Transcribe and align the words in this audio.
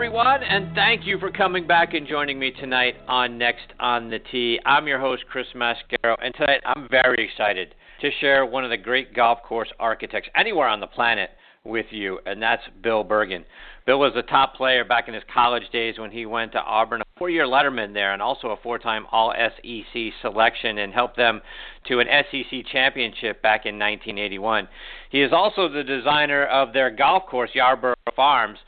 Everyone, 0.00 0.42
and 0.42 0.74
thank 0.74 1.04
you 1.04 1.18
for 1.18 1.30
coming 1.30 1.66
back 1.66 1.92
and 1.92 2.08
joining 2.08 2.38
me 2.38 2.52
tonight 2.52 2.94
on 3.06 3.36
Next 3.36 3.66
on 3.78 4.08
the 4.08 4.18
Tee. 4.18 4.58
I'm 4.64 4.88
your 4.88 4.98
host, 4.98 5.24
Chris 5.30 5.46
Mascaro, 5.54 6.16
and 6.24 6.34
tonight 6.34 6.62
I'm 6.64 6.88
very 6.90 7.22
excited 7.22 7.74
to 8.00 8.08
share 8.18 8.46
one 8.46 8.64
of 8.64 8.70
the 8.70 8.78
great 8.78 9.14
golf 9.14 9.42
course 9.42 9.68
architects 9.78 10.30
anywhere 10.34 10.68
on 10.68 10.80
the 10.80 10.86
planet 10.86 11.28
with 11.64 11.84
you, 11.90 12.18
and 12.24 12.40
that's 12.40 12.62
Bill 12.82 13.04
Bergin. 13.04 13.44
Bill 13.84 13.98
was 13.98 14.14
a 14.16 14.22
top 14.22 14.54
player 14.54 14.86
back 14.86 15.06
in 15.06 15.12
his 15.12 15.22
college 15.34 15.68
days 15.70 15.98
when 15.98 16.10
he 16.10 16.24
went 16.24 16.52
to 16.52 16.62
Auburn, 16.62 17.02
a 17.02 17.18
four 17.18 17.28
year 17.28 17.44
letterman 17.44 17.92
there, 17.92 18.14
and 18.14 18.22
also 18.22 18.48
a 18.48 18.56
four 18.62 18.78
time 18.78 19.04
All 19.12 19.34
SEC 19.36 20.00
selection, 20.22 20.78
and 20.78 20.94
helped 20.94 21.18
them 21.18 21.42
to 21.88 22.00
an 22.00 22.06
SEC 22.30 22.64
championship 22.72 23.42
back 23.42 23.66
in 23.66 23.78
1981. 23.78 24.66
He 25.10 25.20
is 25.20 25.32
also 25.34 25.68
the 25.68 25.84
designer 25.84 26.46
of 26.46 26.72
their 26.72 26.90
golf 26.90 27.26
course, 27.26 27.50
Yarborough 27.52 27.96
Farms 28.16 28.58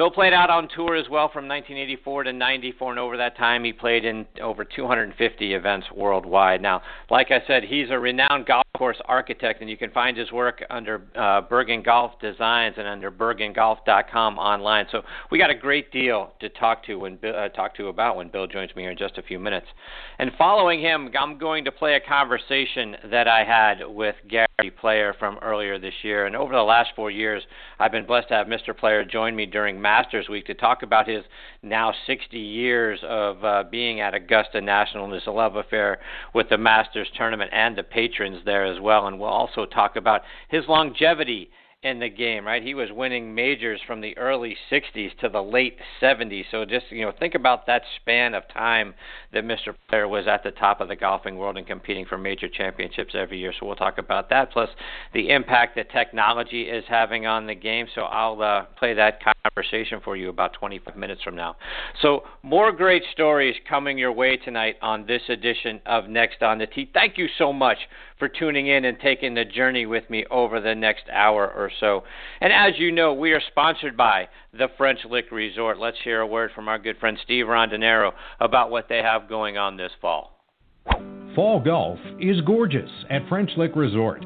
Bill 0.00 0.10
played 0.10 0.32
out 0.32 0.48
on 0.48 0.66
tour 0.74 0.96
as 0.96 1.10
well 1.10 1.28
from 1.28 1.46
1984 1.46 2.22
to 2.22 2.32
94, 2.32 2.92
and 2.92 2.98
over 2.98 3.18
that 3.18 3.36
time 3.36 3.64
he 3.64 3.70
played 3.70 4.06
in 4.06 4.24
over 4.42 4.64
250 4.64 5.52
events 5.52 5.88
worldwide. 5.94 6.62
Now, 6.62 6.80
like 7.10 7.30
I 7.30 7.42
said, 7.46 7.64
he's 7.64 7.90
a 7.90 7.98
renowned 7.98 8.46
golf 8.46 8.64
course 8.80 8.96
architect, 9.04 9.60
and 9.60 9.68
you 9.68 9.76
can 9.76 9.90
find 9.90 10.16
his 10.16 10.32
work 10.32 10.64
under 10.70 11.02
uh, 11.14 11.42
Bergin 11.42 11.84
Golf 11.84 12.12
Designs 12.18 12.76
and 12.78 12.88
under 12.88 13.10
BerginGolf.com 13.10 14.38
online. 14.38 14.86
So 14.90 15.02
we 15.30 15.36
got 15.36 15.50
a 15.50 15.54
great 15.54 15.92
deal 15.92 16.32
to 16.40 16.48
talk 16.48 16.82
to 16.86 16.94
when 16.94 17.18
uh, 17.22 17.50
talk 17.50 17.76
to 17.76 17.88
about 17.88 18.16
when 18.16 18.30
Bill 18.30 18.46
joins 18.46 18.74
me 18.74 18.84
here 18.84 18.92
in 18.92 18.96
just 18.96 19.18
a 19.18 19.22
few 19.22 19.38
minutes. 19.38 19.66
And 20.18 20.30
following 20.38 20.80
him, 20.80 21.10
I'm 21.20 21.36
going 21.36 21.62
to 21.66 21.72
play 21.72 21.96
a 21.96 22.00
conversation 22.00 22.96
that 23.10 23.28
I 23.28 23.44
had 23.44 23.86
with 23.86 24.14
Gary 24.30 24.70
Player 24.80 25.14
from 25.18 25.38
earlier 25.42 25.78
this 25.78 25.92
year. 26.02 26.24
And 26.24 26.34
over 26.34 26.54
the 26.54 26.62
last 26.62 26.88
four 26.96 27.10
years, 27.10 27.42
I've 27.78 27.92
been 27.92 28.06
blessed 28.06 28.28
to 28.28 28.34
have 28.34 28.46
Mr. 28.46 28.74
Player 28.74 29.04
join 29.04 29.36
me 29.36 29.44
during 29.44 29.78
Masters 29.90 30.28
Week 30.28 30.46
to 30.46 30.54
talk 30.54 30.84
about 30.84 31.08
his 31.08 31.24
now 31.64 31.92
60 32.06 32.38
years 32.38 33.00
of 33.02 33.44
uh, 33.44 33.64
being 33.68 34.00
at 34.00 34.14
Augusta 34.14 34.60
National 34.60 35.04
and 35.04 35.12
his 35.12 35.26
love 35.26 35.56
affair 35.56 35.98
with 36.32 36.48
the 36.48 36.56
Masters 36.56 37.08
tournament 37.16 37.50
and 37.52 37.76
the 37.76 37.82
patrons 37.82 38.38
there 38.44 38.64
as 38.64 38.80
well. 38.80 39.08
And 39.08 39.18
we'll 39.18 39.28
also 39.28 39.66
talk 39.66 39.96
about 39.96 40.20
his 40.48 40.62
longevity 40.68 41.50
in 41.82 41.98
the 41.98 42.08
game, 42.10 42.46
right? 42.46 42.62
He 42.62 42.74
was 42.74 42.90
winning 42.92 43.34
majors 43.34 43.80
from 43.86 44.02
the 44.02 44.16
early 44.18 44.54
60s 44.70 45.16
to 45.20 45.30
the 45.30 45.42
late 45.42 45.78
70s. 46.00 46.44
So 46.50 46.66
just, 46.66 46.84
you 46.90 47.06
know, 47.06 47.12
think 47.18 47.34
about 47.34 47.66
that 47.66 47.82
span 47.96 48.34
of 48.34 48.42
time 48.52 48.94
that 49.32 49.44
Mr. 49.44 49.74
Player 49.88 50.06
was 50.06 50.26
at 50.28 50.42
the 50.42 50.50
top 50.50 50.82
of 50.82 50.88
the 50.88 50.96
golfing 50.96 51.36
world 51.36 51.56
and 51.56 51.66
competing 51.66 52.04
for 52.04 52.18
major 52.18 52.48
championships 52.48 53.14
every 53.14 53.38
year. 53.38 53.54
So 53.58 53.66
we'll 53.66 53.76
talk 53.76 53.96
about 53.96 54.28
that, 54.28 54.52
plus 54.52 54.68
the 55.14 55.30
impact 55.30 55.74
that 55.76 55.90
technology 55.90 56.62
is 56.62 56.84
having 56.86 57.26
on 57.26 57.46
the 57.46 57.54
game. 57.54 57.86
So 57.94 58.02
I'll 58.02 58.42
uh, 58.42 58.66
play 58.78 58.92
that 58.94 59.20
conversation 59.42 60.00
for 60.04 60.16
you 60.16 60.28
about 60.28 60.52
25 60.54 60.96
minutes 60.96 61.22
from 61.22 61.36
now. 61.36 61.56
So 62.02 62.24
more 62.42 62.72
great 62.72 63.02
stories 63.12 63.54
coming 63.68 63.98
your 63.98 64.12
way 64.12 64.36
tonight 64.36 64.76
on 64.82 65.06
this 65.06 65.22
edition 65.28 65.80
of 65.86 66.08
Next 66.08 66.42
on 66.42 66.58
the 66.58 66.66
Tee. 66.66 66.90
Thank 66.92 67.18
you 67.18 67.26
so 67.38 67.52
much 67.52 67.78
for 68.18 68.28
tuning 68.28 68.68
in 68.68 68.84
and 68.84 68.98
taking 69.00 69.34
the 69.34 69.44
journey 69.44 69.86
with 69.86 70.08
me 70.10 70.24
over 70.30 70.60
the 70.60 70.74
next 70.74 71.04
hour 71.12 71.46
or 71.46 71.70
so. 71.80 72.04
And 72.40 72.52
as 72.52 72.78
you 72.78 72.92
know, 72.92 73.12
we 73.14 73.32
are 73.32 73.42
sponsored 73.50 73.96
by 73.96 74.28
the 74.52 74.68
French 74.76 75.00
Lick 75.08 75.30
Resort. 75.30 75.78
Let's 75.78 75.98
hear 76.04 76.20
a 76.20 76.26
word 76.26 76.50
from 76.54 76.68
our 76.68 76.78
good 76.78 76.98
friend 76.98 77.18
Steve 77.22 77.46
Rondinero 77.46 78.12
about 78.40 78.70
what 78.70 78.88
they 78.88 78.98
have 78.98 79.28
going 79.28 79.56
on 79.56 79.76
this 79.76 79.92
fall. 80.00 80.36
Fall 81.34 81.60
golf 81.60 81.98
is 82.18 82.40
gorgeous 82.42 82.90
at 83.08 83.28
French 83.28 83.50
Lick 83.56 83.76
Resort. 83.76 84.24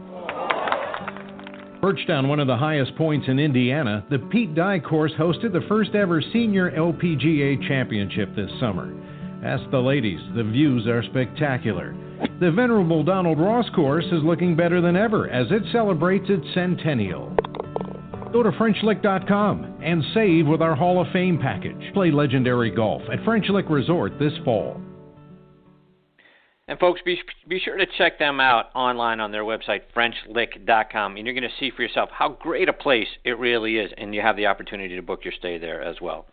Perched 1.85 2.09
on 2.09 2.29
one 2.29 2.41
of 2.41 2.47
the 2.47 2.57
highest 2.57 2.97
points 2.97 3.29
in 3.29 3.39
Indiana, 3.39 4.07
the 4.09 4.19
Pete 4.19 4.55
Dye 4.55 4.79
course 4.79 5.13
hosted 5.19 5.53
the 5.53 5.67
first 5.69 5.95
ever 5.95 6.23
senior 6.33 6.71
LPGA 6.71 7.69
championship 7.69 8.35
this 8.35 8.51
summer. 8.59 8.91
Ask 9.45 9.71
the 9.71 9.81
ladies, 9.81 10.21
the 10.35 10.45
views 10.45 10.87
are 10.87 11.03
spectacular. 11.03 11.95
The 12.41 12.51
venerable 12.51 13.05
Donald 13.05 13.39
Ross 13.39 13.69
course 13.75 14.07
is 14.07 14.25
looking 14.25 14.57
better 14.57 14.81
than 14.81 14.97
ever 14.97 15.29
as 15.29 15.47
it 15.51 15.63
celebrates 15.73 16.25
its 16.31 16.47
centennial. 16.55 17.37
Go 18.33 18.43
to 18.43 18.51
FrenchLick.com 18.53 19.83
and 19.83 20.03
save 20.15 20.47
with 20.47 20.63
our 20.63 20.75
Hall 20.75 21.03
of 21.03 21.13
Fame 21.13 21.39
package. 21.39 21.93
Play 21.93 22.11
legendary 22.11 22.71
golf 22.71 23.03
at 23.13 23.23
French 23.27 23.51
Lick 23.51 23.69
Resort 23.69 24.19
this 24.19 24.33
fall. 24.43 24.81
And 26.67 26.79
folks, 26.79 27.01
be, 27.05 27.21
be 27.47 27.61
sure 27.61 27.77
to 27.77 27.85
check 27.99 28.19
them 28.19 28.41
out 28.41 28.67
online 28.75 29.21
on 29.21 29.33
their 29.33 29.45
website, 29.45 29.83
FrenchLick.com, 29.95 31.17
and 31.17 31.27
you're 31.27 31.35
going 31.35 31.43
to 31.43 31.61
see 31.61 31.71
for 31.71 31.83
yourself 31.83 32.09
how 32.11 32.31
great 32.31 32.71
a 32.71 32.73
place 32.73 33.09
it 33.23 33.39
really 33.39 33.77
is, 33.77 33.93
and 33.99 34.15
you 34.15 34.23
have 34.23 34.37
the 34.37 34.47
opportunity 34.47 34.97
to 34.97 35.03
book 35.03 35.25
your 35.25 35.35
stay 35.39 35.59
there 35.59 35.83
as 35.83 36.01
well. 36.01 36.25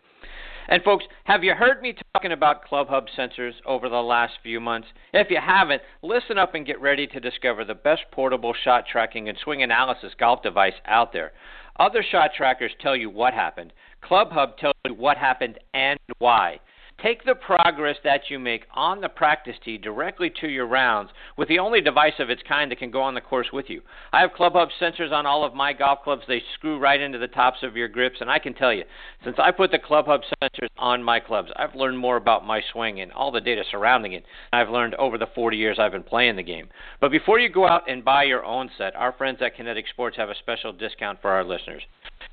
And 0.68 0.82
folks, 0.84 1.04
have 1.24 1.44
you 1.44 1.54
heard 1.54 1.82
me 1.82 1.94
talking 2.14 2.32
about 2.32 2.66
ClubHub 2.66 3.08
sensors 3.18 3.52
over 3.66 3.90
the 3.90 3.96
last 4.02 4.34
few 4.42 4.58
months? 4.58 4.88
If 5.12 5.28
you 5.28 5.38
haven't, 5.44 5.82
listen 6.02 6.38
up 6.38 6.54
and 6.54 6.64
get 6.64 6.80
ready 6.80 7.06
to 7.08 7.20
discover 7.20 7.64
the 7.64 7.74
best 7.74 8.02
portable 8.10 8.54
shot 8.64 8.84
tracking 8.90 9.28
and 9.28 9.36
swing 9.42 9.62
analysis 9.62 10.12
golf 10.18 10.42
device 10.42 10.72
out 10.86 11.12
there. 11.12 11.32
Other 11.78 12.02
shot 12.02 12.30
trackers 12.34 12.72
tell 12.80 12.96
you 12.96 13.10
what 13.10 13.34
happened. 13.34 13.72
ClubHub 14.02 14.56
tells 14.56 14.74
you 14.86 14.94
what 14.94 15.18
happened 15.18 15.58
and 15.74 15.98
why. 16.18 16.60
Take 17.02 17.24
the 17.24 17.34
progress 17.34 17.96
that 18.04 18.30
you 18.30 18.38
make 18.38 18.62
on 18.72 19.00
the 19.00 19.08
practice 19.08 19.56
tee 19.64 19.76
directly 19.76 20.30
to 20.40 20.46
your 20.46 20.68
rounds 20.68 21.10
with 21.36 21.48
the 21.48 21.58
only 21.58 21.80
device 21.80 22.12
of 22.20 22.30
its 22.30 22.42
kind 22.48 22.70
that 22.70 22.78
can 22.78 22.92
go 22.92 23.02
on 23.02 23.14
the 23.14 23.20
course 23.20 23.48
with 23.52 23.68
you. 23.68 23.82
I 24.12 24.20
have 24.20 24.30
ClubHub 24.38 24.68
sensors 24.80 25.10
on 25.10 25.26
all 25.26 25.44
of 25.44 25.52
my 25.52 25.72
golf 25.72 26.04
clubs. 26.04 26.22
They 26.28 26.40
screw 26.54 26.78
right 26.78 27.00
into 27.00 27.18
the 27.18 27.26
tops 27.26 27.64
of 27.64 27.76
your 27.76 27.88
grips, 27.88 28.20
and 28.20 28.30
I 28.30 28.38
can 28.38 28.54
tell 28.54 28.72
you, 28.72 28.84
since 29.24 29.34
I 29.40 29.50
put 29.50 29.72
the 29.72 29.80
ClubHub 29.80 30.20
sensors 30.40 30.68
on 30.78 31.02
my 31.02 31.18
clubs, 31.18 31.50
I've 31.56 31.74
learned 31.74 31.98
more 31.98 32.16
about 32.16 32.46
my 32.46 32.62
swing 32.72 33.00
and 33.00 33.10
all 33.10 33.32
the 33.32 33.40
data 33.40 33.64
surrounding 33.68 34.12
it. 34.12 34.24
I've 34.52 34.70
learned 34.70 34.94
over 34.94 35.18
the 35.18 35.26
40 35.34 35.56
years 35.56 35.78
I've 35.80 35.90
been 35.90 36.04
playing 36.04 36.36
the 36.36 36.44
game. 36.44 36.68
But 37.00 37.10
before 37.10 37.40
you 37.40 37.48
go 37.48 37.66
out 37.66 37.90
and 37.90 38.04
buy 38.04 38.22
your 38.22 38.44
own 38.44 38.70
set, 38.78 38.94
our 38.94 39.12
friends 39.12 39.38
at 39.42 39.56
Kinetic 39.56 39.88
Sports 39.88 40.16
have 40.18 40.28
a 40.28 40.36
special 40.36 40.72
discount 40.72 41.20
for 41.20 41.30
our 41.30 41.42
listeners. 41.42 41.82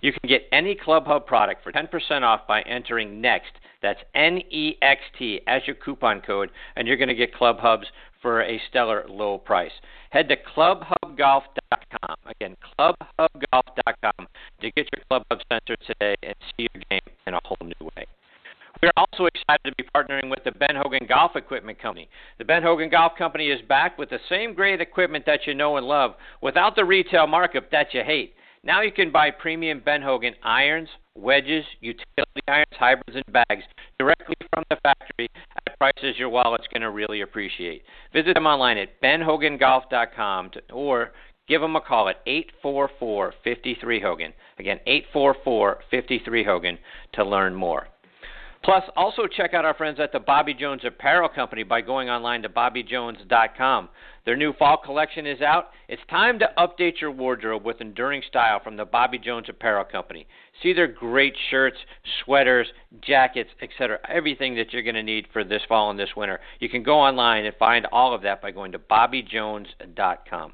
You 0.02 0.12
can 0.12 0.30
get 0.30 0.44
any 0.52 0.76
ClubHub 0.76 1.26
product 1.26 1.64
for 1.64 1.72
10% 1.72 2.22
off 2.22 2.46
by 2.48 2.62
entering 2.62 3.20
NEXT 3.20 3.50
that's 3.82 4.00
N 4.16 4.40
E 4.50 4.78
X 4.82 5.02
T 5.18 5.42
as 5.48 5.62
your 5.66 5.76
coupon 5.76 6.22
code, 6.22 6.50
and 6.76 6.88
you're 6.88 6.98
going 6.98 7.10
to 7.10 7.16
get 7.16 7.34
Club 7.34 7.60
Hubs 7.60 7.88
for 8.22 8.42
a 8.42 8.60
stellar 8.70 9.06
low 9.08 9.38
price. 9.38 9.72
Head 10.10 10.30
to 10.30 10.36
clubhubgolf.com. 10.36 12.16
Again, 12.26 12.56
clubhubgolf.com 12.80 14.28
to 14.62 14.72
get 14.72 14.88
your 14.94 15.04
Club 15.10 15.24
Hub 15.32 15.40
sensor 15.52 15.78
today 15.88 16.16
and 16.24 16.36
see 16.58 16.68
your 16.74 16.84
game 16.90 17.16
in 17.28 17.34
a 17.34 17.40
whole 17.46 17.58
new 17.62 17.90
way. 17.96 18.06
We're 18.82 18.92
also 18.96 19.26
excited 19.26 19.66
to 19.66 19.74
be 19.78 19.90
partnering 19.94 20.30
with 20.30 20.44
the 20.46 20.52
Ben 20.52 20.76
Hogan 20.76 21.06
Golf 21.08 21.36
Equipment 21.36 21.82
Company. 21.82 22.08
The 22.38 22.46
Ben 22.46 22.64
Hogan 22.64 22.90
Golf 22.90 23.12
Company 23.18 23.50
is 23.50 23.62
back 23.68 23.98
with 23.98 24.10
the 24.10 24.20
same 24.30 24.54
great 24.54 24.80
equipment 24.80 25.26
that 25.26 25.46
you 25.46 25.54
know 25.54 25.76
and 25.76 25.86
love 25.86 26.12
without 26.42 26.76
the 26.76 26.86
retail 26.86 27.28
markup 27.28 27.70
that 27.72 27.94
you 27.94 28.04
hate. 28.06 28.34
Now 28.64 28.82
you 28.82 28.92
can 28.92 29.12
buy 29.12 29.32
premium 29.32 29.82
Ben 29.84 30.02
Hogan 30.02 30.34
irons, 30.44 30.90
wedges, 31.16 31.64
utility 31.80 32.42
irons, 32.48 32.68
hybrids, 32.78 33.16
and 33.16 33.34
bags 33.34 33.64
directly 33.98 34.36
from 34.54 34.64
the 34.70 34.78
factory 34.84 35.30
at 35.66 35.78
prices 35.78 36.18
your 36.18 36.30
wallet's 36.30 36.68
going 36.68 36.82
to 36.82 36.90
really 36.90 37.22
appreciate. 37.22 37.84
Visit 38.14 38.34
them 38.34 38.46
online 38.46 38.78
at 38.78 39.02
benhogangolf.com 39.02 40.50
to, 40.52 40.62
or 40.74 41.12
give 41.48 41.62
them 41.62 41.78
a 41.78 41.82
call 41.82 42.10
at 42.10 42.22
844 42.28 43.34
53 43.44 44.02
Hogan. 44.02 44.34
Again, 44.58 44.80
844 44.86 45.80
53 45.90 46.44
Hogan 46.44 46.78
to 47.14 47.24
learn 47.24 47.56
more. 47.56 47.88
Plus, 48.62 48.84
also 48.98 49.26
check 49.26 49.54
out 49.54 49.64
our 49.64 49.74
friends 49.74 50.00
at 50.02 50.12
the 50.12 50.20
Bobby 50.20 50.54
Jones 50.54 50.82
Apparel 50.86 51.30
Company 51.30 51.64
by 51.64 51.80
going 51.80 52.10
online 52.10 52.42
to 52.42 52.50
bobbyjones.com. 52.50 53.90
Their 54.26 54.36
new 54.36 54.52
fall 54.54 54.78
collection 54.78 55.26
is 55.26 55.42
out. 55.42 55.70
It's 55.88 56.02
time 56.10 56.40
to 56.40 56.50
update 56.58 57.00
your 57.00 57.12
wardrobe 57.12 57.66
with 57.66 57.80
enduring 57.80 58.22
style 58.28 58.60
from 58.62 58.76
the 58.76 58.84
Bobby 58.84 59.18
Jones 59.18 59.48
Apparel 59.50 59.86
Company. 59.86 60.28
See 60.62 60.74
their 60.74 60.88
great 60.88 61.36
shirts, 61.50 61.78
sweaters, 62.24 62.68
jackets, 63.02 63.50
etc. 63.62 63.98
Everything 64.10 64.56
that 64.56 64.74
you're 64.74 64.84
going 64.84 64.96
to 64.96 65.04
need 65.04 65.28
for 65.32 65.46
this 65.46 65.62
fall 65.70 65.90
and 65.90 65.98
this 65.98 66.16
winter. 66.18 66.42
You 66.60 66.68
can 66.68 66.84
go 66.84 67.00
online 67.00 67.46
and 67.46 67.56
find 67.56 67.88
all 67.94 68.14
of 68.14 68.22
that 68.24 68.42
by 68.42 68.52
going 68.52 68.74
to 68.74 68.80
bobbyjones.com. 68.80 70.52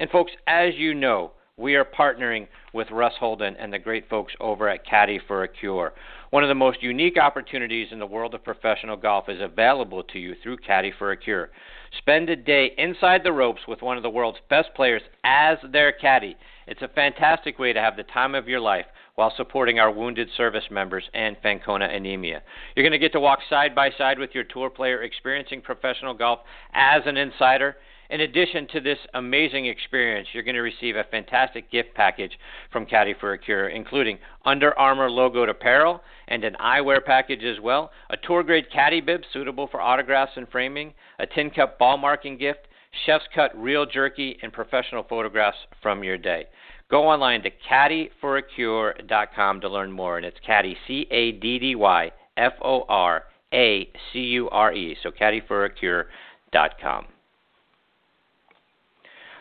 And 0.00 0.10
folks, 0.10 0.32
as 0.48 0.74
you 0.76 0.92
know, 0.92 1.32
we 1.56 1.74
are 1.74 1.84
partnering 1.84 2.46
with 2.72 2.90
Russ 2.90 3.14
Holden 3.18 3.56
and 3.58 3.72
the 3.72 3.78
great 3.78 4.08
folks 4.08 4.32
over 4.40 4.68
at 4.68 4.86
Caddy 4.86 5.20
for 5.26 5.42
a 5.42 5.48
Cure. 5.48 5.92
One 6.30 6.42
of 6.42 6.48
the 6.48 6.54
most 6.54 6.82
unique 6.82 7.16
opportunities 7.16 7.88
in 7.90 7.98
the 7.98 8.06
world 8.06 8.34
of 8.34 8.44
professional 8.44 8.98
golf 8.98 9.30
is 9.30 9.40
available 9.40 10.02
to 10.04 10.18
you 10.18 10.34
through 10.42 10.58
Caddy 10.58 10.92
for 10.98 11.10
a 11.10 11.16
Cure. 11.16 11.48
Spend 11.96 12.28
a 12.28 12.36
day 12.36 12.72
inside 12.76 13.24
the 13.24 13.32
ropes 13.32 13.62
with 13.66 13.80
one 13.80 13.96
of 13.96 14.02
the 14.02 14.10
world's 14.10 14.38
best 14.50 14.68
players 14.74 15.00
as 15.24 15.56
their 15.72 15.90
caddy. 15.90 16.36
It's 16.66 16.82
a 16.82 16.88
fantastic 16.88 17.58
way 17.58 17.72
to 17.72 17.80
have 17.80 17.96
the 17.96 18.02
time 18.02 18.34
of 18.34 18.46
your 18.46 18.60
life 18.60 18.84
while 19.14 19.32
supporting 19.38 19.78
our 19.78 19.90
wounded 19.90 20.28
service 20.36 20.64
members 20.70 21.04
and 21.14 21.34
Fanconi 21.42 21.96
anemia. 21.96 22.42
You're 22.76 22.84
going 22.84 22.92
to 22.92 22.98
get 22.98 23.12
to 23.12 23.20
walk 23.20 23.38
side 23.48 23.74
by 23.74 23.90
side 23.96 24.18
with 24.18 24.34
your 24.34 24.44
tour 24.44 24.68
player 24.68 25.02
experiencing 25.02 25.62
professional 25.62 26.12
golf 26.12 26.40
as 26.74 27.02
an 27.06 27.16
insider 27.16 27.76
In 28.10 28.22
addition 28.22 28.66
to 28.68 28.80
this 28.80 28.98
amazing 29.12 29.66
experience, 29.66 30.28
you're 30.32 30.42
going 30.42 30.54
to 30.54 30.62
receive 30.62 30.96
a 30.96 31.04
fantastic 31.10 31.70
gift 31.70 31.92
package 31.94 32.32
from 32.72 32.86
Caddy 32.86 33.12
for 33.20 33.34
a 33.34 33.38
Cure, 33.38 33.68
including 33.68 34.18
Under 34.46 34.76
Armour 34.78 35.10
logoed 35.10 35.50
apparel 35.50 36.00
and 36.28 36.42
an 36.42 36.56
eyewear 36.58 37.04
package 37.04 37.44
as 37.44 37.60
well, 37.60 37.90
a 38.08 38.16
tour 38.16 38.42
grade 38.42 38.70
caddy 38.72 39.02
bib 39.02 39.20
suitable 39.30 39.66
for 39.66 39.82
autographs 39.82 40.32
and 40.36 40.48
framing, 40.48 40.94
a 41.18 41.26
tin 41.26 41.50
cup 41.50 41.78
ball 41.78 41.98
marking 41.98 42.38
gift, 42.38 42.60
chef's 43.04 43.26
cut 43.34 43.50
real 43.54 43.84
jerky, 43.84 44.38
and 44.42 44.54
professional 44.54 45.02
photographs 45.02 45.58
from 45.82 46.02
your 46.02 46.16
day. 46.16 46.46
Go 46.90 47.06
online 47.06 47.42
to 47.42 47.50
caddyforacure.com 47.70 49.60
to 49.60 49.68
learn 49.68 49.92
more, 49.92 50.16
and 50.16 50.24
it's 50.24 50.40
caddy, 50.46 50.78
C 50.86 51.06
A 51.10 51.32
D 51.32 51.58
D 51.58 51.74
Y 51.74 52.10
F 52.38 52.54
O 52.62 52.86
R 52.88 53.24
A 53.52 53.86
C 54.12 54.20
U 54.20 54.48
R 54.48 54.72
E. 54.72 54.96
So 55.02 55.10
caddyforacure.com. 55.10 57.06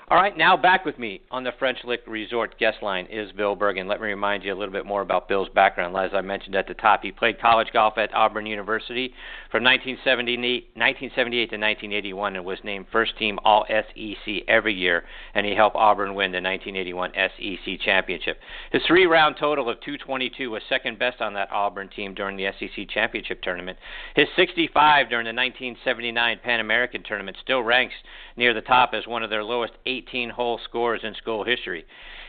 All 0.10 0.16
right, 0.16 0.38
now 0.38 0.56
back 0.56 0.86
with 0.86 0.98
me 0.98 1.20
on 1.32 1.44
the 1.44 1.52
French 1.60 1.80
Lick 1.84 2.00
Resort 2.08 2.58
guest 2.58 2.78
line 2.82 3.08
is 3.08 3.30
Bill 3.34 3.58
Bergin. 3.58 3.90
Let 3.90 4.00
me 4.00 4.08
remind 4.08 4.42
you 4.42 4.54
a 4.54 4.56
little 4.56 4.72
bit 4.72 4.86
more 4.86 5.02
about 5.02 5.28
Bill's 5.28 5.50
background. 5.50 5.98
As 5.98 6.12
I 6.14 6.22
mentioned 6.22 6.56
at 6.56 6.66
the 6.66 6.76
top, 6.76 7.04
he 7.04 7.12
played 7.12 7.42
college 7.42 7.68
golf 7.74 7.98
at 7.98 8.14
Auburn 8.14 8.46
University 8.46 9.14
from 9.52 9.66
1978, 9.66 10.70
1978 10.76 11.50
to 11.50 11.58
1981 11.58 12.38
and 12.38 12.46
was 12.46 12.58
named 12.64 12.86
first 12.90 13.18
team 13.20 13.38
All 13.44 13.66
SEC 13.68 14.44
every 14.48 14.74
year, 14.74 15.04
and 15.34 15.46
he 15.46 15.54
helped 15.54 15.76
Auburn 15.76 16.16
win 16.16 16.32
the 16.32 16.40
1981 16.40 17.12
SEC 17.14 17.78
championship. 17.84 18.40
His 18.72 18.84
three 18.88 19.08
round 19.08 19.36
total 19.38 19.70
of 19.70 19.82
222 19.82 20.50
was 20.50 20.62
second 20.70 20.98
best 20.98 21.20
on 21.20 21.34
that 21.34 21.52
Auburn 21.52 21.90
team 21.90 22.14
during 22.14 22.38
the 22.38 22.48
SEC 22.58 22.88
championship 22.88 23.42
tournament. 23.42 23.78
His 24.16 24.28
65 24.38 25.10
during 25.10 25.26
the 25.26 25.36
1979 25.36 26.40
Pan 26.42 26.62
American 26.62 27.04
tournament 27.04 27.36
still 27.44 27.62
ranks 27.62 27.96
near 28.38 28.54
the 28.54 28.62
top 28.62 28.92
as 28.94 29.06
one 29.06 29.22
of 29.22 29.30
their 29.30 29.44
lowest 29.44 29.74
eight 29.86 29.97
18 29.98 30.30
hole 30.30 30.60
scores 30.64 31.02
in 31.04 31.14
school 31.16 31.44
history. 31.44 31.86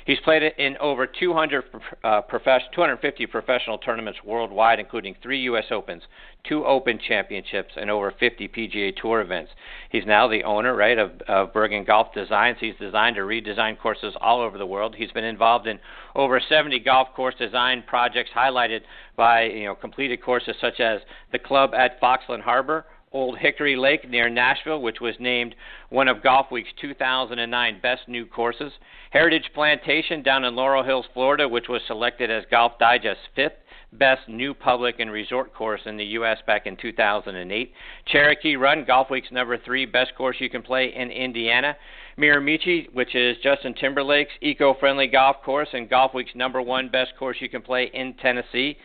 He's 0.08 0.18
played 0.20 0.42
in 0.42 0.78
over 0.78 1.06
200 1.06 1.64
uh, 2.02 2.22
profess- 2.22 2.62
250 2.74 3.26
professional 3.26 3.76
tournaments 3.76 4.20
worldwide, 4.24 4.80
including 4.80 5.14
three 5.22 5.42
U.S. 5.42 5.66
Opens, 5.70 6.02
two 6.48 6.64
Open 6.64 6.98
Championships, 6.98 7.74
and 7.76 7.90
over 7.90 8.14
50 8.18 8.48
PGA 8.48 8.96
Tour 8.96 9.20
events. 9.20 9.50
He's 9.90 10.06
now 10.06 10.26
the 10.26 10.44
owner, 10.44 10.74
right, 10.74 10.96
of, 10.96 11.10
of 11.28 11.52
Bergin 11.52 11.86
Golf 11.86 12.14
Designs. 12.14 12.56
He's 12.58 12.74
designed 12.80 13.18
or 13.18 13.26
redesigned 13.26 13.80
courses 13.80 14.14
all 14.18 14.40
over 14.40 14.56
the 14.56 14.64
world. 14.64 14.94
He's 14.96 15.12
been 15.12 15.24
involved 15.24 15.66
in 15.66 15.78
over 16.14 16.40
70 16.40 16.78
golf 16.80 17.08
course 17.14 17.34
design 17.38 17.84
projects, 17.86 18.30
highlighted 18.34 18.80
by 19.14 19.42
you 19.42 19.66
know 19.66 19.74
completed 19.74 20.22
courses 20.22 20.56
such 20.58 20.80
as 20.80 21.02
the 21.32 21.38
club 21.38 21.74
at 21.74 22.00
Foxland 22.00 22.40
Harbor, 22.40 22.86
Old 23.12 23.38
Hickory 23.38 23.76
Lake 23.76 24.08
near 24.08 24.28
Nashville, 24.28 24.82
which 24.82 25.00
was 25.00 25.14
named 25.18 25.54
one 25.90 26.08
of 26.08 26.22
Golf 26.22 26.50
Week's 26.50 26.70
2009 26.80 27.80
best 27.80 28.02
new 28.08 28.26
courses. 28.26 28.72
Heritage 29.10 29.50
Plantation 29.54 30.22
down 30.22 30.44
in 30.44 30.54
Laurel 30.54 30.84
Hills, 30.84 31.06
Florida, 31.14 31.48
which 31.48 31.68
was 31.68 31.80
selected 31.86 32.30
as 32.30 32.44
Golf 32.50 32.72
Digest's 32.78 33.22
fifth 33.34 33.52
best 33.92 34.28
new 34.28 34.52
public 34.52 35.00
and 35.00 35.10
resort 35.10 35.54
course 35.54 35.80
in 35.86 35.96
the 35.96 36.04
U.S. 36.04 36.38
back 36.46 36.66
in 36.66 36.76
2008. 36.76 37.72
Cherokee 38.06 38.56
Run, 38.56 38.84
Golf 38.84 39.08
Week's 39.10 39.32
number 39.32 39.56
three 39.56 39.86
best 39.86 40.14
course 40.14 40.36
you 40.40 40.50
can 40.50 40.62
play 40.62 40.92
in 40.94 41.10
Indiana. 41.10 41.74
Mirimichi, 42.18 42.92
which 42.92 43.14
is 43.14 43.36
Justin 43.42 43.74
Timberlake's 43.74 44.32
eco-friendly 44.40 45.06
golf 45.06 45.36
course 45.44 45.68
and 45.72 45.88
Golf 45.88 46.14
Week's 46.14 46.34
number 46.34 46.60
one 46.60 46.88
best 46.88 47.12
course 47.18 47.36
you 47.40 47.48
can 47.48 47.62
play 47.62 47.90
in 47.94 48.12
Tennessee. 48.14 48.76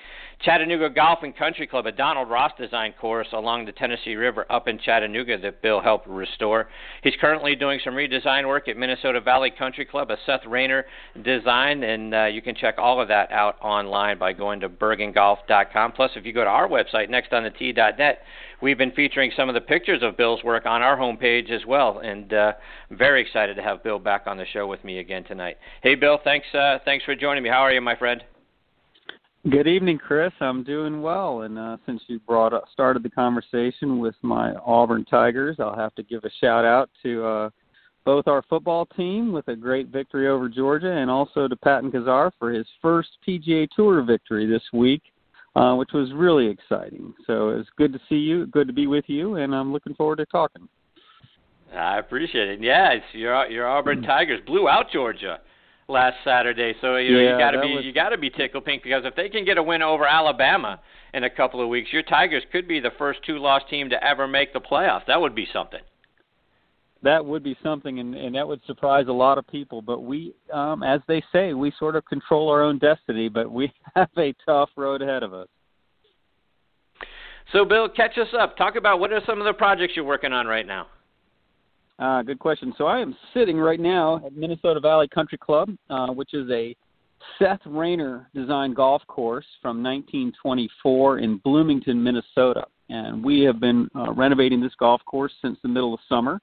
Chattanooga 0.44 0.90
Golf 0.90 1.20
and 1.24 1.36
Country 1.36 1.66
Club, 1.66 1.86
a 1.86 1.92
Donald 1.92 2.30
Ross 2.30 2.52
designed 2.60 2.98
course 2.98 3.30
along 3.32 3.66
the 3.66 3.72
Tennessee 3.72 4.16
River 4.16 4.46
up 4.52 4.68
in 4.68 4.78
Chattanooga 4.78 5.38
that 5.38 5.62
Bill 5.62 5.80
helped 5.80 6.06
restore. 6.06 6.68
He's 7.02 7.14
currently 7.22 7.56
doing 7.56 7.80
some 7.82 7.94
redesign 7.94 8.46
work 8.46 8.68
at 8.68 8.76
Minnesota 8.76 9.22
Valley 9.22 9.52
Country 9.58 9.86
Club, 9.86 10.12
a 10.12 10.18
Seth 10.26 10.46
Raynor 10.46 10.86
design, 11.24 11.84
and 11.84 12.14
uh, 12.14 12.26
you 12.26 12.42
can 12.42 12.56
check 12.56 12.76
all 12.78 13.00
of 13.00 13.08
that 13.08 13.32
out 13.32 13.56
online 13.62 14.20
by 14.20 14.34
going 14.34 14.60
to 14.60 14.68
bergingolf.com. 14.68 15.94
Plus, 15.94 16.12
if 16.18 16.26
you 16.26 16.34
go 16.34 16.44
to 16.44 16.50
our 16.50 16.68
website, 16.68 17.10
nextonthe 17.10 18.16
we've 18.62 18.78
been 18.78 18.92
featuring 18.92 19.32
some 19.38 19.48
of 19.48 19.56
the 19.56 19.62
pictures 19.62 20.04
of 20.04 20.18
Bill's 20.18 20.44
work 20.44 20.66
on 20.66 20.82
our 20.82 20.98
homepage 20.98 21.52
as 21.52 21.66
well, 21.66 22.00
and 22.00 22.34
uh, 22.34 22.52
very 22.92 23.22
excited 23.22 23.56
to 23.56 23.62
have 23.62 23.82
Bill 23.82 23.98
back 23.98 24.24
on 24.26 24.38
the 24.38 24.46
show 24.52 24.68
with 24.68 24.84
me 24.84 25.00
again 25.00 25.24
tonight. 25.24 25.56
Hey, 25.82 25.96
Bill, 25.96 26.20
thanks, 26.22 26.48
uh, 26.54 26.80
thanks 26.84 27.06
for 27.06 27.16
joining 27.16 27.44
me. 27.44 27.50
How 27.50 27.62
are 27.62 27.72
you, 27.72 27.80
my 27.80 27.96
friend? 27.96 28.22
Good 29.50 29.68
evening, 29.68 29.98
Chris. 29.98 30.32
I'm 30.40 30.64
doing 30.64 31.02
well, 31.02 31.42
and 31.42 31.60
uh, 31.60 31.76
since 31.86 32.02
you 32.08 32.18
brought 32.20 32.54
up, 32.54 32.64
started 32.72 33.04
the 33.04 33.10
conversation 33.10 34.00
with 34.00 34.16
my 34.22 34.54
Auburn 34.66 35.04
Tigers, 35.04 35.58
I'll 35.60 35.76
have 35.76 35.94
to 35.96 36.04
give 36.04 36.24
a 36.24 36.30
shout 36.40 36.64
out 36.64 36.90
to 37.04 37.26
uh, 37.26 37.50
both 38.06 38.30
our 38.30 38.42
football 38.44 38.86
team 38.86 39.34
with 39.34 39.46
a 39.50 39.56
great 39.58 39.90
victory 39.90 40.30
over 40.30 40.48
Georgia, 40.48 40.90
and 40.90 41.12
also 41.12 41.50
to 41.50 41.58
Patton 41.58 41.92
Kizzire 41.92 42.32
for 42.40 42.52
his 42.52 42.66
first 42.82 43.10
PGA 43.28 43.68
Tour 43.76 44.02
victory 44.04 44.46
this 44.46 44.64
week, 44.72 45.02
uh, 45.58 45.76
which 45.76 45.90
was 45.94 46.14
really 46.14 46.48
exciting. 46.48 47.14
So 47.28 47.50
it's 47.50 47.70
good 47.78 47.92
to 47.92 48.00
see 48.08 48.16
you, 48.16 48.46
good 48.46 48.68
to 48.68 48.74
be 48.74 48.88
with 48.88 49.06
you, 49.08 49.36
and 49.36 49.54
I'm 49.54 49.74
looking 49.74 49.94
forward 49.94 50.20
to 50.20 50.26
talking. 50.28 50.70
I 51.76 52.00
appreciate 52.00 52.48
it. 52.48 52.62
Yeah, 52.62 52.92
it's 52.92 53.06
your 53.12 53.46
your 53.48 53.68
Auburn 53.68 54.04
Tigers 54.04 54.40
blew 54.46 54.70
out 54.70 54.86
Georgia 54.94 55.42
last 55.88 56.18
Saturday. 56.24 56.74
So 56.82 56.98
you 56.98 57.14
know 57.14 57.20
yeah, 57.20 57.32
you 57.34 57.38
got 57.38 57.52
to 57.52 57.62
be 57.62 57.76
was... 57.76 57.86
you 57.86 57.94
got 57.94 58.10
to 58.10 58.18
be 58.18 58.30
tickled 58.30 58.66
pink 58.66 58.84
because 58.84 59.04
if 59.06 59.16
they 59.16 59.30
can 59.30 59.46
get 59.46 59.58
a 59.58 59.64
win 59.64 59.82
over 59.82 60.06
Alabama 60.06 60.80
in 61.14 61.24
a 61.24 61.30
couple 61.30 61.62
of 61.62 61.70
weeks, 61.70 61.92
your 61.92 62.04
Tigers 62.04 62.44
could 62.52 62.68
be 62.68 62.80
the 62.80 62.92
first 62.98 63.20
two-loss 63.26 63.62
team 63.70 63.90
to 63.90 64.04
ever 64.04 64.28
make 64.28 64.54
the 64.54 64.62
playoffs. 64.62 65.06
That 65.08 65.22
would 65.22 65.36
be 65.36 65.48
something. 65.52 65.82
That 67.04 67.26
would 67.26 67.44
be 67.44 67.58
something, 67.62 68.00
and, 68.00 68.16
and 68.16 68.34
that 68.36 68.48
would 68.48 68.62
surprise 68.66 69.08
a 69.10 69.14
lot 69.14 69.38
of 69.38 69.46
people. 69.48 69.82
But 69.82 70.04
we, 70.04 70.34
um, 70.54 70.84
as 70.84 71.02
they 71.08 71.22
say, 71.34 71.54
we 71.54 71.74
sort 71.78 71.98
of 71.98 72.06
control 72.06 72.50
our 72.50 72.64
own 72.64 72.80
destiny. 72.80 73.28
But 73.28 73.52
we 73.52 73.72
have 73.96 74.10
a 74.18 74.34
tough 74.46 74.70
road 74.78 75.02
ahead 75.02 75.22
of 75.22 75.34
us. 75.34 75.50
So, 77.52 77.66
Bill, 77.66 77.90
catch 77.90 78.18
us 78.18 78.30
up. 78.40 78.56
Talk 78.56 78.78
about 78.78 79.02
what 79.02 79.12
are 79.12 79.22
some 79.26 79.40
of 79.40 79.46
the 79.46 79.54
projects 79.54 79.94
you're 79.98 80.06
working 80.06 80.32
on 80.32 80.48
right 80.48 80.66
now. 80.66 80.88
Uh, 82.00 82.22
good 82.24 82.40
question. 82.40 82.74
So 82.78 82.86
I 82.86 83.00
am 83.00 83.16
sitting 83.34 83.58
right 83.58 83.80
now 83.80 84.22
at 84.26 84.36
Minnesota 84.36 84.80
Valley 84.80 85.08
Country 85.08 85.38
Club, 85.38 85.70
uh, 85.90 86.08
which 86.08 86.34
is 86.34 86.50
a 86.50 86.76
Seth 87.40 87.62
Raynor 87.66 88.30
designed 88.34 88.76
golf 88.76 89.02
course 89.08 89.46
from 89.62 89.84
1924 89.84 91.20
in 91.20 91.38
Bloomington, 91.38 92.04
Minnesota. 92.04 92.66
And 92.90 93.24
we 93.24 93.42
have 93.42 93.60
been 93.60 93.90
uh, 93.96 94.12
renovating 94.14 94.60
this 94.60 94.74
golf 94.78 95.02
course 95.06 95.32
since 95.42 95.58
the 95.62 95.70
middle 95.70 95.94
of 95.94 96.00
summer. 96.10 96.42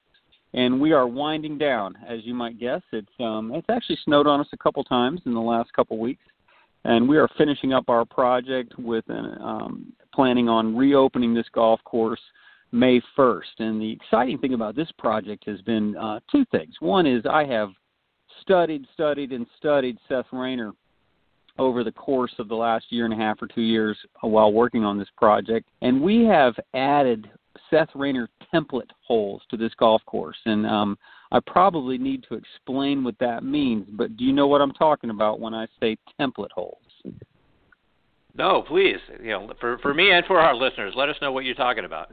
And 0.53 0.81
we 0.81 0.91
are 0.91 1.07
winding 1.07 1.57
down, 1.57 1.95
as 2.07 2.19
you 2.23 2.33
might 2.33 2.59
guess. 2.59 2.81
It's 2.91 3.07
um, 3.19 3.53
it's 3.53 3.69
actually 3.69 3.97
snowed 4.03 4.27
on 4.27 4.41
us 4.41 4.47
a 4.51 4.57
couple 4.57 4.83
times 4.83 5.21
in 5.25 5.33
the 5.33 5.39
last 5.39 5.71
couple 5.71 5.97
weeks, 5.97 6.23
and 6.83 7.07
we 7.07 7.17
are 7.17 7.29
finishing 7.37 7.71
up 7.71 7.87
our 7.87 8.03
project 8.03 8.77
with 8.77 9.05
an, 9.07 9.37
um, 9.41 9.93
planning 10.13 10.49
on 10.49 10.75
reopening 10.75 11.33
this 11.33 11.45
golf 11.53 11.81
course 11.85 12.19
May 12.71 13.01
1st. 13.17 13.59
And 13.59 13.81
the 13.81 13.91
exciting 13.91 14.37
thing 14.37 14.53
about 14.53 14.75
this 14.75 14.91
project 14.97 15.45
has 15.47 15.61
been 15.61 15.95
uh, 15.97 16.19
two 16.31 16.45
things. 16.51 16.75
One 16.79 17.05
is 17.05 17.23
I 17.29 17.45
have 17.45 17.69
studied, 18.41 18.85
studied, 18.93 19.31
and 19.31 19.45
studied 19.57 19.97
Seth 20.07 20.25
Raynor 20.31 20.71
over 21.59 21.83
the 21.83 21.91
course 21.91 22.33
of 22.39 22.47
the 22.47 22.55
last 22.55 22.85
year 22.89 23.05
and 23.05 23.13
a 23.13 23.17
half 23.17 23.41
or 23.41 23.47
two 23.47 23.61
years 23.61 23.97
while 24.21 24.51
working 24.53 24.83
on 24.83 24.97
this 24.97 25.09
project. 25.17 25.67
And 25.81 26.01
we 26.01 26.23
have 26.25 26.55
added 26.73 27.29
Seth 27.69 27.89
Raynor 27.93 28.29
template 28.53 28.89
holes 29.05 29.41
to 29.49 29.57
this 29.57 29.73
golf 29.77 30.01
course. 30.05 30.37
And 30.45 30.65
um, 30.65 30.97
I 31.31 31.39
probably 31.45 31.97
need 31.97 32.25
to 32.29 32.35
explain 32.35 33.03
what 33.03 33.15
that 33.19 33.43
means, 33.43 33.87
but 33.91 34.17
do 34.17 34.23
you 34.23 34.33
know 34.33 34.47
what 34.47 34.61
I'm 34.61 34.73
talking 34.73 35.09
about 35.09 35.39
when 35.39 35.53
I 35.53 35.67
say 35.79 35.97
template 36.19 36.51
holes? 36.51 36.77
No, 38.37 38.63
please. 38.65 38.99
You 39.21 39.31
know, 39.31 39.53
for 39.59 39.77
for 39.79 39.93
me 39.93 40.11
and 40.11 40.25
for 40.25 40.39
our 40.39 40.55
listeners, 40.55 40.93
let 40.95 41.09
us 41.09 41.17
know 41.21 41.31
what 41.33 41.43
you're 41.43 41.53
talking 41.53 41.83
about. 41.83 42.11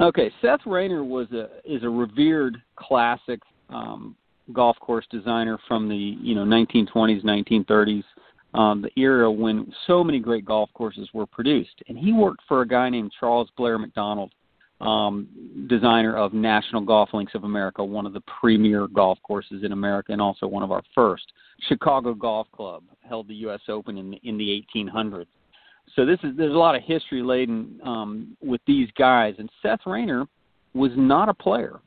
Okay, 0.00 0.30
Seth 0.40 0.60
Raynor 0.66 1.04
was 1.04 1.30
a 1.32 1.48
is 1.64 1.82
a 1.82 1.88
revered 1.88 2.60
classic 2.76 3.40
um, 3.68 4.16
golf 4.52 4.76
course 4.80 5.06
designer 5.10 5.58
from 5.68 5.88
the 5.88 5.96
you 5.96 6.34
know 6.34 6.44
1920s, 6.44 7.24
1930s, 7.24 8.04
um, 8.54 8.82
the 8.82 8.90
era 9.00 9.30
when 9.30 9.72
so 9.86 10.02
many 10.02 10.18
great 10.18 10.44
golf 10.44 10.70
courses 10.74 11.08
were 11.14 11.26
produced. 11.26 11.82
And 11.88 11.98
he 11.98 12.12
worked 12.12 12.42
for 12.48 12.62
a 12.62 12.68
guy 12.68 12.88
named 12.90 13.12
Charles 13.18 13.48
Blair 13.56 13.78
Macdonald, 13.78 14.32
um, 14.80 15.28
designer 15.68 16.16
of 16.16 16.32
National 16.32 16.82
Golf 16.82 17.10
Links 17.12 17.34
of 17.34 17.44
America, 17.44 17.84
one 17.84 18.06
of 18.06 18.12
the 18.12 18.22
premier 18.40 18.88
golf 18.88 19.18
courses 19.22 19.62
in 19.64 19.72
America, 19.72 20.12
and 20.12 20.20
also 20.20 20.46
one 20.46 20.62
of 20.62 20.72
our 20.72 20.82
first. 20.94 21.32
Chicago 21.68 22.14
Golf 22.14 22.48
Club 22.52 22.82
held 23.08 23.28
the 23.28 23.34
U.S. 23.36 23.60
Open 23.68 23.98
in 23.98 24.14
in 24.24 24.36
the 24.38 24.64
1800s. 24.74 25.26
So 25.94 26.04
this 26.04 26.18
is 26.24 26.36
there's 26.36 26.54
a 26.54 26.58
lot 26.58 26.74
of 26.74 26.82
history 26.82 27.22
laden 27.22 27.80
um, 27.84 28.36
with 28.42 28.60
these 28.66 28.88
guys, 28.98 29.34
and 29.38 29.48
Seth 29.62 29.80
Raynor 29.86 30.26
was 30.74 30.90
not 30.96 31.28
a 31.28 31.34
player. 31.34 31.80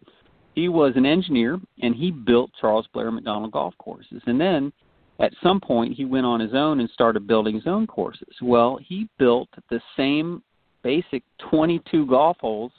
He 0.56 0.70
was 0.70 0.94
an 0.96 1.06
engineer, 1.06 1.60
and 1.82 1.94
he 1.94 2.10
built 2.10 2.51
Charles 2.60 2.88
Blair 2.94 3.12
Macdonald 3.12 3.51
golf 3.51 3.74
courses. 3.77 4.22
And 4.25 4.39
then 4.39 4.72
at 5.20 5.34
some 5.44 5.60
point, 5.60 5.94
he 5.94 6.06
went 6.06 6.25
on 6.25 6.39
his 6.39 6.54
own 6.54 6.80
and 6.80 6.89
started 6.89 7.27
building 7.27 7.56
his 7.56 7.68
own 7.68 7.86
courses. 7.86 8.34
Well, 8.42 8.80
he 8.82 9.08
built 9.20 9.50
the 9.70 9.82
same 9.96 10.42
basic 10.84 11.24
22 11.50 12.08
golf 12.08 12.38
holes 12.39 12.72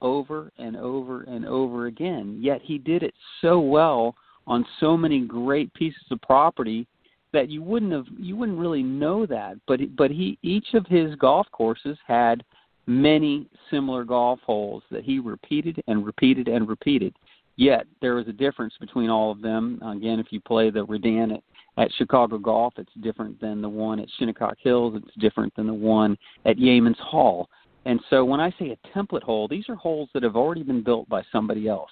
over 0.00 0.52
and 0.58 0.76
over 0.76 1.22
and 1.22 1.46
over 1.46 1.86
again. 1.86 2.38
Yet 2.40 2.60
he 2.62 2.78
did 2.78 3.02
it 3.02 3.14
so 3.40 3.60
well 3.60 4.14
on 4.46 4.66
so 4.80 4.96
many 4.96 5.20
great 5.20 5.72
pieces 5.74 6.02
of 6.10 6.20
property 6.22 6.86
that 7.32 7.48
you 7.48 7.62
wouldn't 7.62 7.92
have 7.92 8.06
you 8.18 8.36
wouldn't 8.36 8.58
really 8.58 8.82
know 8.82 9.26
that. 9.26 9.56
But 9.66 9.80
but 9.96 10.10
he 10.10 10.38
each 10.42 10.74
of 10.74 10.86
his 10.86 11.14
golf 11.16 11.46
courses 11.52 11.98
had 12.06 12.44
many 12.86 13.48
similar 13.70 14.04
golf 14.04 14.40
holes 14.44 14.82
that 14.90 15.04
he 15.04 15.18
repeated 15.18 15.82
and 15.86 16.04
repeated 16.04 16.48
and 16.48 16.68
repeated. 16.68 17.14
Yet 17.56 17.86
there 18.00 18.14
was 18.14 18.28
a 18.28 18.32
difference 18.32 18.74
between 18.80 19.10
all 19.10 19.30
of 19.30 19.42
them. 19.42 19.80
Again, 19.82 20.18
if 20.18 20.26
you 20.30 20.40
play 20.40 20.70
the 20.70 20.84
Redan 20.84 21.32
at, 21.32 21.42
at 21.76 21.92
Chicago 21.98 22.38
Golf, 22.38 22.74
it's 22.78 22.92
different 23.02 23.40
than 23.40 23.60
the 23.60 23.68
one 23.68 24.00
at 24.00 24.08
Shinnecock 24.18 24.56
Hills. 24.58 24.94
It's 24.96 25.14
different 25.18 25.54
than 25.54 25.66
the 25.66 25.74
one 25.74 26.16
at 26.46 26.56
Yeamans 26.56 26.98
Hall. 26.98 27.48
And 27.84 28.00
so 28.08 28.24
when 28.24 28.40
I 28.40 28.50
say 28.58 28.70
a 28.70 28.98
template 28.98 29.22
hole, 29.22 29.48
these 29.48 29.68
are 29.68 29.74
holes 29.74 30.08
that 30.14 30.22
have 30.22 30.36
already 30.36 30.62
been 30.62 30.82
built 30.82 31.08
by 31.08 31.22
somebody 31.30 31.68
else. 31.68 31.90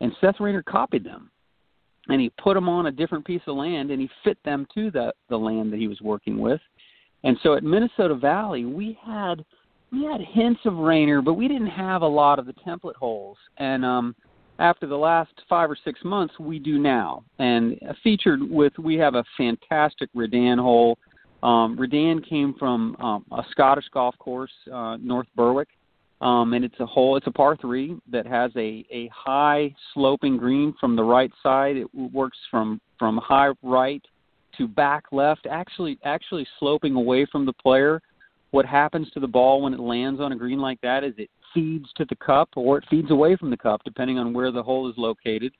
And 0.00 0.12
Seth 0.20 0.38
Raynor 0.40 0.62
copied 0.62 1.04
them. 1.04 1.30
And 2.08 2.20
he 2.20 2.30
put 2.42 2.54
them 2.54 2.68
on 2.68 2.86
a 2.86 2.92
different 2.92 3.24
piece 3.24 3.42
of 3.46 3.56
land 3.56 3.90
and 3.90 4.00
he 4.00 4.10
fit 4.24 4.38
them 4.44 4.66
to 4.74 4.90
the, 4.90 5.12
the 5.28 5.36
land 5.36 5.72
that 5.72 5.78
he 5.78 5.88
was 5.88 6.00
working 6.00 6.38
with. 6.38 6.60
And 7.24 7.36
so 7.42 7.54
at 7.54 7.62
Minnesota 7.62 8.14
Valley, 8.14 8.64
we 8.64 8.98
had 9.04 9.44
we 9.92 10.04
had 10.04 10.22
hints 10.22 10.60
of 10.64 10.78
Raynor, 10.78 11.20
but 11.20 11.34
we 11.34 11.46
didn't 11.48 11.66
have 11.66 12.00
a 12.02 12.06
lot 12.06 12.38
of 12.38 12.46
the 12.46 12.54
template 12.54 12.96
holes. 12.96 13.36
And 13.58 13.84
um 13.84 14.16
after 14.58 14.86
the 14.86 14.96
last 14.96 15.32
five 15.48 15.70
or 15.70 15.76
six 15.84 16.00
months, 16.04 16.38
we 16.38 16.58
do 16.58 16.78
now. 16.78 17.24
And 17.38 17.78
featured 18.02 18.40
with, 18.42 18.72
we 18.78 18.94
have 18.96 19.14
a 19.14 19.24
fantastic 19.36 20.08
Redan 20.14 20.58
hole. 20.58 20.98
Um, 21.42 21.76
Redan 21.76 22.20
came 22.22 22.54
from 22.58 22.96
um, 23.00 23.24
a 23.32 23.42
Scottish 23.50 23.86
golf 23.92 24.16
course, 24.18 24.52
uh, 24.72 24.98
North 25.00 25.26
Berwick, 25.34 25.68
um, 26.22 26.54
and 26.54 26.64
it's 26.64 26.78
a 26.78 26.86
hole. 26.86 27.16
It's 27.16 27.26
a 27.26 27.32
par 27.32 27.56
three 27.60 27.96
that 28.10 28.26
has 28.26 28.52
a 28.56 28.86
a 28.90 29.10
high 29.12 29.74
sloping 29.92 30.36
green 30.36 30.72
from 30.80 30.96
the 30.96 31.02
right 31.02 31.32
side. 31.42 31.76
It 31.76 31.92
works 31.94 32.38
from 32.50 32.80
from 32.98 33.18
high 33.18 33.50
right 33.62 34.02
to 34.56 34.68
back 34.68 35.04
left, 35.10 35.46
actually 35.50 35.98
actually 36.04 36.46
sloping 36.58 36.94
away 36.94 37.26
from 37.30 37.44
the 37.44 37.52
player. 37.52 38.00
What 38.52 38.66
happens 38.66 39.10
to 39.12 39.20
the 39.20 39.26
ball 39.26 39.62
when 39.62 39.74
it 39.74 39.80
lands 39.80 40.20
on 40.20 40.32
a 40.32 40.36
green 40.36 40.60
like 40.60 40.80
that 40.82 41.02
is 41.02 41.12
it 41.18 41.30
feeds 41.52 41.86
to 41.96 42.04
the 42.08 42.16
cup 42.16 42.50
or 42.54 42.78
it 42.78 42.84
feeds 42.88 43.10
away 43.10 43.34
from 43.36 43.50
the 43.50 43.56
cup, 43.56 43.80
depending 43.84 44.18
on 44.18 44.32
where 44.32 44.52
the 44.52 44.62
hole 44.62 44.88
is 44.88 44.94
located. 44.96 45.52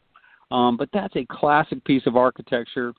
Um, 0.50 0.76
but 0.76 0.90
that's 0.92 1.16
a 1.16 1.26
classic 1.31 1.83
piece 1.85 2.02
of 2.07 2.16
architecture, 2.16 2.92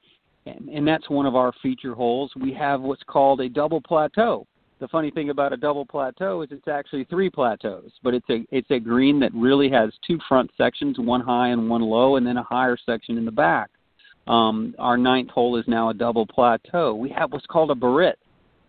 and, 0.47 0.67
and 0.67 0.87
that's 0.87 1.09
one 1.09 1.27
of 1.27 1.35
our 1.35 1.53
feature 1.61 1.93
holes. 1.93 2.31
We 2.35 2.51
have 2.55 2.81
what's 2.81 3.03
called 3.03 3.39
a 3.39 3.47
double 3.47 3.79
plateau. 3.79 4.47
The 4.79 4.87
funny 4.89 5.11
thing 5.11 5.29
about 5.29 5.53
a 5.53 5.57
double 5.57 5.85
plateau 5.85 6.41
is 6.41 6.49
it's 6.51 6.67
actually 6.67 7.05
three 7.05 7.29
plateaus, 7.29 7.91
but 8.03 8.13
it's 8.13 8.29
a 8.29 8.45
it's 8.51 8.69
a 8.71 8.79
green 8.79 9.19
that 9.21 9.33
really 9.33 9.69
has 9.69 9.91
two 10.05 10.19
front 10.27 10.51
sections, 10.57 10.97
one 10.99 11.21
high 11.21 11.49
and 11.49 11.69
one 11.69 11.81
low, 11.81 12.17
and 12.17 12.27
then 12.27 12.37
a 12.37 12.43
higher 12.43 12.77
section 12.85 13.17
in 13.17 13.23
the 13.23 13.31
back. 13.31 13.69
Um, 14.27 14.73
our 14.79 14.97
ninth 14.97 15.29
hole 15.29 15.57
is 15.57 15.65
now 15.67 15.89
a 15.89 15.93
double 15.93 16.25
plateau. 16.25 16.95
We 16.95 17.09
have 17.11 17.31
what's 17.31 17.45
called 17.45 17.71
a 17.71 17.75
Biarritz. 17.75 18.15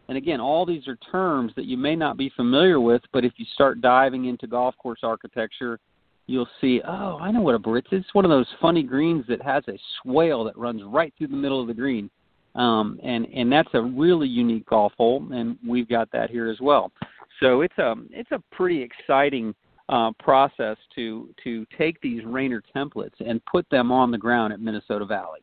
And 0.08 0.18
again, 0.18 0.40
all 0.40 0.66
these 0.66 0.86
are 0.86 0.96
terms 1.10 1.52
that 1.56 1.64
you 1.64 1.76
may 1.76 1.96
not 1.96 2.16
be 2.16 2.30
familiar 2.36 2.78
with, 2.78 3.02
but 3.12 3.24
if 3.24 3.32
you 3.36 3.46
start 3.54 3.80
diving 3.80 4.26
into 4.26 4.46
golf 4.46 4.74
course 4.76 5.00
architecture, 5.02 5.78
you'll 6.26 6.48
see, 6.60 6.80
oh, 6.86 7.18
I 7.18 7.30
know 7.30 7.40
what 7.40 7.54
a 7.54 7.58
Biarritz 7.58 7.92
is. 7.92 8.00
It's 8.00 8.14
one 8.14 8.24
of 8.24 8.30
those 8.30 8.46
funny 8.60 8.82
greens 8.82 9.24
that 9.28 9.40
has 9.42 9.64
a 9.68 9.78
swale 10.02 10.44
that 10.44 10.58
runs 10.58 10.82
right 10.84 11.12
through 11.16 11.28
the 11.28 11.36
middle 11.36 11.60
of 11.60 11.68
the 11.68 11.74
green. 11.74 12.10
Um, 12.54 13.00
and 13.02 13.26
and 13.34 13.50
that's 13.50 13.68
a 13.74 13.82
really 13.82 14.28
unique 14.28 14.66
golf 14.66 14.92
hole, 14.96 15.26
and 15.32 15.58
we've 15.66 15.88
got 15.88 16.10
that 16.12 16.30
here 16.30 16.48
as 16.48 16.60
well. 16.60 16.92
So 17.40 17.62
it's 17.62 17.76
a 17.78 17.94
it's 18.10 18.30
a 18.30 18.40
pretty 18.52 18.80
exciting 18.80 19.54
uh, 19.88 20.12
process 20.18 20.76
to 20.94 21.28
to 21.42 21.66
take 21.76 22.00
these 22.00 22.24
Raynor 22.24 22.62
templates 22.74 23.14
and 23.20 23.44
put 23.46 23.68
them 23.70 23.90
on 23.90 24.10
the 24.10 24.18
ground 24.18 24.52
at 24.52 24.60
Minnesota 24.60 25.04
Valley. 25.04 25.40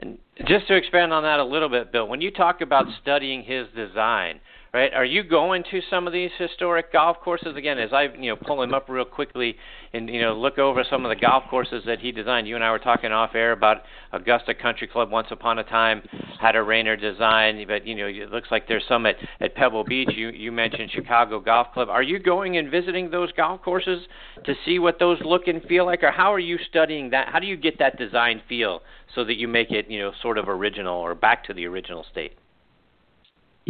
And 0.00 0.18
just 0.46 0.66
to 0.68 0.74
expand 0.74 1.12
on 1.12 1.22
that 1.22 1.40
a 1.40 1.44
little 1.44 1.68
bit, 1.68 1.92
Bill, 1.92 2.08
when 2.08 2.20
you 2.20 2.30
talk 2.30 2.60
about 2.60 2.86
studying 3.02 3.42
his 3.42 3.66
design, 3.76 4.40
right? 4.72 4.92
Are 4.94 5.04
you 5.04 5.22
going 5.24 5.64
to 5.70 5.80
some 5.90 6.06
of 6.06 6.12
these 6.12 6.30
historic 6.38 6.92
golf 6.92 7.18
courses 7.20 7.56
again? 7.56 7.78
As 7.78 7.92
I 7.92 8.04
you 8.18 8.30
know 8.30 8.36
pull 8.36 8.62
him 8.62 8.72
up 8.72 8.88
real 8.88 9.04
quickly 9.04 9.56
and 9.92 10.08
you 10.08 10.20
know 10.20 10.34
look 10.34 10.58
over 10.58 10.84
some 10.88 11.04
of 11.04 11.08
the 11.08 11.20
golf 11.20 11.44
courses 11.50 11.82
that 11.86 11.98
he 11.98 12.12
designed. 12.12 12.46
You 12.46 12.54
and 12.54 12.64
I 12.64 12.70
were 12.70 12.78
talking 12.78 13.10
off 13.10 13.34
air 13.34 13.52
about 13.52 13.78
Augusta 14.12 14.54
Country 14.54 14.86
Club. 14.86 15.10
Once 15.10 15.28
upon 15.30 15.58
a 15.58 15.64
time 15.64 16.02
had 16.40 16.56
a 16.56 16.62
Raynor 16.62 16.96
design, 16.96 17.64
but 17.66 17.86
you 17.86 17.94
know 17.96 18.06
it 18.06 18.30
looks 18.30 18.48
like 18.50 18.68
there's 18.68 18.84
some 18.88 19.06
at, 19.06 19.16
at 19.40 19.54
Pebble 19.54 19.84
Beach. 19.84 20.10
You 20.14 20.28
you 20.28 20.52
mentioned 20.52 20.90
Chicago 20.92 21.40
Golf 21.40 21.72
Club. 21.72 21.88
Are 21.88 22.02
you 22.02 22.18
going 22.18 22.56
and 22.56 22.70
visiting 22.70 23.10
those 23.10 23.32
golf 23.32 23.62
courses 23.62 24.06
to 24.44 24.54
see 24.64 24.78
what 24.78 24.98
those 24.98 25.18
look 25.24 25.48
and 25.48 25.62
feel 25.64 25.84
like, 25.84 26.02
or 26.02 26.12
how 26.12 26.32
are 26.32 26.38
you 26.38 26.58
studying 26.68 27.10
that? 27.10 27.28
How 27.28 27.40
do 27.40 27.46
you 27.46 27.56
get 27.56 27.78
that 27.80 27.98
design 27.98 28.40
feel 28.48 28.82
so 29.14 29.24
that 29.24 29.36
you 29.36 29.48
make 29.48 29.72
it 29.72 29.90
you 29.90 29.98
know 29.98 30.12
sort 30.22 30.38
of 30.38 30.48
original 30.48 30.96
or 30.96 31.14
back 31.14 31.44
to 31.44 31.54
the 31.54 31.66
original 31.66 32.04
state? 32.10 32.39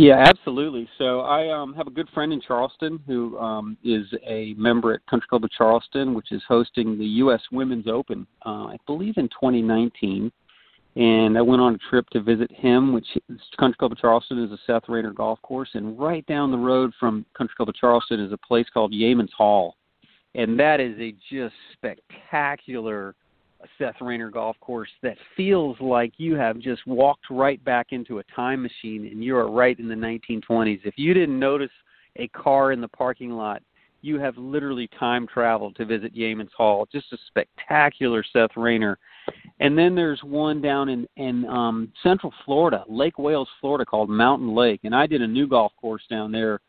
Yeah, 0.00 0.24
absolutely. 0.26 0.88
So 0.96 1.20
I 1.20 1.54
um, 1.54 1.74
have 1.74 1.86
a 1.86 1.90
good 1.90 2.08
friend 2.14 2.32
in 2.32 2.40
Charleston 2.40 3.00
who 3.06 3.38
um, 3.38 3.76
is 3.84 4.06
a 4.26 4.54
member 4.54 4.94
at 4.94 5.04
Country 5.04 5.28
Club 5.28 5.44
of 5.44 5.50
Charleston, 5.50 6.14
which 6.14 6.32
is 6.32 6.40
hosting 6.48 6.96
the 6.96 7.04
U.S. 7.04 7.42
Women's 7.52 7.86
Open, 7.86 8.26
uh, 8.46 8.68
I 8.68 8.78
believe 8.86 9.18
in 9.18 9.28
2019. 9.28 10.32
And 10.96 11.36
I 11.36 11.42
went 11.42 11.60
on 11.60 11.74
a 11.74 11.78
trip 11.90 12.08
to 12.14 12.22
visit 12.22 12.50
him, 12.50 12.94
which 12.94 13.08
is 13.28 13.40
Country 13.58 13.76
Club 13.76 13.92
of 13.92 13.98
Charleston 13.98 14.42
is 14.42 14.50
a 14.50 14.58
Seth 14.66 14.88
Raynor 14.88 15.12
golf 15.12 15.40
course, 15.42 15.68
and 15.74 15.98
right 15.98 16.24
down 16.24 16.50
the 16.50 16.56
road 16.56 16.92
from 16.98 17.26
Country 17.36 17.54
Club 17.58 17.68
of 17.68 17.74
Charleston 17.74 18.20
is 18.20 18.32
a 18.32 18.38
place 18.38 18.66
called 18.72 18.94
Yeamans 18.94 19.32
Hall, 19.36 19.76
and 20.34 20.58
that 20.58 20.80
is 20.80 20.98
a 20.98 21.14
just 21.30 21.54
spectacular 21.74 23.14
Seth 23.78 23.96
Raynor 24.00 24.30
golf 24.30 24.56
course 24.60 24.90
that 25.02 25.16
feels 25.36 25.76
like 25.80 26.12
you 26.16 26.34
have 26.36 26.58
just 26.58 26.86
walked 26.86 27.24
right 27.30 27.62
back 27.64 27.88
into 27.90 28.18
a 28.18 28.24
time 28.34 28.62
machine 28.62 29.06
and 29.06 29.22
you 29.22 29.36
are 29.36 29.50
right 29.50 29.78
in 29.78 29.88
the 29.88 29.94
1920s. 29.94 30.80
If 30.84 30.94
you 30.96 31.14
didn't 31.14 31.38
notice 31.38 31.70
a 32.16 32.28
car 32.28 32.72
in 32.72 32.80
the 32.80 32.88
parking 32.88 33.30
lot, 33.30 33.62
you 34.02 34.18
have 34.18 34.36
literally 34.38 34.88
time 34.98 35.26
traveled 35.26 35.76
to 35.76 35.84
visit 35.84 36.14
Yeamans 36.14 36.52
Hall. 36.56 36.88
Just 36.90 37.12
a 37.12 37.18
spectacular 37.26 38.24
Seth 38.32 38.56
Raynor. 38.56 38.98
And 39.60 39.76
then 39.76 39.94
there's 39.94 40.20
one 40.22 40.62
down 40.62 40.88
in 40.88 41.06
in 41.16 41.44
um, 41.46 41.92
Central 42.02 42.32
Florida, 42.44 42.84
Lake 42.88 43.18
Wales, 43.18 43.48
Florida, 43.60 43.84
called 43.84 44.08
Mountain 44.08 44.54
Lake, 44.54 44.80
and 44.84 44.94
I 44.94 45.06
did 45.06 45.20
a 45.20 45.26
new 45.26 45.46
golf 45.46 45.72
course 45.80 46.02
down 46.08 46.32
there 46.32 46.60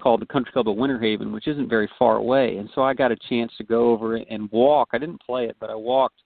called 0.00 0.20
the 0.20 0.26
Country 0.26 0.52
Club 0.52 0.68
of 0.68 0.76
Winter 0.76 1.00
Haven, 1.00 1.32
which 1.32 1.48
isn't 1.48 1.68
very 1.68 1.88
far 1.98 2.16
away. 2.16 2.58
And 2.58 2.68
so 2.74 2.82
I 2.82 2.94
got 2.94 3.12
a 3.12 3.16
chance 3.28 3.50
to 3.58 3.64
go 3.64 3.90
over 3.90 4.16
and 4.16 4.50
walk. 4.52 4.90
I 4.92 4.98
didn't 4.98 5.22
play 5.22 5.46
it, 5.46 5.56
but 5.58 5.70
I 5.70 5.74
walked 5.74 6.20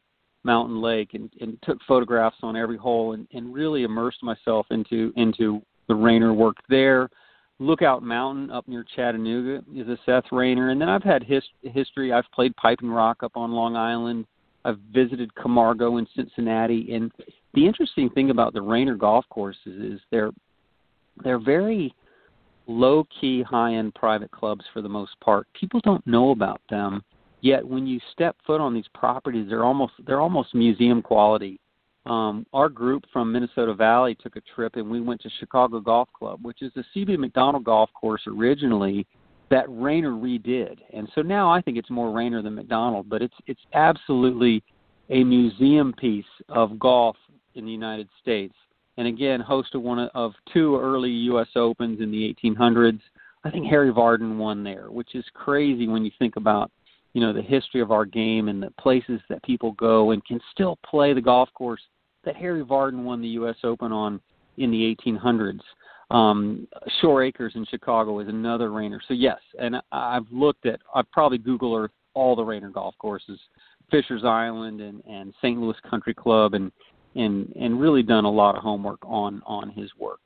Mountain 0.45 0.81
Lake 0.81 1.15
and, 1.15 1.31
and 1.41 1.59
took 1.63 1.79
photographs 1.87 2.37
on 2.43 2.57
every 2.57 2.77
hole 2.77 3.13
and, 3.13 3.27
and 3.33 3.53
really 3.53 3.83
immersed 3.83 4.23
myself 4.23 4.67
into 4.71 5.13
into 5.17 5.61
the 5.89 5.95
Raynor 5.95 6.33
work 6.33 6.57
there. 6.69 7.09
Lookout 7.59 8.03
Mountain 8.03 8.51
up 8.51 8.67
near 8.69 8.85
Chattanooga 8.97 9.63
is 9.75 9.87
a 9.89 9.99
Seth 10.07 10.25
Raynor, 10.33 10.71
and 10.71 10.81
then 10.81 10.89
I've 10.89 11.03
had 11.03 11.23
his, 11.23 11.43
history. 11.63 12.11
I've 12.11 12.31
played 12.35 12.57
Piping 12.57 12.89
Rock 12.89 13.23
up 13.23 13.33
on 13.37 13.53
Long 13.53 13.77
Island. 13.77 14.27
I've 14.65 14.79
visited 14.95 15.35
Camargo 15.35 15.99
in 15.99 16.07
Cincinnati, 16.17 16.95
and 16.95 17.13
the 17.55 17.67
interesting 17.67 18.09
thing 18.11 18.31
about 18.31 18.55
the 18.55 18.63
Raynor 18.63 18.95
golf 18.95 19.27
courses 19.29 19.93
is 19.95 20.01
they're 20.11 20.31
they're 21.23 21.39
very 21.39 21.95
low 22.67 23.07
key, 23.21 23.43
high 23.43 23.75
end 23.75 23.95
private 23.95 24.31
clubs 24.31 24.65
for 24.73 24.81
the 24.81 24.89
most 24.89 25.19
part. 25.21 25.47
People 25.59 25.81
don't 25.81 26.07
know 26.07 26.31
about 26.31 26.61
them 26.71 27.03
Yet 27.43 27.67
when 27.67 27.87
you 27.87 28.01
step 28.13 28.37
foot 28.47 28.61
on 28.61 28.75
these 28.75 28.89
properties, 28.95 29.49
they're 29.49 29.65
almost 29.65 29.95
they're 30.07 30.21
almost 30.21 30.55
museum 30.55 31.03
quality. 31.03 31.59
Um, 32.07 32.47
our 32.53 32.69
group 32.69 33.05
from 33.13 33.31
Minnesota 33.31 33.75
Valley 33.75 34.15
took 34.15 34.37
a 34.37 34.41
trip 34.55 34.77
and 34.77 34.91
we 34.91 35.01
went 35.01 35.21
to 35.23 35.31
Chicago 35.39 35.81
Golf 35.81 36.09
Club, 36.13 36.41
which 36.43 36.63
is 36.63 36.73
a 36.77 36.85
CB 36.95 37.19
Macdonald 37.19 37.65
golf 37.65 37.91
course 37.93 38.23
originally 38.27 39.07
that 39.51 39.67
Raynor 39.69 40.13
redid. 40.13 40.79
And 40.95 41.09
so 41.15 41.23
now 41.23 41.51
I 41.51 41.61
think 41.61 41.77
it's 41.77 41.91
more 41.91 42.11
Raynor 42.11 42.43
than 42.43 42.55
Macdonald, 42.55 43.09
but 43.09 43.23
it's 43.23 43.35
it's 43.47 43.61
absolutely 43.75 44.63
a 45.11 45.25
museum 45.25 45.93
piece 45.93 46.25
of 46.49 46.79
golf 46.79 47.17
in 47.55 47.65
the 47.65 47.73
United 47.73 48.09
States. 48.21 48.55
And 48.97 49.07
again, 49.09 49.43
hosted 49.43 49.81
one 49.81 49.99
of 50.15 50.33
two 50.53 50.79
early 50.79 51.11
U.S. 51.11 51.49
Opens 51.57 52.01
in 52.01 52.11
the 52.11 52.35
1800s. 52.45 53.01
I 53.45 53.51
think 53.51 53.67
Harry 53.67 53.91
Vardon 53.91 54.37
won 54.37 54.63
there, 54.63 54.91
which 54.91 55.15
is 55.15 55.25
crazy 55.33 55.89
when 55.89 56.05
you 56.05 56.11
think 56.19 56.37
about 56.37 56.71
you 57.13 57.21
know 57.21 57.33
the 57.33 57.43
history 57.43 57.81
of 57.81 57.91
our 57.91 58.05
game 58.05 58.49
and 58.49 58.63
the 58.63 58.71
places 58.79 59.21
that 59.29 59.43
people 59.43 59.73
go 59.73 60.13
and 60.13 60.25
can 60.25 60.41
still 60.53 60.79
play 60.89 61.13
the 61.13 61.21
golf 61.21 61.49
course 61.55 61.83
that 62.25 62.37
Harry 62.37 62.65
Vardon 62.65 63.03
won 63.03 63.21
the 63.21 63.29
U.S. 63.29 63.57
Open 63.65 63.93
on 63.93 64.21
in 64.59 64.71
the 64.71 64.97
1800s. 65.07 65.61
Um, 66.11 66.67
Shore 67.01 67.23
Acres 67.23 67.53
in 67.55 67.65
Chicago 67.67 68.19
is 68.19 68.29
another 68.29 68.71
Raynor. 68.73 69.01
So 69.07 69.15
yes, 69.15 69.39
and 69.61 69.77
I've 69.93 70.27
looked 70.31 70.67
at 70.67 70.81
I've 70.95 71.11
probably 71.13 71.39
Google 71.39 71.75
Earth 71.75 71.93
all 72.15 72.35
the 72.35 72.43
Raynor 72.43 72.71
golf 72.71 72.95
courses, 72.99 73.39
Fisher's 73.91 74.25
Island 74.25 74.81
and 74.81 75.03
and 75.09 75.33
St. 75.39 75.59
Louis 75.59 75.77
Country 75.89 76.15
Club 76.15 76.55
and 76.55 76.73
and 77.15 77.53
and 77.59 77.81
really 77.81 78.03
done 78.03 78.25
a 78.25 78.31
lot 78.31 78.57
of 78.57 78.63
homework 78.63 79.01
on 79.05 79.43
on 79.47 79.71
his 79.71 79.91
work. 79.99 80.21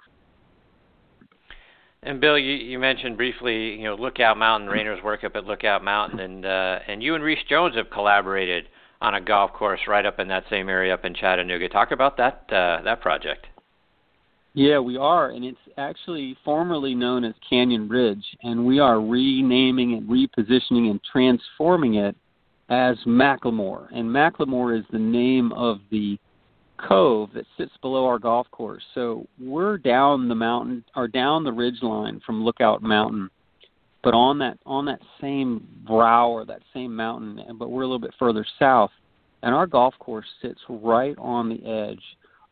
And 2.05 2.21
Bill, 2.21 2.39
you, 2.39 2.53
you 2.53 2.79
mentioned 2.79 3.17
briefly, 3.17 3.77
you 3.77 3.85
know, 3.85 3.95
Lookout 3.95 4.37
Mountain, 4.37 4.69
Raynor's 4.69 5.03
work 5.03 5.25
up 5.25 5.37
at 5.37 5.45
Lookout 5.47 5.83
Mountain, 5.83 6.21
and 6.21 6.45
uh, 6.45 6.79
and 6.87 7.03
you 7.03 7.15
and 7.15 7.25
Rees 7.25 7.39
Jones 7.49 7.75
have 7.77 7.89
collaborated 7.91 8.69
on 9.01 9.15
a 9.15 9.21
golf 9.21 9.53
course 9.55 9.81
right 9.89 10.05
up 10.05 10.19
in 10.19 10.29
that 10.29 10.45
same 10.51 10.69
area 10.69 10.93
up 10.93 11.07
in 11.07 11.15
Chattanooga. 11.15 11.69
Talk 11.71 11.93
about 11.93 12.19
that 12.19 12.45
uh, 12.51 12.83
that 12.85 13.01
project. 13.01 13.47
Yeah, 14.53 14.79
we 14.79 14.99
are, 14.99 15.31
and 15.31 15.45
it's 15.45 15.59
actually 15.79 16.37
formerly 16.45 16.95
known 16.95 17.25
as 17.25 17.35
Canyon 17.49 17.89
Ridge, 17.89 18.25
and 18.43 18.65
we 18.65 18.79
are 18.79 19.01
renaming 19.01 19.95
and 19.95 20.09
repositioning 20.09 20.91
and 20.91 21.01
transforming 21.11 21.95
it 21.95 22.15
as 22.69 22.97
McLemore. 23.07 23.89
And 23.93 24.09
McLemore 24.09 24.79
is 24.79 24.85
the 24.93 24.99
name 24.99 25.53
of 25.53 25.81
the 25.91 26.19
cove 26.77 27.31
that 27.35 27.47
sits 27.57 27.73
below 27.81 28.07
our 28.07 28.19
golf 28.19 28.51
course. 28.51 28.83
So 28.95 29.27
we're 29.41 29.79
down 29.79 30.29
the 30.29 30.35
mountain 30.35 30.85
or 30.97 31.09
down 31.09 31.45
the 31.45 31.53
ridge 31.53 31.83
line 31.83 32.21
from 32.25 32.45
Lookout 32.45 32.83
Mountain, 32.83 33.31
but 34.03 34.15
on 34.15 34.39
that 34.39 34.59
on 34.67 34.85
that 34.87 35.01
same 35.21 35.67
brow 35.87 36.29
or 36.29 36.45
that 36.45 36.63
same 36.73 36.95
mountain, 36.95 37.41
but 37.59 37.71
we're 37.71 37.83
a 37.83 37.87
little 37.87 37.99
bit 37.99 38.15
further 38.19 38.45
south. 38.59 38.91
And 39.43 39.55
our 39.55 39.67
golf 39.67 39.95
course 39.99 40.27
sits 40.41 40.61
right 40.69 41.15
on 41.19 41.49
the 41.49 41.65
edge 41.67 42.03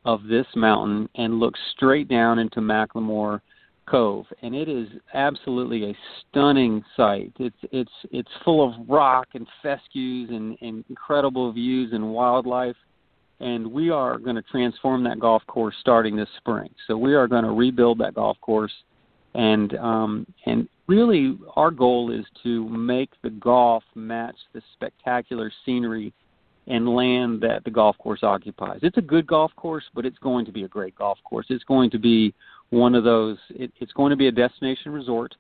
of 0.04 0.24
this 0.24 0.46
mountain 0.54 1.08
and 1.14 1.38
looks 1.38 1.60
straight 1.74 2.08
down 2.08 2.38
into 2.38 2.60
McLemore 2.60 3.40
Cove, 3.86 4.26
and 4.42 4.54
it 4.54 4.68
is 4.68 4.88
absolutely 5.12 5.90
a 5.90 5.96
stunning 6.20 6.84
sight. 6.96 7.32
It's 7.38 7.56
it's 7.72 7.90
it's 8.10 8.30
full 8.44 8.66
of 8.66 8.88
rock 8.88 9.28
and 9.34 9.46
fescues 9.62 10.30
and, 10.30 10.56
and 10.60 10.84
incredible 10.88 11.52
views 11.52 11.92
and 11.92 12.12
wildlife 12.12 12.76
and 13.42 13.66
we 13.66 13.90
are 13.90 14.18
going 14.18 14.36
to 14.36 14.42
transform 14.42 15.02
that 15.04 15.18
golf 15.18 15.42
course 15.48 15.74
starting 15.80 16.16
this 16.16 16.28
spring. 16.38 16.70
So 16.86 16.96
we 16.96 17.14
are 17.14 17.26
going 17.26 17.44
to 17.44 17.50
rebuild 17.50 17.98
that 17.98 18.14
golf 18.14 18.40
course, 18.40 18.72
and 19.34 19.74
um, 19.76 20.26
and 20.46 20.68
really 20.86 21.36
our 21.56 21.70
goal 21.70 22.12
is 22.12 22.24
to 22.44 22.68
make 22.68 23.10
the 23.22 23.30
golf 23.30 23.82
match 23.94 24.36
the 24.54 24.62
spectacular 24.74 25.52
scenery 25.64 26.14
and 26.68 26.88
land 26.88 27.40
that 27.40 27.64
the 27.64 27.70
golf 27.70 27.98
course 27.98 28.22
occupies. 28.22 28.78
It's 28.82 28.96
a 28.96 29.02
good 29.02 29.26
golf 29.26 29.50
course, 29.56 29.84
but 29.94 30.06
it's 30.06 30.18
going 30.18 30.44
to 30.44 30.52
be 30.52 30.62
a 30.62 30.68
great 30.68 30.94
golf 30.94 31.18
course. 31.24 31.46
It's 31.50 31.64
going 31.64 31.90
to 31.90 31.98
be 31.98 32.32
one 32.70 32.94
of 32.94 33.02
those. 33.02 33.38
It, 33.50 33.72
it's 33.80 33.92
going 33.92 34.10
to 34.10 34.16
be 34.16 34.28
a 34.28 34.32
destination 34.32 34.92
resort. 34.92 35.34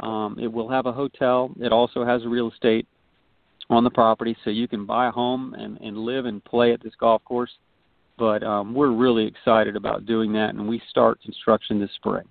Um, 0.00 0.36
it 0.38 0.52
will 0.52 0.68
have 0.68 0.84
a 0.84 0.92
hotel. 0.92 1.50
It 1.58 1.72
also 1.72 2.04
has 2.04 2.26
real 2.26 2.50
estate 2.50 2.86
on 3.68 3.84
the 3.84 3.90
property, 3.90 4.36
so 4.44 4.50
you 4.50 4.68
can 4.68 4.86
buy 4.86 5.08
a 5.08 5.10
home 5.10 5.54
and, 5.54 5.78
and 5.80 5.98
live 5.98 6.26
and 6.26 6.44
play 6.44 6.72
at 6.72 6.82
this 6.82 6.94
golf 6.98 7.24
course. 7.24 7.50
But 8.18 8.42
um, 8.42 8.74
we're 8.74 8.92
really 8.92 9.26
excited 9.26 9.76
about 9.76 10.06
doing 10.06 10.32
that, 10.32 10.50
and 10.50 10.66
we 10.66 10.80
start 10.88 11.20
construction 11.20 11.80
this 11.80 11.90
spring. 11.96 12.26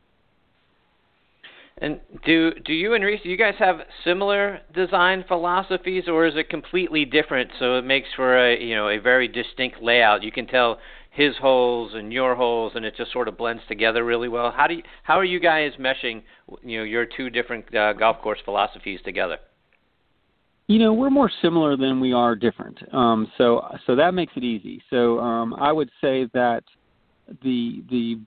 And 1.77 1.99
do 2.25 2.53
do 2.63 2.71
you 2.71 2.93
and 2.93 3.03
Rees, 3.03 3.19
do 3.21 3.29
you 3.29 3.37
guys 3.37 3.55
have 3.59 3.81
similar 4.05 4.61
design 4.73 5.25
philosophies, 5.27 6.05
or 6.07 6.25
is 6.25 6.35
it 6.37 6.49
completely 6.49 7.03
different? 7.03 7.51
So 7.59 7.77
it 7.77 7.83
makes 7.83 8.07
for 8.15 8.37
a 8.37 8.63
you 8.63 8.75
know 8.75 8.87
a 8.87 8.97
very 8.97 9.27
distinct 9.27 9.81
layout. 9.81 10.23
You 10.23 10.31
can 10.31 10.47
tell 10.47 10.79
his 11.11 11.35
holes 11.37 11.91
and 11.93 12.13
your 12.13 12.35
holes, 12.35 12.71
and 12.75 12.85
it 12.85 12.95
just 12.95 13.11
sort 13.11 13.27
of 13.27 13.37
blends 13.37 13.61
together 13.67 14.05
really 14.05 14.29
well. 14.29 14.51
How 14.55 14.67
do 14.67 14.75
you, 14.75 14.83
how 15.03 15.19
are 15.19 15.25
you 15.25 15.39
guys 15.41 15.73
meshing 15.77 16.23
you 16.63 16.77
know 16.77 16.85
your 16.85 17.05
two 17.05 17.29
different 17.29 17.75
uh, 17.75 17.91
golf 17.91 18.21
course 18.21 18.39
philosophies 18.45 19.01
together? 19.03 19.37
You 20.67 20.79
know, 20.79 20.93
we're 20.93 21.11
more 21.11 21.31
similar 21.41 21.77
than 21.77 21.99
we 21.99 22.11
are 22.11 22.35
different. 22.35 22.79
Um, 22.93 23.31
so 23.37 23.61
so 23.85 23.95
that 23.95 24.13
makes 24.13 24.33
it 24.35 24.43
easy. 24.43 24.81
So 24.89 25.19
um, 25.19 25.53
I 25.55 25.71
would 25.71 25.89
say 26.01 26.27
that 26.33 26.63
the 27.43 27.83
the 27.89 28.19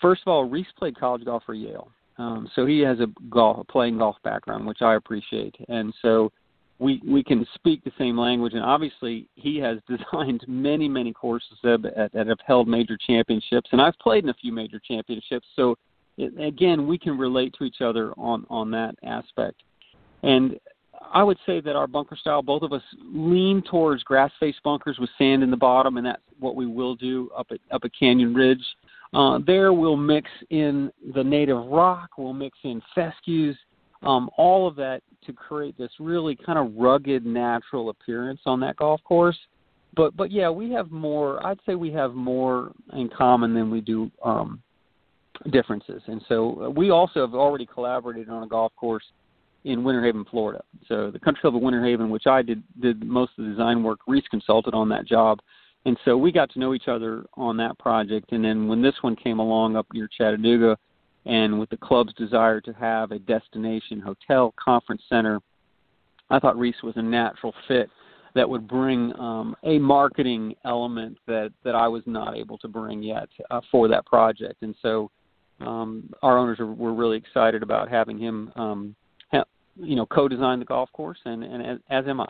first 0.00 0.22
of 0.22 0.28
all, 0.28 0.44
Rees 0.44 0.66
played 0.78 0.98
college 0.98 1.24
golf 1.24 1.42
for 1.46 1.54
Yale, 1.54 1.90
um, 2.18 2.50
so 2.54 2.66
he 2.66 2.80
has 2.80 3.00
a 3.00 3.06
golf 3.30 3.66
playing 3.68 3.98
golf 3.98 4.16
background, 4.22 4.66
which 4.66 4.82
I 4.82 4.96
appreciate, 4.96 5.56
and 5.68 5.94
so 6.02 6.30
we 6.78 7.00
we 7.06 7.24
can 7.24 7.46
speak 7.54 7.82
the 7.82 7.92
same 7.96 8.18
language. 8.18 8.52
And 8.52 8.62
obviously, 8.62 9.28
he 9.36 9.56
has 9.58 9.78
designed 9.88 10.44
many 10.46 10.86
many 10.86 11.14
courses 11.14 11.56
that, 11.62 12.10
that 12.12 12.26
have 12.26 12.38
held 12.46 12.68
major 12.68 12.98
championships, 13.06 13.70
and 13.72 13.80
I've 13.80 13.98
played 13.98 14.24
in 14.24 14.30
a 14.30 14.34
few 14.34 14.52
major 14.52 14.80
championships. 14.86 15.46
So 15.56 15.76
it, 16.18 16.38
again, 16.38 16.86
we 16.86 16.98
can 16.98 17.16
relate 17.16 17.54
to 17.58 17.64
each 17.64 17.80
other 17.80 18.12
on 18.18 18.46
on 18.50 18.70
that 18.72 18.96
aspect. 19.02 19.62
And 20.22 20.58
I 21.12 21.22
would 21.22 21.38
say 21.46 21.60
that 21.60 21.76
our 21.76 21.86
bunker 21.86 22.16
style, 22.16 22.42
both 22.42 22.62
of 22.62 22.72
us 22.72 22.82
lean 23.02 23.62
towards 23.62 24.02
grass 24.02 24.30
face 24.38 24.56
bunkers 24.62 24.98
with 24.98 25.10
sand 25.18 25.42
in 25.42 25.50
the 25.50 25.56
bottom, 25.56 25.96
and 25.96 26.06
that's 26.06 26.22
what 26.38 26.56
we 26.56 26.66
will 26.66 26.94
do 26.94 27.30
up 27.36 27.48
at 27.50 27.60
up 27.70 27.82
at 27.84 27.90
Canyon 27.98 28.34
Ridge. 28.34 28.64
Uh, 29.12 29.38
there 29.44 29.72
we'll 29.72 29.96
mix 29.96 30.30
in 30.50 30.90
the 31.14 31.24
native 31.24 31.64
rock, 31.66 32.10
we'll 32.16 32.32
mix 32.32 32.56
in 32.62 32.80
fescues, 32.94 33.56
um, 34.02 34.30
all 34.38 34.68
of 34.68 34.76
that 34.76 35.02
to 35.26 35.32
create 35.32 35.76
this 35.76 35.90
really 35.98 36.36
kind 36.36 36.58
of 36.58 36.72
rugged, 36.76 37.26
natural 37.26 37.90
appearance 37.90 38.40
on 38.46 38.60
that 38.60 38.76
golf 38.76 39.02
course. 39.04 39.38
But 39.96 40.16
but 40.16 40.30
yeah, 40.30 40.48
we 40.50 40.70
have 40.72 40.90
more. 40.90 41.44
I'd 41.44 41.58
say 41.66 41.74
we 41.74 41.92
have 41.92 42.14
more 42.14 42.72
in 42.92 43.08
common 43.08 43.52
than 43.52 43.70
we 43.70 43.80
do 43.80 44.10
um, 44.24 44.62
differences. 45.50 46.02
And 46.06 46.22
so 46.28 46.72
we 46.76 46.90
also 46.90 47.20
have 47.20 47.34
already 47.34 47.66
collaborated 47.66 48.28
on 48.28 48.42
a 48.42 48.46
golf 48.46 48.72
course 48.76 49.04
in 49.64 49.84
Winter 49.84 50.02
Haven, 50.04 50.24
Florida. 50.30 50.62
So 50.88 51.10
the 51.10 51.18
Country 51.18 51.42
Club 51.42 51.56
of 51.56 51.62
Winter 51.62 51.84
Haven, 51.84 52.10
which 52.10 52.26
I 52.26 52.42
did 52.42 52.62
did 52.80 53.04
most 53.04 53.32
of 53.38 53.44
the 53.44 53.50
design 53.50 53.82
work, 53.82 54.00
Rees 54.06 54.24
consulted 54.30 54.74
on 54.74 54.88
that 54.90 55.06
job, 55.06 55.40
and 55.84 55.98
so 56.04 56.16
we 56.16 56.32
got 56.32 56.50
to 56.52 56.58
know 56.58 56.74
each 56.74 56.88
other 56.88 57.24
on 57.34 57.56
that 57.58 57.78
project. 57.78 58.32
And 58.32 58.44
then 58.44 58.68
when 58.68 58.82
this 58.82 58.94
one 59.02 59.16
came 59.16 59.38
along 59.38 59.76
up 59.76 59.86
near 59.92 60.08
Chattanooga, 60.16 60.76
and 61.26 61.58
with 61.58 61.70
the 61.70 61.76
club's 61.76 62.14
desire 62.14 62.60
to 62.62 62.72
have 62.72 63.12
a 63.12 63.18
destination 63.18 64.00
hotel 64.00 64.54
conference 64.62 65.02
center, 65.08 65.40
I 66.30 66.38
thought 66.38 66.58
Rees 66.58 66.74
was 66.82 66.94
a 66.96 67.02
natural 67.02 67.54
fit 67.68 67.90
that 68.34 68.48
would 68.48 68.68
bring 68.68 69.12
um, 69.18 69.56
a 69.64 69.78
marketing 69.78 70.54
element 70.64 71.18
that 71.26 71.52
that 71.64 71.74
I 71.74 71.88
was 71.88 72.02
not 72.06 72.36
able 72.36 72.58
to 72.58 72.68
bring 72.68 73.02
yet 73.02 73.28
uh, 73.50 73.60
for 73.70 73.88
that 73.88 74.06
project. 74.06 74.62
And 74.62 74.74
so 74.80 75.10
um, 75.60 76.10
our 76.22 76.38
owners 76.38 76.58
were 76.58 76.94
really 76.94 77.16
excited 77.16 77.62
about 77.62 77.88
having 77.88 78.18
him 78.18 78.52
um, 78.56 78.96
you 79.82 79.96
know, 79.96 80.06
co-design 80.06 80.58
the 80.58 80.64
golf 80.64 80.92
course, 80.92 81.18
and, 81.24 81.42
and 81.42 81.64
as, 81.64 81.78
as 81.90 82.04
am 82.06 82.20
I. 82.20 82.28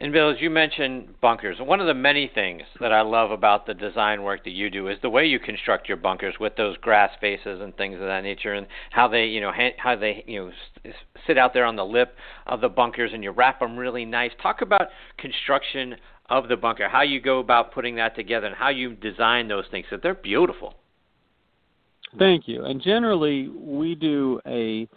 And 0.00 0.12
Bill, 0.12 0.30
as 0.30 0.36
you 0.40 0.48
mentioned 0.48 1.20
bunkers, 1.20 1.56
one 1.58 1.80
of 1.80 1.88
the 1.88 1.94
many 1.94 2.30
things 2.32 2.62
that 2.78 2.92
I 2.92 3.00
love 3.00 3.32
about 3.32 3.66
the 3.66 3.74
design 3.74 4.22
work 4.22 4.44
that 4.44 4.52
you 4.52 4.70
do 4.70 4.86
is 4.86 4.96
the 5.02 5.10
way 5.10 5.26
you 5.26 5.40
construct 5.40 5.88
your 5.88 5.96
bunkers 5.96 6.36
with 6.38 6.54
those 6.54 6.76
grass 6.76 7.10
faces 7.20 7.60
and 7.60 7.76
things 7.76 7.94
of 7.94 8.02
that 8.02 8.22
nature, 8.22 8.54
and 8.54 8.68
how 8.90 9.08
they, 9.08 9.24
you 9.24 9.40
know, 9.40 9.50
how 9.76 9.96
they, 9.96 10.22
you 10.28 10.52
know, 10.84 10.92
sit 11.26 11.36
out 11.36 11.52
there 11.52 11.64
on 11.64 11.74
the 11.74 11.84
lip 11.84 12.14
of 12.46 12.60
the 12.60 12.68
bunkers, 12.68 13.10
and 13.12 13.24
you 13.24 13.32
wrap 13.32 13.58
them 13.58 13.76
really 13.76 14.04
nice. 14.04 14.30
Talk 14.40 14.62
about 14.62 14.82
construction 15.16 15.96
of 16.30 16.46
the 16.46 16.56
bunker, 16.56 16.88
how 16.88 17.02
you 17.02 17.20
go 17.20 17.40
about 17.40 17.72
putting 17.72 17.96
that 17.96 18.14
together, 18.14 18.46
and 18.46 18.54
how 18.54 18.68
you 18.68 18.94
design 18.94 19.48
those 19.48 19.64
things. 19.70 19.86
That 19.90 20.02
they're 20.04 20.14
beautiful. 20.14 20.74
Thank 22.18 22.46
you. 22.46 22.64
And 22.64 22.80
generally, 22.80 23.48
we 23.48 23.96
do 23.96 24.40
a 24.46 24.88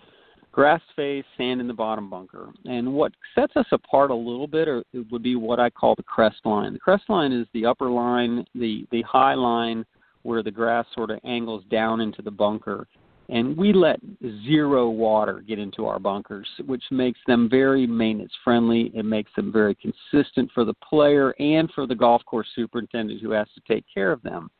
grass 0.51 0.81
face, 0.95 1.25
sand 1.37 1.61
in 1.61 1.67
the 1.67 1.73
bottom 1.73 2.09
bunker. 2.09 2.51
And 2.65 2.93
what 2.93 3.13
sets 3.35 3.53
us 3.55 3.65
apart 3.71 4.11
a 4.11 4.15
little 4.15 4.47
bit 4.47 4.67
it 4.67 4.85
would 5.11 5.23
be 5.23 5.35
what 5.35 5.59
I 5.59 5.69
call 5.69 5.95
the 5.95 6.03
crest 6.03 6.37
line. 6.45 6.73
The 6.73 6.79
crest 6.79 7.03
line 7.09 7.31
is 7.31 7.47
the 7.53 7.65
upper 7.65 7.89
line, 7.89 8.45
the, 8.55 8.85
the 8.91 9.01
high 9.03 9.35
line 9.35 9.85
where 10.23 10.43
the 10.43 10.51
grass 10.51 10.85
sort 10.93 11.09
of 11.09 11.19
angles 11.23 11.63
down 11.71 12.01
into 12.01 12.21
the 12.21 12.31
bunker. 12.31 12.87
And 13.29 13.55
we 13.55 13.71
let 13.71 13.99
zero 14.45 14.89
water 14.89 15.41
get 15.47 15.57
into 15.57 15.85
our 15.85 15.99
bunkers, 15.99 16.47
which 16.65 16.83
makes 16.91 17.19
them 17.27 17.47
very 17.49 17.87
maintenance 17.87 18.33
friendly. 18.43 18.91
It 18.93 19.05
makes 19.05 19.31
them 19.37 19.53
very 19.53 19.75
consistent 19.75 20.51
for 20.53 20.65
the 20.65 20.73
player 20.87 21.33
and 21.39 21.71
for 21.73 21.87
the 21.87 21.95
golf 21.95 22.23
course 22.25 22.47
superintendent 22.55 23.21
who 23.21 23.31
has 23.31 23.47
to 23.55 23.73
take 23.73 23.85
care 23.91 24.11
of 24.11 24.21
them. 24.21 24.51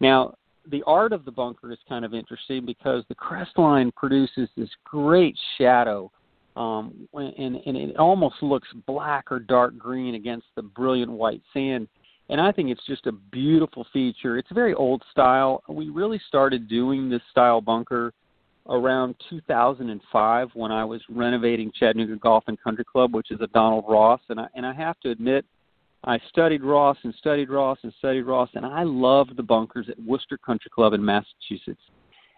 Now, 0.00 0.34
the 0.70 0.82
art 0.86 1.12
of 1.12 1.24
the 1.24 1.30
bunker 1.30 1.72
is 1.72 1.78
kind 1.88 2.04
of 2.04 2.14
interesting 2.14 2.64
because 2.64 3.04
the 3.08 3.14
crest 3.14 3.58
line 3.58 3.92
produces 3.96 4.48
this 4.56 4.70
great 4.84 5.36
shadow 5.58 6.10
um, 6.56 7.08
and, 7.14 7.56
and 7.56 7.76
it 7.76 7.96
almost 7.96 8.36
looks 8.42 8.68
black 8.86 9.32
or 9.32 9.38
dark 9.38 9.76
green 9.78 10.14
against 10.14 10.46
the 10.54 10.62
brilliant 10.62 11.10
white 11.10 11.42
sand. 11.52 11.88
And 12.28 12.40
I 12.40 12.52
think 12.52 12.70
it's 12.70 12.84
just 12.86 13.06
a 13.06 13.12
beautiful 13.12 13.86
feature. 13.92 14.38
It's 14.38 14.50
very 14.52 14.74
old 14.74 15.02
style. 15.10 15.62
We 15.68 15.88
really 15.88 16.20
started 16.28 16.68
doing 16.68 17.08
this 17.08 17.22
style 17.30 17.60
bunker 17.60 18.12
around 18.68 19.16
2005 19.28 20.48
when 20.54 20.70
I 20.70 20.84
was 20.84 21.00
renovating 21.08 21.72
Chattanooga 21.78 22.16
Golf 22.16 22.44
and 22.46 22.60
Country 22.62 22.84
Club, 22.84 23.14
which 23.14 23.30
is 23.30 23.40
a 23.40 23.48
Donald 23.48 23.84
Ross. 23.88 24.20
And 24.28 24.38
I, 24.38 24.46
and 24.54 24.64
I 24.64 24.72
have 24.72 25.00
to 25.00 25.10
admit, 25.10 25.44
I 26.04 26.18
studied 26.28 26.64
Ross 26.64 26.96
and 27.04 27.14
studied 27.14 27.48
Ross 27.48 27.78
and 27.82 27.92
studied 27.98 28.22
Ross, 28.22 28.50
and 28.54 28.66
I 28.66 28.82
loved 28.82 29.36
the 29.36 29.42
bunkers 29.42 29.88
at 29.88 30.00
Worcester 30.00 30.36
Country 30.36 30.70
Club 30.74 30.94
in 30.94 31.04
Massachusetts. 31.04 31.82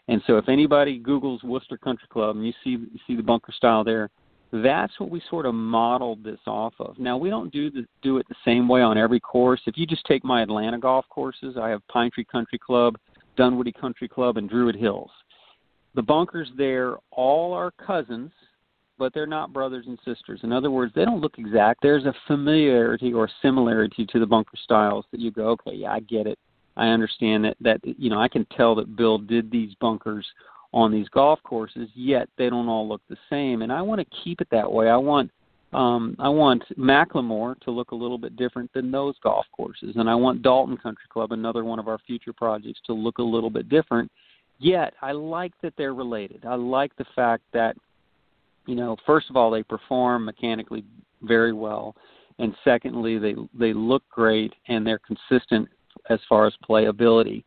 And 0.08 0.20
so, 0.26 0.36
if 0.36 0.48
anybody 0.48 0.98
Google's 0.98 1.42
Worcester 1.42 1.78
Country 1.78 2.06
Club 2.10 2.36
and 2.36 2.46
you 2.46 2.52
see 2.62 2.70
you 2.70 3.00
see 3.06 3.16
the 3.16 3.22
bunker 3.22 3.52
style 3.52 3.82
there, 3.82 4.10
that's 4.52 5.00
what 5.00 5.10
we 5.10 5.22
sort 5.30 5.46
of 5.46 5.54
modeled 5.54 6.22
this 6.22 6.38
off 6.46 6.74
of. 6.78 6.98
Now, 6.98 7.16
we 7.16 7.30
don't 7.30 7.50
do 7.52 7.70
the, 7.70 7.86
do 8.02 8.18
it 8.18 8.26
the 8.28 8.36
same 8.44 8.68
way 8.68 8.82
on 8.82 8.98
every 8.98 9.18
course. 9.18 9.60
If 9.66 9.78
you 9.78 9.86
just 9.86 10.04
take 10.04 10.22
my 10.24 10.42
Atlanta 10.42 10.78
golf 10.78 11.06
courses, 11.08 11.56
I 11.60 11.70
have 11.70 11.80
Pine 11.88 12.10
Tree 12.12 12.24
Country 12.24 12.58
Club, 12.58 12.96
Dunwoody 13.36 13.72
Country 13.72 14.08
Club, 14.08 14.36
and 14.36 14.48
Druid 14.48 14.76
Hills. 14.76 15.10
the 15.94 16.02
bunkers 16.02 16.50
there 16.56 16.96
all 17.10 17.52
are 17.52 17.70
cousins, 17.72 18.30
but 18.98 19.12
they're 19.14 19.26
not 19.26 19.52
brothers 19.52 19.86
and 19.86 19.98
sisters. 20.04 20.40
In 20.42 20.52
other 20.52 20.70
words, 20.70 20.92
they 20.94 21.04
don't 21.04 21.20
look 21.20 21.38
exact. 21.38 21.80
There's 21.82 22.04
a 22.04 22.14
familiarity 22.26 23.12
or 23.12 23.28
similarity 23.42 24.06
to 24.06 24.20
the 24.20 24.26
bunker 24.26 24.56
styles 24.62 25.04
that 25.10 25.20
you 25.20 25.30
go, 25.30 25.48
okay, 25.50 25.74
yeah, 25.74 25.92
I 25.92 26.00
get 26.00 26.26
it. 26.26 26.38
I 26.76 26.88
understand 26.88 27.44
that 27.44 27.56
that 27.60 27.80
you 27.84 28.10
know 28.10 28.20
I 28.20 28.28
can 28.28 28.46
tell 28.56 28.74
that 28.76 28.96
Bill 28.96 29.18
did 29.18 29.50
these 29.50 29.74
bunkers 29.80 30.26
on 30.72 30.90
these 30.90 31.08
golf 31.10 31.38
courses, 31.44 31.88
yet 31.94 32.28
they 32.36 32.50
don't 32.50 32.68
all 32.68 32.88
look 32.88 33.00
the 33.08 33.16
same. 33.30 33.62
And 33.62 33.72
I 33.72 33.80
want 33.80 34.00
to 34.00 34.16
keep 34.24 34.40
it 34.40 34.48
that 34.50 34.70
way. 34.70 34.88
I 34.88 34.96
want 34.96 35.30
um, 35.72 36.14
I 36.18 36.28
want 36.28 36.62
McLemore 36.78 37.58
to 37.60 37.70
look 37.70 37.90
a 37.90 37.96
little 37.96 38.18
bit 38.18 38.36
different 38.36 38.72
than 38.72 38.90
those 38.90 39.14
golf 39.22 39.46
courses, 39.52 39.94
and 39.96 40.08
I 40.08 40.14
want 40.14 40.42
Dalton 40.42 40.76
Country 40.76 41.06
Club, 41.08 41.32
another 41.32 41.64
one 41.64 41.78
of 41.78 41.88
our 41.88 41.98
future 42.06 42.32
projects, 42.32 42.80
to 42.86 42.92
look 42.92 43.18
a 43.18 43.22
little 43.22 43.50
bit 43.50 43.68
different. 43.68 44.10
Yet 44.58 44.94
I 45.02 45.12
like 45.12 45.52
that 45.62 45.74
they're 45.76 45.94
related. 45.94 46.44
I 46.46 46.54
like 46.54 46.94
the 46.96 47.06
fact 47.16 47.42
that, 47.52 47.76
you 48.66 48.74
know, 48.74 48.96
first 49.06 49.30
of 49.30 49.36
all, 49.36 49.50
they 49.50 49.62
perform 49.62 50.24
mechanically 50.24 50.84
very 51.22 51.52
well, 51.52 51.94
and 52.38 52.54
secondly, 52.64 53.18
they 53.18 53.34
they 53.58 53.72
look 53.72 54.02
great 54.10 54.52
and 54.68 54.86
they're 54.86 55.00
consistent 55.00 55.68
as 56.10 56.18
far 56.28 56.46
as 56.46 56.54
playability 56.68 57.44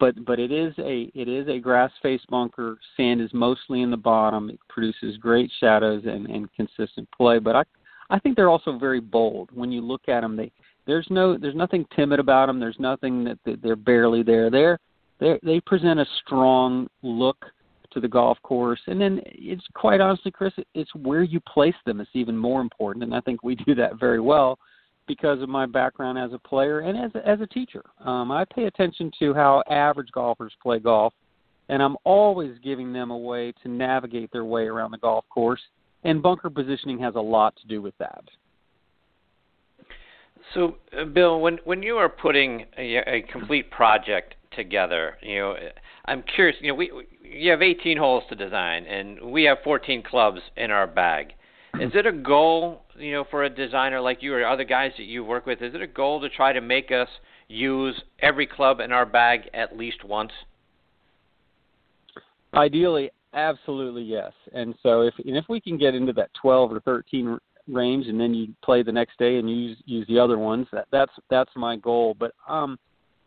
but 0.00 0.24
but 0.24 0.40
it 0.40 0.50
is 0.50 0.72
a 0.78 1.12
it 1.14 1.28
is 1.28 1.46
a 1.46 1.60
grass 1.60 1.92
face 2.02 2.22
bunker. 2.28 2.78
Sand 2.96 3.20
is 3.20 3.30
mostly 3.32 3.82
in 3.82 3.90
the 3.90 3.96
bottom. 3.96 4.50
It 4.50 4.58
produces 4.68 5.16
great 5.18 5.52
shadows 5.60 6.02
and, 6.06 6.26
and 6.26 6.48
consistent 6.54 7.08
play. 7.12 7.38
But 7.38 7.54
I 7.54 7.62
I 8.08 8.18
think 8.18 8.34
they're 8.34 8.48
also 8.48 8.78
very 8.78 9.00
bold. 9.00 9.50
When 9.52 9.70
you 9.70 9.82
look 9.82 10.08
at 10.08 10.22
them, 10.22 10.34
they 10.34 10.50
there's 10.86 11.06
no 11.10 11.36
there's 11.36 11.54
nothing 11.54 11.84
timid 11.94 12.18
about 12.18 12.46
them. 12.46 12.58
There's 12.58 12.80
nothing 12.80 13.22
that, 13.24 13.38
that 13.44 13.62
they're 13.62 13.76
barely 13.76 14.22
there. 14.22 14.50
They're 14.50 14.78
they 15.20 15.38
they 15.44 15.60
present 15.60 16.00
a 16.00 16.06
strong 16.24 16.88
look 17.02 17.44
to 17.92 18.00
the 18.00 18.08
golf 18.08 18.38
course. 18.42 18.80
And 18.86 19.00
then 19.00 19.20
it's 19.26 19.64
quite 19.74 20.00
honestly, 20.00 20.30
Chris, 20.30 20.52
it's 20.74 20.94
where 20.94 21.22
you 21.22 21.40
place 21.40 21.74
them 21.86 22.00
is 22.00 22.08
even 22.14 22.36
more 22.36 22.60
important. 22.60 23.04
And 23.04 23.14
I 23.14 23.20
think 23.20 23.42
we 23.42 23.54
do 23.66 23.74
that 23.76 23.98
very 23.98 24.20
well 24.20 24.58
because 25.06 25.42
of 25.42 25.48
my 25.48 25.66
background 25.66 26.18
as 26.18 26.32
a 26.32 26.38
player 26.38 26.80
and 26.80 26.96
as 26.96 27.10
a, 27.14 27.28
as 27.28 27.40
a 27.40 27.46
teacher. 27.46 27.82
Um, 28.04 28.30
I 28.30 28.44
pay 28.44 28.64
attention 28.64 29.10
to 29.18 29.34
how 29.34 29.62
average 29.68 30.12
golfers 30.12 30.52
play 30.62 30.78
golf, 30.78 31.12
and 31.68 31.82
I'm 31.82 31.96
always 32.04 32.56
giving 32.62 32.92
them 32.92 33.10
a 33.10 33.18
way 33.18 33.52
to 33.62 33.68
navigate 33.68 34.30
their 34.32 34.44
way 34.44 34.66
around 34.66 34.92
the 34.92 34.98
golf 34.98 35.24
course. 35.28 35.60
And 36.04 36.22
bunker 36.22 36.48
positioning 36.48 36.98
has 37.00 37.14
a 37.16 37.20
lot 37.20 37.56
to 37.56 37.66
do 37.66 37.82
with 37.82 37.94
that. 37.98 38.22
So, 40.54 40.76
uh, 40.98 41.04
Bill, 41.04 41.40
when 41.40 41.58
when 41.64 41.82
you 41.82 41.96
are 41.96 42.08
putting 42.08 42.64
a, 42.76 42.96
a 42.96 43.22
complete 43.30 43.70
project 43.70 44.34
together, 44.52 45.16
you 45.22 45.38
know, 45.38 45.56
I'm 46.04 46.22
curious. 46.22 46.56
You 46.60 46.68
know, 46.68 46.74
we 46.74 46.90
you 47.22 47.50
have 47.50 47.62
18 47.62 47.96
holes 47.96 48.24
to 48.28 48.34
design, 48.34 48.86
and 48.86 49.20
we 49.30 49.44
have 49.44 49.58
14 49.64 50.02
clubs 50.02 50.40
in 50.56 50.70
our 50.70 50.86
bag. 50.86 51.32
Is 51.78 51.92
it 51.94 52.04
a 52.04 52.12
goal, 52.12 52.82
you 52.98 53.12
know, 53.12 53.24
for 53.30 53.44
a 53.44 53.50
designer 53.50 54.00
like 54.00 54.22
you 54.22 54.34
or 54.34 54.44
other 54.44 54.64
guys 54.64 54.90
that 54.98 55.04
you 55.04 55.24
work 55.24 55.46
with? 55.46 55.62
Is 55.62 55.74
it 55.74 55.80
a 55.80 55.86
goal 55.86 56.20
to 56.20 56.28
try 56.28 56.52
to 56.52 56.60
make 56.60 56.90
us 56.90 57.08
use 57.48 58.00
every 58.20 58.46
club 58.46 58.80
in 58.80 58.90
our 58.90 59.06
bag 59.06 59.42
at 59.54 59.76
least 59.76 60.02
once? 60.04 60.32
Ideally, 62.54 63.10
absolutely 63.34 64.02
yes. 64.02 64.32
And 64.52 64.74
so 64.82 65.02
if 65.02 65.14
and 65.24 65.36
if 65.36 65.44
we 65.48 65.60
can 65.60 65.78
get 65.78 65.94
into 65.94 66.12
that 66.14 66.30
12 66.40 66.72
or 66.72 66.80
13 66.80 67.38
range, 67.68 68.06
and 68.08 68.18
then 68.18 68.34
you 68.34 68.48
play 68.64 68.82
the 68.82 68.92
next 68.92 69.18
day 69.18 69.38
and 69.38 69.48
use 69.48 69.78
use 69.84 70.06
the 70.08 70.18
other 70.18 70.38
ones, 70.38 70.66
that 70.72 70.88
that's 70.90 71.12
that's 71.28 71.50
my 71.54 71.76
goal. 71.76 72.16
But 72.18 72.32
um, 72.48 72.78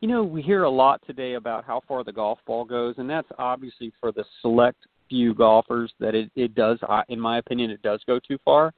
you 0.03 0.09
know, 0.09 0.21
we 0.21 0.41
hear 0.41 0.63
a 0.63 0.69
lot 0.69 1.01
today 1.07 1.35
about 1.35 1.63
how 1.63 1.81
far 1.87 2.03
the 2.03 2.11
golf 2.11 2.37
ball 2.45 2.65
goes, 2.65 2.95
and 2.97 3.09
that's 3.09 3.29
obviously 3.39 3.93
for 4.01 4.11
the 4.11 4.25
select 4.41 4.85
few 5.07 5.33
golfers 5.33 5.93
that 6.01 6.13
it, 6.13 6.29
it 6.35 6.53
does, 6.55 6.77
in 7.07 7.17
my 7.17 7.37
opinion, 7.37 7.71
it 7.71 7.81
does 7.83 8.01
go 8.05 8.19
too 8.19 8.37
far. 8.43 8.73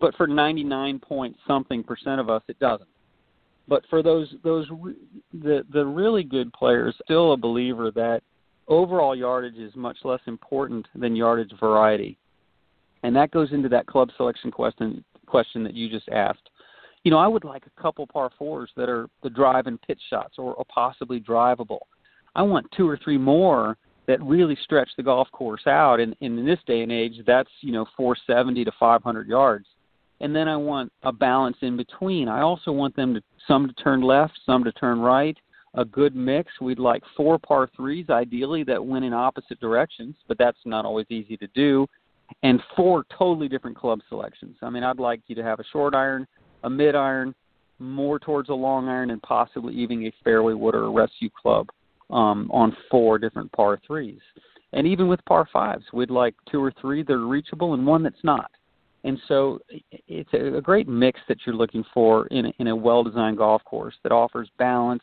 But 0.00 0.14
for 0.14 0.26
99 0.26 0.98
point 1.00 1.36
something 1.46 1.84
percent 1.84 2.18
of 2.18 2.30
us, 2.30 2.42
it 2.48 2.58
doesn't. 2.60 2.88
But 3.68 3.82
for 3.90 4.02
those 4.02 4.34
those 4.42 4.68
the 5.34 5.66
the 5.70 5.84
really 5.84 6.22
good 6.24 6.50
players, 6.54 6.94
still 7.04 7.34
a 7.34 7.36
believer 7.36 7.90
that 7.90 8.22
overall 8.66 9.14
yardage 9.14 9.58
is 9.58 9.76
much 9.76 9.98
less 10.02 10.20
important 10.26 10.86
than 10.94 11.14
yardage 11.14 11.52
variety, 11.60 12.16
and 13.02 13.14
that 13.14 13.32
goes 13.32 13.52
into 13.52 13.68
that 13.68 13.86
club 13.86 14.08
selection 14.16 14.50
question 14.50 15.04
question 15.26 15.62
that 15.62 15.74
you 15.74 15.90
just 15.90 16.08
asked. 16.08 16.48
You 17.04 17.10
know, 17.10 17.18
I 17.18 17.26
would 17.26 17.44
like 17.44 17.64
a 17.66 17.80
couple 17.80 18.06
par 18.06 18.30
fours 18.38 18.70
that 18.76 18.88
are 18.88 19.08
the 19.22 19.30
drive 19.30 19.66
and 19.66 19.80
pitch 19.80 20.00
shots 20.10 20.34
or, 20.38 20.54
or 20.54 20.64
possibly 20.66 21.20
drivable. 21.20 21.80
I 22.34 22.42
want 22.42 22.66
two 22.76 22.88
or 22.88 22.98
three 23.02 23.18
more 23.18 23.76
that 24.06 24.22
really 24.22 24.58
stretch 24.64 24.90
the 24.96 25.02
golf 25.02 25.28
course 25.32 25.66
out. 25.66 26.00
And, 26.00 26.16
and 26.20 26.38
in 26.38 26.44
this 26.44 26.58
day 26.66 26.82
and 26.82 26.92
age, 26.92 27.14
that's 27.26 27.50
you 27.60 27.72
know 27.72 27.86
470 27.96 28.64
to 28.64 28.72
500 28.78 29.28
yards. 29.28 29.66
And 30.20 30.36
then 30.36 30.48
I 30.48 30.56
want 30.56 30.92
a 31.02 31.12
balance 31.12 31.56
in 31.62 31.76
between. 31.76 32.28
I 32.28 32.42
also 32.42 32.72
want 32.72 32.94
them 32.94 33.14
to 33.14 33.22
some 33.48 33.68
to 33.68 33.74
turn 33.74 34.02
left, 34.02 34.38
some 34.44 34.64
to 34.64 34.72
turn 34.72 35.00
right. 35.00 35.36
A 35.74 35.84
good 35.84 36.16
mix. 36.16 36.52
We'd 36.60 36.80
like 36.80 37.02
four 37.16 37.38
par 37.38 37.70
threes, 37.76 38.10
ideally 38.10 38.64
that 38.64 38.84
went 38.84 39.04
in 39.04 39.12
opposite 39.12 39.60
directions, 39.60 40.16
but 40.26 40.36
that's 40.36 40.58
not 40.64 40.84
always 40.84 41.06
easy 41.08 41.36
to 41.38 41.46
do. 41.54 41.86
And 42.42 42.60
four 42.76 43.04
totally 43.16 43.48
different 43.48 43.76
club 43.76 44.00
selections. 44.08 44.56
I 44.62 44.70
mean, 44.70 44.82
I'd 44.82 44.98
like 44.98 45.20
you 45.28 45.34
to 45.36 45.42
have 45.42 45.60
a 45.60 45.64
short 45.72 45.94
iron, 45.94 46.26
a 46.64 46.70
mid 46.70 46.94
iron, 46.94 47.34
more 47.78 48.18
towards 48.18 48.48
a 48.48 48.54
long 48.54 48.88
iron, 48.88 49.10
and 49.10 49.22
possibly 49.22 49.74
even 49.74 50.04
a 50.06 50.12
fairway 50.22 50.52
wood 50.52 50.74
or 50.74 50.84
a 50.84 50.90
rescue 50.90 51.30
club 51.30 51.68
um, 52.10 52.50
on 52.52 52.76
four 52.90 53.18
different 53.18 53.50
par 53.52 53.80
threes. 53.86 54.20
And 54.72 54.86
even 54.86 55.08
with 55.08 55.24
par 55.24 55.48
fives, 55.52 55.84
we'd 55.92 56.10
like 56.10 56.34
two 56.50 56.62
or 56.62 56.72
three 56.80 57.02
that 57.02 57.12
are 57.12 57.26
reachable 57.26 57.74
and 57.74 57.86
one 57.86 58.02
that's 58.02 58.22
not. 58.22 58.50
And 59.02 59.18
so 59.28 59.60
it's 60.08 60.32
a, 60.34 60.60
great 60.60 60.86
mix 60.86 61.18
that 61.28 61.38
you're 61.44 61.54
looking 61.54 61.84
for 61.94 62.26
in 62.26 62.46
a, 62.46 62.52
in 62.58 62.66
a 62.68 62.76
well-designed 62.76 63.38
golf 63.38 63.64
course 63.64 63.94
that 64.02 64.12
offers 64.12 64.50
balance, 64.58 65.02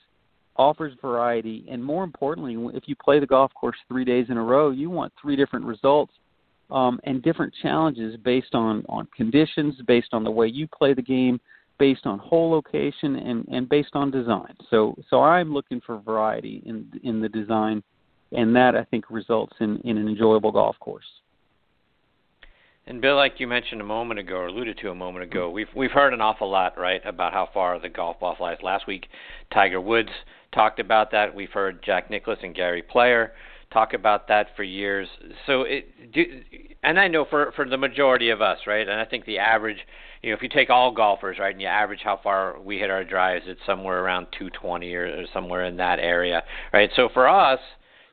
offers 0.56 0.94
variety, 1.02 1.66
and 1.70 1.84
more 1.84 2.04
importantly, 2.04 2.56
if 2.76 2.84
you 2.88 2.96
play 2.96 3.20
the 3.20 3.26
golf 3.26 3.52
course 3.56 3.78
three 3.88 4.06
days 4.06 4.28
in 4.30 4.38
a 4.38 4.44
row, 4.44 4.70
you 4.70 4.90
want 4.90 5.12
three 5.20 5.36
different 5.36 5.66
results 5.66 6.14
um, 6.70 7.00
and 7.04 7.22
different 7.22 7.54
challenges 7.62 8.18
based 8.18 8.54
on 8.54 8.86
on 8.90 9.08
conditions, 9.16 9.76
based 9.88 10.10
on 10.14 10.24
the 10.24 10.32
way 10.32 10.48
you 10.48 10.68
play 10.68 10.94
the 10.94 11.02
game, 11.02 11.40
based 11.78 12.06
on 12.06 12.20
hole 12.20 12.52
location 12.52 13.16
and, 13.16 13.48
and 13.50 13.70
based 13.70 13.92
on 13.94 14.12
design. 14.12 14.56
So 14.70 14.96
so 15.10 15.22
I'm 15.22 15.54
looking 15.54 15.82
for 15.86 16.00
variety 16.00 16.64
in 16.66 16.92
in 17.04 17.22
the 17.22 17.30
design, 17.30 17.84
and 18.32 18.56
that 18.56 18.76
I 18.76 18.84
think 18.84 19.10
results 19.10 19.54
in, 19.60 19.78
in 19.84 19.98
an 19.98 20.08
enjoyable 20.08 20.52
golf 20.52 20.78
course. 20.80 21.06
And 22.90 23.02
Bill, 23.02 23.18
like 23.18 23.34
you 23.40 23.48
mentioned 23.48 23.82
a 23.82 23.84
moment 23.84 24.18
ago, 24.18 24.36
or 24.36 24.48
alluded 24.48 24.78
to 24.78 24.90
a 24.92 24.96
moment 24.96 25.24
ago, 25.24 25.50
we've 25.50 25.68
we've 25.76 25.92
heard 25.92 26.14
an 26.14 26.22
awful 26.22 26.50
lot, 26.50 26.78
right, 26.78 27.02
about 27.06 27.34
how 27.34 27.50
far 27.54 27.80
the 27.80 27.90
golf 27.90 28.20
ball 28.22 28.36
flies. 28.38 28.58
Last 28.64 28.88
week, 28.88 29.08
Tiger 29.54 29.82
Woods 29.82 30.10
talked 30.54 30.80
about 30.80 31.12
that. 31.12 31.36
We've 31.36 31.52
heard 31.52 31.84
Jack 31.84 32.10
Nicklaus 32.10 32.40
and 32.44 32.56
Gary 32.56 32.82
Player 32.82 33.34
talk 33.72 33.94
about 33.94 34.28
that 34.28 34.48
for 34.56 34.64
years. 34.64 35.08
So 35.46 35.64
it, 35.64 36.14
do, 36.14 36.24
and 36.84 37.00
I 37.00 37.08
know 37.08 37.26
for 37.30 37.52
for 37.56 37.68
the 37.68 37.78
majority 37.78 38.30
of 38.30 38.42
us, 38.42 38.60
right, 38.68 38.88
and 38.88 39.00
I 39.00 39.06
think 39.06 39.26
the 39.26 39.40
average 39.40 39.80
you 40.22 40.32
know, 40.32 40.36
if 40.36 40.42
you 40.42 40.50
take 40.50 40.70
all 40.70 40.92
golfers, 40.92 41.38
right, 41.40 41.54
and 41.54 41.62
you 41.62 41.68
average 41.68 42.02
how 42.04 42.20
far 42.22 42.60
we 42.60 42.80
hit 42.80 42.90
our 42.90 43.04
drives, 43.04 43.46
it's 43.48 43.62
somewhere 43.66 44.04
around 44.04 44.28
220 44.38 44.94
or, 44.94 45.06
or 45.06 45.26
somewhere 45.34 45.66
in 45.66 45.78
that 45.78 46.00
area, 46.00 46.44
right? 46.74 46.90
So 46.96 47.10
for 47.14 47.30
us, 47.30 47.60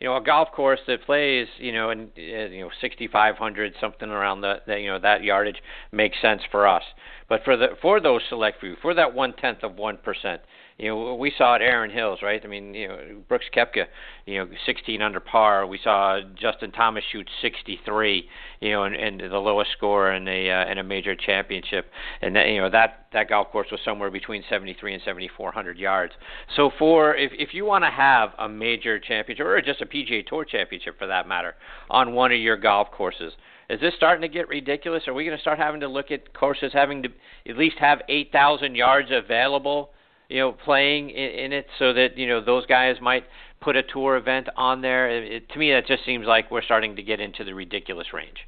you 0.01 0.09
know, 0.09 0.17
a 0.17 0.23
golf 0.23 0.49
course 0.53 0.81
that 0.87 1.05
plays, 1.07 1.47
you 1.59 1.73
know, 1.73 1.91
in 1.91 2.11
you 2.17 2.61
know 2.61 2.71
6,500, 2.81 3.75
something 3.81 4.11
around 4.11 4.43
the, 4.43 4.57
the, 4.67 4.79
you 4.79 4.89
know, 4.89 4.99
that 4.99 5.23
yardage 5.23 5.63
makes 5.93 6.21
sense 6.21 6.43
for 6.51 6.67
us. 6.67 6.83
But 7.29 7.43
for 7.45 7.57
the 7.57 7.69
for 7.81 8.01
those 8.01 8.21
select 8.29 8.61
few, 8.61 8.77
for 8.83 8.93
that 8.95 9.15
one 9.15 9.33
tenth 9.35 9.63
of 9.63 9.77
one 9.77 9.97
percent, 9.97 10.43
you 10.79 10.89
know, 10.89 11.15
we 11.15 11.33
saw 11.39 11.55
at 11.55 11.63
Erin 11.63 11.91
Hills, 11.91 12.19
right? 12.21 12.41
I 12.45 12.49
mean, 12.49 12.75
you 12.75 12.89
know, 12.89 12.99
Brooks 13.29 13.45
Koepka, 13.55 13.85
you 14.27 14.39
know, 14.39 14.49
16 14.67 15.01
under 15.03 15.21
par. 15.21 15.67
We 15.69 15.79
saw 15.83 16.21
Justin 16.35 16.73
Thomas 16.73 17.05
shoot 17.13 17.29
63, 17.43 18.29
you 18.61 18.71
know, 18.73 18.83
and, 18.83 18.97
and 18.97 19.21
the 19.21 19.39
lowest 19.39 19.71
score 19.77 20.11
in 20.13 20.27
a 20.27 20.51
uh, 20.51 20.71
in 20.71 20.79
a 20.79 20.83
major 20.83 21.15
championship. 21.15 21.87
And 22.23 22.35
that, 22.35 22.49
you 22.49 22.61
know, 22.61 22.71
that 22.71 23.07
that 23.13 23.29
golf 23.29 23.53
course 23.53 23.69
was 23.71 23.81
somewhere 23.85 24.11
between 24.11 24.43
73 24.51 24.95
and 24.95 25.03
7400 25.05 25.79
yards. 25.79 26.13
So 26.57 26.73
for 26.77 27.15
if 27.15 27.31
if 27.39 27.55
you 27.55 27.65
want 27.65 27.85
to 27.85 27.91
have 27.91 28.31
a 28.39 28.49
major 28.49 28.99
championship 28.99 29.47
or 29.47 29.61
just 29.63 29.81
a 29.81 29.87
PGA 29.87 30.27
Tour 30.27 30.45
championship 30.45 30.99
for 30.99 31.07
that 31.07 31.29
matter 31.29 31.55
on 31.89 32.15
one 32.15 32.33
of 32.33 32.41
your 32.41 32.57
golf 32.57 32.91
courses, 32.91 33.33
is 33.71 33.81
this 33.81 33.95
starting 33.97 34.23
to 34.23 34.29
get 34.29 34.49
ridiculous? 34.49 35.05
Are 35.07 35.15
we 35.15 35.25
going 35.25 35.37
to 35.37 35.41
start 35.41 35.61
having 35.61 35.81
to 35.83 35.89
look 35.89 36.11
at 36.11 36.35
courses 36.35 36.73
having 36.73 37.05
to 37.05 37.09
at 37.49 37.57
least 37.57 37.77
have 37.79 38.01
8,000 38.09 38.75
yards 38.75 39.11
available 39.13 39.91
you 40.35 40.41
know, 40.41 40.51
playing 40.51 41.11
in, 41.11 41.31
in 41.31 41.53
it 41.53 41.67
so 41.79 41.93
that 41.93 42.19
you 42.19 42.27
know 42.27 42.45
those 42.45 42.67
guys 42.67 42.97
might 43.01 43.23
put 43.61 43.77
a 43.77 43.85
tour 43.85 44.17
event 44.17 44.49
on 44.57 44.81
there. 44.81 45.09
It, 45.09 45.33
it, 45.33 45.49
to 45.51 45.59
me, 45.61 45.71
that 45.71 45.87
just 45.87 46.05
seems 46.05 46.27
like 46.27 46.51
we're 46.51 46.63
starting 46.63 46.97
to 46.97 47.05
get 47.05 47.21
into 47.21 47.45
the 47.45 47.55
ridiculous 47.55 48.09
range. 48.13 48.39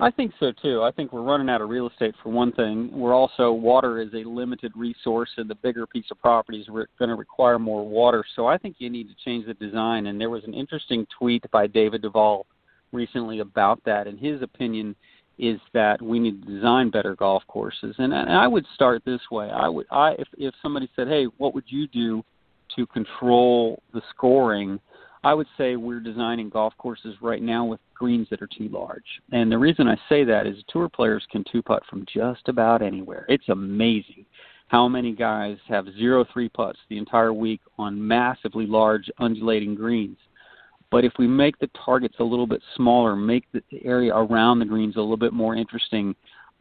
I 0.00 0.10
think 0.10 0.32
so 0.40 0.50
too. 0.60 0.82
I 0.82 0.90
think 0.90 1.12
we're 1.12 1.22
running 1.22 1.48
out 1.48 1.60
of 1.60 1.68
real 1.68 1.88
estate 1.88 2.14
for 2.24 2.30
one 2.30 2.50
thing. 2.50 2.90
We're 2.92 3.14
also 3.14 3.52
water 3.52 4.00
is 4.00 4.12
a 4.14 4.28
limited 4.28 4.72
resource, 4.74 5.30
and 5.36 5.48
the 5.48 5.54
bigger 5.54 5.86
piece 5.86 6.06
of 6.10 6.20
property 6.20 6.60
is 6.60 6.68
re- 6.68 6.86
going 6.98 7.10
to 7.10 7.14
require 7.14 7.60
more 7.60 7.86
water. 7.86 8.24
So 8.34 8.48
I 8.48 8.58
think 8.58 8.76
you 8.78 8.90
need 8.90 9.06
to 9.08 9.14
change 9.24 9.46
the 9.46 9.54
design. 9.54 10.06
And 10.06 10.20
there 10.20 10.30
was 10.30 10.42
an 10.42 10.54
interesting 10.54 11.06
tweet 11.16 11.48
by 11.52 11.68
David 11.68 12.02
Duval 12.02 12.46
recently 12.90 13.38
about 13.38 13.80
that, 13.84 14.08
and 14.08 14.18
his 14.18 14.42
opinion 14.42 14.96
is 15.38 15.60
that 15.72 16.00
we 16.02 16.18
need 16.18 16.44
to 16.44 16.54
design 16.54 16.90
better 16.90 17.14
golf 17.14 17.42
courses. 17.46 17.94
And, 17.98 18.12
and 18.12 18.30
I 18.32 18.46
would 18.46 18.66
start 18.74 19.02
this 19.04 19.20
way. 19.30 19.50
I 19.50 19.68
would, 19.68 19.86
I 19.90 20.12
if 20.12 20.28
if 20.36 20.54
somebody 20.62 20.88
said, 20.96 21.08
"Hey, 21.08 21.26
what 21.38 21.54
would 21.54 21.64
you 21.66 21.86
do 21.88 22.24
to 22.76 22.86
control 22.86 23.82
the 23.92 24.02
scoring?" 24.10 24.80
I 25.24 25.34
would 25.34 25.48
say 25.56 25.74
we're 25.74 26.00
designing 26.00 26.48
golf 26.48 26.74
courses 26.78 27.16
right 27.20 27.42
now 27.42 27.64
with 27.64 27.80
greens 27.92 28.28
that 28.30 28.40
are 28.40 28.48
too 28.56 28.68
large. 28.68 29.02
And 29.32 29.50
the 29.50 29.58
reason 29.58 29.88
I 29.88 29.96
say 30.08 30.22
that 30.24 30.46
is 30.46 30.56
tour 30.68 30.88
players 30.88 31.26
can 31.32 31.44
two 31.50 31.60
putt 31.60 31.82
from 31.90 32.06
just 32.12 32.48
about 32.48 32.82
anywhere. 32.82 33.26
It's 33.28 33.48
amazing 33.48 34.26
how 34.68 34.86
many 34.86 35.12
guys 35.12 35.56
have 35.66 35.86
zero 35.98 36.24
three 36.32 36.48
putts 36.48 36.78
the 36.88 36.98
entire 36.98 37.32
week 37.32 37.60
on 37.78 38.06
massively 38.06 38.66
large 38.66 39.10
undulating 39.18 39.74
greens. 39.74 40.18
But 40.90 41.04
if 41.04 41.12
we 41.18 41.26
make 41.26 41.58
the 41.58 41.68
targets 41.84 42.16
a 42.18 42.24
little 42.24 42.46
bit 42.46 42.62
smaller, 42.76 43.14
make 43.14 43.44
the 43.52 43.62
area 43.84 44.14
around 44.14 44.58
the 44.58 44.64
greens 44.64 44.96
a 44.96 45.00
little 45.00 45.18
bit 45.18 45.32
more 45.32 45.54
interesting, 45.54 46.14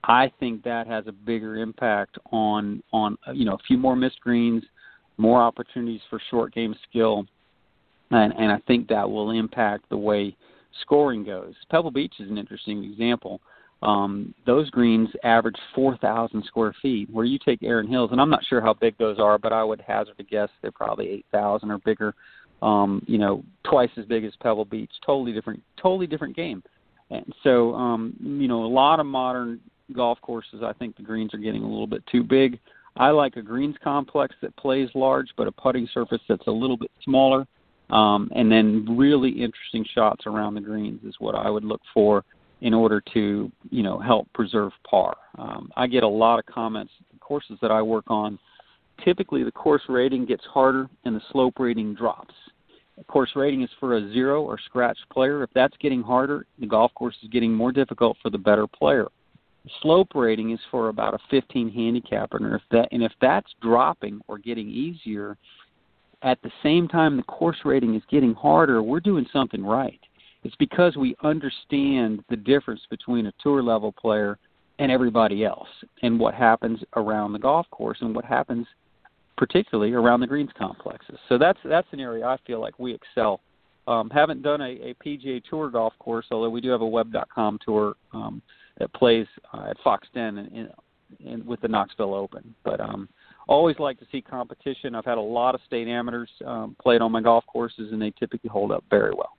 I 0.03 0.31
think 0.39 0.63
that 0.63 0.87
has 0.87 1.07
a 1.07 1.11
bigger 1.11 1.57
impact 1.57 2.17
on 2.31 2.83
on 2.91 3.17
you 3.33 3.45
know 3.45 3.55
a 3.55 3.63
few 3.67 3.77
more 3.77 3.95
missed 3.95 4.19
greens, 4.21 4.63
more 5.17 5.41
opportunities 5.41 6.01
for 6.09 6.21
short 6.29 6.53
game 6.53 6.75
skill, 6.89 7.25
and 8.11 8.33
and 8.37 8.51
I 8.51 8.59
think 8.67 8.87
that 8.89 9.09
will 9.09 9.31
impact 9.31 9.89
the 9.89 9.97
way 9.97 10.35
scoring 10.81 11.23
goes. 11.23 11.53
Pebble 11.71 11.91
Beach 11.91 12.13
is 12.19 12.29
an 12.29 12.37
interesting 12.37 12.83
example. 12.83 13.41
Um, 13.83 14.33
those 14.47 14.69
greens 14.71 15.09
average 15.23 15.57
4,000 15.75 16.43
square 16.45 16.73
feet. 16.81 17.09
Where 17.11 17.25
you 17.25 17.37
take 17.37 17.61
Erin 17.61 17.87
Hills, 17.87 18.09
and 18.11 18.19
I'm 18.19 18.29
not 18.29 18.43
sure 18.45 18.59
how 18.59 18.73
big 18.73 18.97
those 18.97 19.19
are, 19.19 19.37
but 19.37 19.53
I 19.53 19.63
would 19.63 19.81
hazard 19.81 20.15
a 20.19 20.23
guess 20.23 20.49
they're 20.61 20.71
probably 20.71 21.09
8,000 21.09 21.69
or 21.69 21.77
bigger. 21.79 22.15
Um, 22.61 23.03
you 23.07 23.17
know, 23.17 23.43
twice 23.63 23.89
as 23.97 24.05
big 24.05 24.23
as 24.23 24.33
Pebble 24.41 24.65
Beach. 24.65 24.91
Totally 25.05 25.31
different, 25.31 25.61
totally 25.81 26.07
different 26.07 26.35
game. 26.35 26.63
And 27.11 27.31
so, 27.43 27.73
um, 27.75 28.15
you 28.19 28.47
know, 28.47 28.65
a 28.65 28.67
lot 28.67 28.99
of 28.99 29.05
modern 29.05 29.59
golf 29.93 30.19
courses, 30.21 30.61
I 30.63 30.73
think 30.73 30.97
the 30.97 31.03
greens 31.03 31.33
are 31.33 31.37
getting 31.37 31.63
a 31.63 31.67
little 31.67 31.87
bit 31.87 32.03
too 32.11 32.23
big. 32.23 32.59
I 32.95 33.11
like 33.11 33.35
a 33.35 33.41
greens 33.43 33.75
complex 33.83 34.35
that 34.41 34.55
plays 34.57 34.89
large, 34.95 35.27
but 35.37 35.47
a 35.47 35.51
putting 35.51 35.87
surface 35.93 36.21
that's 36.27 36.47
a 36.47 36.51
little 36.51 36.77
bit 36.77 36.91
smaller 37.03 37.45
um, 37.89 38.29
and 38.35 38.51
then 38.51 38.97
really 38.97 39.29
interesting 39.29 39.85
shots 39.93 40.25
around 40.25 40.55
the 40.55 40.61
greens 40.61 41.01
is 41.05 41.15
what 41.19 41.35
I 41.35 41.49
would 41.49 41.63
look 41.63 41.81
for 41.93 42.23
in 42.61 42.73
order 42.73 43.01
to 43.13 43.51
you 43.69 43.83
know 43.83 43.99
help 43.99 44.27
preserve 44.33 44.71
par. 44.89 45.15
Um, 45.37 45.71
I 45.75 45.87
get 45.87 46.03
a 46.03 46.07
lot 46.07 46.39
of 46.39 46.45
comments. 46.45 46.91
Courses 47.19 47.57
that 47.61 47.71
I 47.71 47.81
work 47.81 48.05
on, 48.07 48.39
typically 49.03 49.43
the 49.43 49.51
course 49.51 49.81
rating 49.89 50.25
gets 50.25 50.43
harder 50.45 50.89
and 51.05 51.15
the 51.15 51.21
slope 51.31 51.59
rating 51.59 51.93
drops. 51.93 52.33
The 52.97 53.03
course 53.03 53.31
rating 53.35 53.61
is 53.61 53.69
for 53.79 53.97
a 53.97 54.11
zero 54.11 54.41
or 54.43 54.57
scratch 54.57 54.97
player. 55.11 55.43
If 55.43 55.51
that's 55.53 55.77
getting 55.77 56.01
harder, 56.01 56.47
the 56.59 56.65
golf 56.65 56.93
course 56.95 57.15
is 57.21 57.29
getting 57.29 57.53
more 57.53 57.71
difficult 57.71 58.17
for 58.21 58.29
the 58.29 58.37
better 58.37 58.65
player. 58.65 59.07
The 59.63 59.69
slope 59.81 60.15
rating 60.15 60.51
is 60.51 60.59
for 60.71 60.89
about 60.89 61.13
a 61.13 61.19
15 61.29 61.69
handicapper, 61.69 62.37
and 62.37 62.55
if 62.55 62.61
that 62.71 62.87
and 62.91 63.03
if 63.03 63.11
that's 63.21 63.53
dropping 63.61 64.21
or 64.27 64.37
getting 64.37 64.69
easier, 64.69 65.37
at 66.23 66.41
the 66.41 66.51
same 66.63 66.87
time 66.87 67.17
the 67.17 67.23
course 67.23 67.57
rating 67.65 67.93
is 67.93 68.01
getting 68.09 68.33
harder, 68.33 68.81
we're 68.81 68.99
doing 68.99 69.27
something 69.31 69.63
right. 69.63 69.99
It's 70.43 70.55
because 70.55 70.95
we 70.95 71.15
understand 71.23 72.23
the 72.29 72.37
difference 72.37 72.81
between 72.89 73.27
a 73.27 73.33
tour 73.43 73.61
level 73.61 73.91
player 73.91 74.39
and 74.79 74.91
everybody 74.91 75.43
else 75.43 75.67
and 76.03 76.19
what 76.19 76.33
happens 76.33 76.79
around 76.95 77.33
the 77.33 77.39
golf 77.39 77.69
course 77.71 77.97
and 78.01 78.15
what 78.15 78.25
happens 78.25 78.65
particularly 79.37 79.93
around 79.93 80.19
the 80.19 80.27
greens 80.27 80.49
complexes. 80.57 81.17
So 81.29 81.37
that's 81.37 81.59
that's 81.63 81.87
an 81.91 81.99
area 81.99 82.25
I 82.25 82.37
feel 82.45 82.59
like 82.59 82.77
we 82.79 82.93
excel. 82.93 83.41
Um, 83.87 84.09
haven't 84.09 84.41
done 84.41 84.59
a, 84.59 84.71
a 84.89 84.95
PGA 85.05 85.41
Tour 85.49 85.69
golf 85.69 85.93
course, 85.99 86.25
although 86.31 86.49
we 86.49 86.59
do 86.59 86.69
have 86.69 86.81
a 86.81 86.87
Web.com 86.87 87.57
tour 87.63 87.95
um, 88.11 88.41
that 88.79 88.91
plays 88.93 89.27
uh, 89.53 89.67
at 89.69 89.77
Fox 89.81 90.07
Den 90.13 90.37
in, 90.37 90.47
in, 90.47 90.69
in, 91.25 91.45
with 91.45 91.61
the 91.61 91.69
Knoxville 91.69 92.13
Open. 92.13 92.53
But 92.65 92.81
um, 92.81 93.07
always 93.47 93.79
like 93.79 93.97
to 93.99 94.05
see 94.11 94.21
competition. 94.21 94.93
I've 94.93 95.05
had 95.05 95.17
a 95.17 95.21
lot 95.21 95.55
of 95.55 95.61
state 95.65 95.87
amateurs 95.87 96.29
um, 96.45 96.75
played 96.81 97.01
on 97.01 97.13
my 97.13 97.21
golf 97.21 97.45
courses, 97.47 97.93
and 97.93 98.01
they 98.01 98.11
typically 98.19 98.49
hold 98.49 98.73
up 98.73 98.83
very 98.89 99.13
well. 99.15 99.36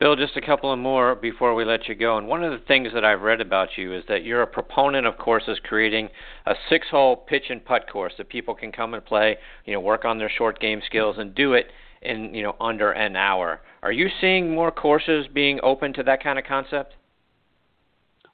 Bill, 0.00 0.16
just 0.16 0.36
a 0.36 0.40
couple 0.40 0.72
of 0.72 0.78
more 0.78 1.14
before 1.14 1.54
we 1.54 1.64
let 1.64 1.88
you 1.88 1.94
go. 1.94 2.18
And 2.18 2.26
one 2.26 2.42
of 2.42 2.50
the 2.50 2.66
things 2.66 2.88
that 2.94 3.04
I've 3.04 3.22
read 3.22 3.40
about 3.40 3.68
you 3.76 3.94
is 3.94 4.02
that 4.08 4.24
you're 4.24 4.42
a 4.42 4.46
proponent 4.46 5.06
of 5.06 5.16
courses 5.18 5.58
creating 5.62 6.08
a 6.46 6.54
six-hole 6.68 7.16
pitch 7.28 7.44
and 7.48 7.64
putt 7.64 7.88
course 7.90 8.12
that 8.18 8.28
people 8.28 8.54
can 8.54 8.72
come 8.72 8.94
and 8.94 9.04
play, 9.04 9.36
you 9.64 9.72
know, 9.72 9.80
work 9.80 10.04
on 10.04 10.18
their 10.18 10.30
short 10.36 10.58
game 10.60 10.82
skills 10.84 11.16
and 11.18 11.34
do 11.34 11.52
it 11.52 11.68
in, 12.02 12.34
you 12.34 12.42
know, 12.42 12.56
under 12.60 12.90
an 12.90 13.14
hour. 13.14 13.60
Are 13.82 13.92
you 13.92 14.08
seeing 14.20 14.52
more 14.52 14.72
courses 14.72 15.26
being 15.32 15.60
open 15.62 15.92
to 15.94 16.02
that 16.02 16.22
kind 16.22 16.38
of 16.38 16.44
concept? 16.44 16.94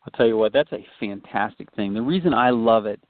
I'll 0.04 0.16
tell 0.16 0.26
you 0.26 0.38
what, 0.38 0.54
that's 0.54 0.72
a 0.72 0.86
fantastic 0.98 1.70
thing. 1.74 1.92
The 1.92 2.00
reason 2.00 2.32
I 2.32 2.50
love 2.50 2.86
it 2.86 3.00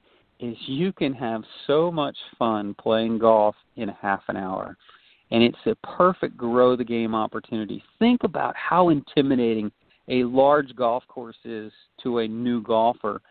is 0.40 0.56
you 0.66 0.92
can 0.92 1.12
have 1.14 1.42
so 1.66 1.92
much 1.92 2.16
fun 2.36 2.74
playing 2.74 3.18
golf 3.18 3.54
in 3.76 3.88
half 3.88 4.22
an 4.26 4.36
hour. 4.36 4.76
And 5.30 5.42
it's 5.42 5.58
a 5.66 5.74
perfect 5.86 6.36
grow 6.36 6.76
the 6.76 6.84
game 6.84 7.14
opportunity. 7.14 7.82
Think 7.98 8.24
about 8.24 8.54
how 8.56 8.88
intimidating 8.88 9.70
a 10.08 10.24
large 10.24 10.74
golf 10.74 11.04
course 11.08 11.36
is 11.44 11.72
to 12.02 12.18
a 12.18 12.28
new 12.28 12.62
golfer. 12.62 13.22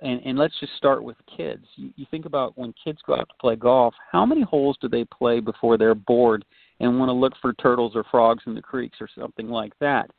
And, 0.00 0.20
and 0.26 0.38
let's 0.38 0.58
just 0.60 0.76
start 0.76 1.02
with 1.02 1.16
kids. 1.34 1.64
You, 1.76 1.90
you 1.96 2.06
think 2.10 2.26
about 2.26 2.56
when 2.58 2.74
kids 2.84 2.98
go 3.06 3.14
out 3.14 3.28
to 3.28 3.34
play 3.40 3.56
golf, 3.56 3.94
how 4.12 4.26
many 4.26 4.42
holes 4.42 4.76
do 4.80 4.88
they 4.88 5.04
play 5.04 5.40
before 5.40 5.78
they're 5.78 5.94
bored 5.94 6.44
and 6.80 6.98
want 6.98 7.08
to 7.08 7.14
look 7.14 7.32
for 7.40 7.54
turtles 7.54 7.92
or 7.96 8.04
frogs 8.10 8.42
in 8.46 8.54
the 8.54 8.60
creeks 8.60 8.98
or 9.00 9.08
something 9.18 9.48
like 9.48 9.72
that? 9.80 10.10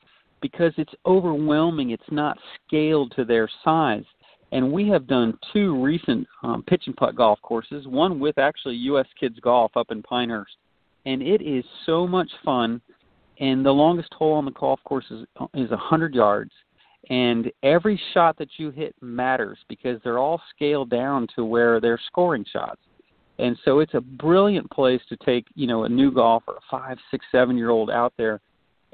Because 0.42 0.74
it's 0.78 0.94
overwhelming. 1.06 1.92
It's 1.92 2.04
not 2.10 2.40
scaled 2.66 3.14
to 3.16 3.26
their 3.26 3.48
size 3.64 4.06
and 4.52 4.72
we 4.72 4.88
have 4.90 5.08
done 5.08 5.38
two 5.52 5.82
recent 5.82 6.28
um, 6.44 6.64
pitch 6.64 6.84
and 6.88 6.96
putt 6.96 7.16
golf 7.16 7.40
courses. 7.42 7.86
One 7.88 8.20
with 8.20 8.38
actually 8.38 8.76
U.S. 8.76 9.08
Kids 9.20 9.38
Golf 9.42 9.76
up 9.76 9.92
in 9.92 10.02
Pinehurst, 10.02 10.56
and 11.08 11.22
it 11.22 11.42
is 11.42 11.64
so 11.86 12.06
much 12.06 12.30
fun. 12.44 12.82
And 13.40 13.66
the 13.66 13.72
longest 13.72 14.14
hole 14.14 14.34
on 14.34 14.46
the 14.46 14.52
golf 14.52 14.80
course 14.84 15.06
is 15.10 15.26
is 15.54 15.72
a 15.72 15.78
hundred 15.78 16.14
yards, 16.14 16.52
and 17.10 17.52
every 17.64 18.00
shot 18.14 18.38
that 18.38 18.50
you 18.58 18.72
hit 18.72 18.96
matters 19.02 19.58
because 19.70 20.00
they're 20.04 20.18
all 20.18 20.42
scaled 20.56 20.90
down 20.90 21.28
to 21.36 21.46
where 21.46 21.80
they're 21.80 22.00
scoring 22.08 22.46
shots. 22.52 22.82
And 23.40 23.56
so 23.64 23.80
it's 23.80 23.94
a 23.94 24.02
brilliant 24.02 24.70
place 24.72 25.02
to 25.10 25.18
take 25.18 25.46
you 25.56 25.68
know 25.68 25.84
a 25.84 25.90
new 25.90 26.12
golfer, 26.12 26.54
a 26.54 26.60
five, 26.70 26.98
six, 27.12 27.26
seven 27.32 27.58
year 27.58 27.70
old 27.70 27.90
out 27.90 28.14
there, 28.18 28.42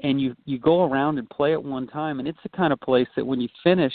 and 0.00 0.20
you 0.20 0.36
you 0.44 0.58
go 0.58 0.84
around 0.84 1.18
and 1.18 1.28
play 1.30 1.52
at 1.54 1.64
one 1.64 1.86
time, 1.86 2.18
and 2.20 2.28
it's 2.28 2.42
the 2.42 2.50
kind 2.50 2.72
of 2.72 2.80
place 2.80 3.08
that 3.16 3.26
when 3.26 3.40
you 3.40 3.48
finish 3.62 3.94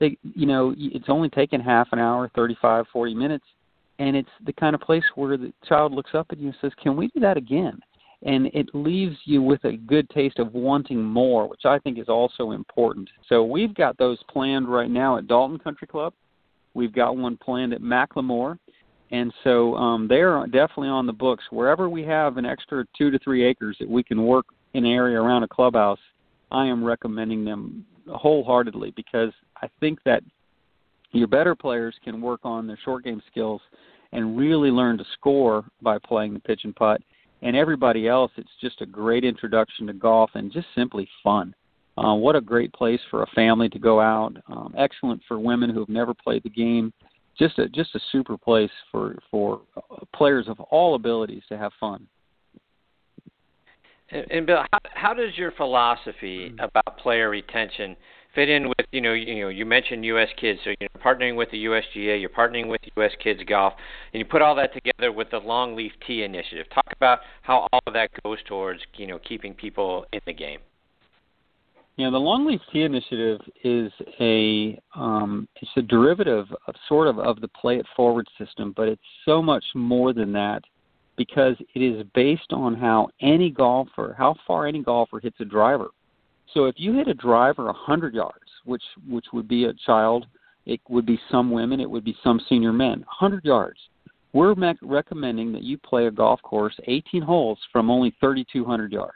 they 0.00 0.16
you 0.34 0.46
know 0.46 0.74
it's 0.76 1.08
only 1.08 1.30
taken 1.30 1.60
half 1.60 1.88
an 1.92 1.98
hour, 1.98 2.30
thirty 2.34 2.56
five, 2.60 2.84
forty 2.92 3.14
minutes, 3.14 3.46
and 3.98 4.16
it's 4.16 4.28
the 4.46 4.52
kind 4.52 4.74
of 4.74 4.80
place 4.80 5.04
where 5.14 5.36
the 5.36 5.52
child 5.68 5.92
looks 5.92 6.14
up 6.14 6.26
at 6.30 6.38
you 6.38 6.48
and 6.48 6.56
says, 6.60 6.72
"Can 6.82 6.96
we 6.96 7.08
do 7.08 7.20
that 7.20 7.36
again?" 7.36 7.78
And 8.22 8.46
it 8.46 8.74
leaves 8.74 9.16
you 9.24 9.42
with 9.42 9.64
a 9.64 9.76
good 9.76 10.08
taste 10.10 10.38
of 10.38 10.52
wanting 10.52 11.02
more, 11.02 11.48
which 11.48 11.64
I 11.64 11.78
think 11.78 11.98
is 11.98 12.08
also 12.08 12.50
important. 12.50 13.08
So 13.28 13.44
we've 13.44 13.74
got 13.74 13.96
those 13.96 14.18
planned 14.24 14.68
right 14.68 14.90
now 14.90 15.18
at 15.18 15.28
Dalton 15.28 15.58
Country 15.58 15.86
Club. 15.86 16.12
We've 16.74 16.92
got 16.92 17.16
one 17.16 17.36
planned 17.36 17.72
at 17.72 17.80
McLemore, 17.80 18.58
And 19.10 19.32
so 19.42 19.74
um, 19.76 20.06
they're 20.08 20.44
definitely 20.46 20.88
on 20.88 21.06
the 21.06 21.12
books. 21.12 21.44
Wherever 21.50 21.88
we 21.88 22.02
have 22.04 22.36
an 22.36 22.44
extra 22.44 22.84
two 22.96 23.10
to 23.10 23.18
three 23.20 23.44
acres 23.44 23.76
that 23.80 23.88
we 23.88 24.02
can 24.02 24.24
work 24.24 24.46
in 24.74 24.84
an 24.84 24.92
area 24.92 25.20
around 25.20 25.44
a 25.44 25.48
clubhouse, 25.48 25.98
I 26.50 26.66
am 26.66 26.84
recommending 26.84 27.44
them 27.44 27.86
wholeheartedly 28.08 28.92
because 28.96 29.32
I 29.62 29.68
think 29.80 30.00
that 30.04 30.22
your 31.12 31.28
better 31.28 31.54
players 31.54 31.94
can 32.04 32.20
work 32.20 32.40
on 32.44 32.66
their 32.66 32.78
short 32.84 33.04
game 33.04 33.22
skills 33.30 33.60
and 34.12 34.38
really 34.38 34.70
learn 34.70 34.98
to 34.98 35.04
score 35.14 35.64
by 35.82 35.98
playing 35.98 36.34
the 36.34 36.40
pitch 36.40 36.60
and 36.64 36.74
putt. 36.74 37.00
And 37.42 37.56
everybody 37.56 38.08
else, 38.08 38.32
it's 38.36 38.50
just 38.60 38.80
a 38.80 38.86
great 38.86 39.24
introduction 39.24 39.86
to 39.86 39.92
golf 39.92 40.30
and 40.34 40.52
just 40.52 40.66
simply 40.74 41.08
fun. 41.22 41.54
Uh, 41.96 42.14
what 42.14 42.36
a 42.36 42.40
great 42.40 42.72
place 42.72 43.00
for 43.10 43.22
a 43.22 43.26
family 43.28 43.68
to 43.68 43.78
go 43.78 44.00
out. 44.00 44.32
Um, 44.48 44.74
excellent 44.76 45.20
for 45.26 45.38
women 45.38 45.70
who 45.70 45.80
have 45.80 45.88
never 45.88 46.14
played 46.14 46.42
the 46.42 46.50
game. 46.50 46.92
Just 47.38 47.58
a 47.58 47.68
just 47.68 47.94
a 47.94 48.00
super 48.10 48.36
place 48.36 48.70
for 48.90 49.16
for 49.30 49.60
uh, 49.76 50.04
players 50.14 50.48
of 50.48 50.58
all 50.60 50.94
abilities 50.94 51.42
to 51.48 51.56
have 51.56 51.72
fun. 51.78 52.06
And, 54.10 54.30
and 54.30 54.46
Bill, 54.46 54.64
how, 54.72 54.78
how 54.94 55.14
does 55.14 55.36
your 55.36 55.52
philosophy 55.52 56.50
mm. 56.50 56.64
about 56.64 56.98
player 56.98 57.30
retention 57.30 57.96
fit 58.38 58.48
in 58.48 58.68
with 58.68 58.86
you 58.92 59.00
know 59.00 59.14
you 59.14 59.42
know 59.42 59.48
you 59.48 59.66
mentioned 59.66 60.04
U.S. 60.04 60.28
Kids, 60.40 60.60
so 60.62 60.70
you're 60.80 60.88
partnering 61.04 61.36
with 61.36 61.50
the 61.50 61.64
USGA, 61.64 62.20
you're 62.20 62.30
partnering 62.30 62.68
with 62.68 62.80
U.S. 62.96 63.10
Kids 63.20 63.40
Golf, 63.48 63.72
and 64.12 64.20
you 64.20 64.24
put 64.24 64.42
all 64.42 64.54
that 64.54 64.72
together 64.72 65.10
with 65.10 65.28
the 65.32 65.40
Longleaf 65.40 65.90
Tee 66.06 66.22
initiative. 66.22 66.66
Talk 66.72 66.86
about 66.94 67.18
how 67.42 67.66
all 67.72 67.80
of 67.88 67.94
that 67.94 68.10
goes 68.22 68.38
towards 68.46 68.80
you 68.94 69.08
know 69.08 69.18
keeping 69.18 69.54
people 69.54 70.06
in 70.12 70.20
the 70.24 70.32
game. 70.32 70.60
Yeah, 71.96 72.10
the 72.10 72.18
Longleaf 72.18 72.60
Tee 72.72 72.82
Initiative 72.82 73.40
is 73.64 73.90
a 74.20 74.78
um, 74.94 75.48
it's 75.60 75.72
a 75.76 75.82
derivative 75.82 76.46
of 76.68 76.74
sort 76.88 77.08
of 77.08 77.18
of 77.18 77.40
the 77.40 77.48
Play 77.48 77.78
It 77.78 77.86
Forward 77.96 78.28
system, 78.38 78.72
but 78.76 78.86
it's 78.86 79.02
so 79.24 79.42
much 79.42 79.64
more 79.74 80.12
than 80.12 80.32
that 80.34 80.62
because 81.16 81.56
it 81.74 81.80
is 81.80 82.06
based 82.14 82.52
on 82.52 82.76
how 82.76 83.08
any 83.20 83.50
golfer, 83.50 84.14
how 84.16 84.36
far 84.46 84.68
any 84.68 84.80
golfer 84.80 85.18
hits 85.18 85.38
a 85.40 85.44
driver. 85.44 85.88
So 86.54 86.64
if 86.64 86.76
you 86.78 86.94
hit 86.94 87.08
a 87.08 87.14
driver 87.14 87.64
100 87.66 88.14
yards, 88.14 88.50
which 88.64 88.82
which 89.08 89.26
would 89.32 89.48
be 89.48 89.64
a 89.64 89.74
child, 89.86 90.26
it 90.66 90.80
would 90.88 91.06
be 91.06 91.20
some 91.30 91.50
women, 91.50 91.80
it 91.80 91.90
would 91.90 92.04
be 92.04 92.16
some 92.22 92.40
senior 92.48 92.72
men, 92.72 93.00
100 93.00 93.44
yards. 93.44 93.78
We're 94.32 94.54
me- 94.54 94.74
recommending 94.82 95.52
that 95.52 95.62
you 95.62 95.78
play 95.78 96.06
a 96.06 96.10
golf 96.10 96.40
course 96.42 96.74
18 96.86 97.22
holes 97.22 97.58
from 97.72 97.90
only 97.90 98.14
3,200 98.20 98.92
yards. 98.92 99.12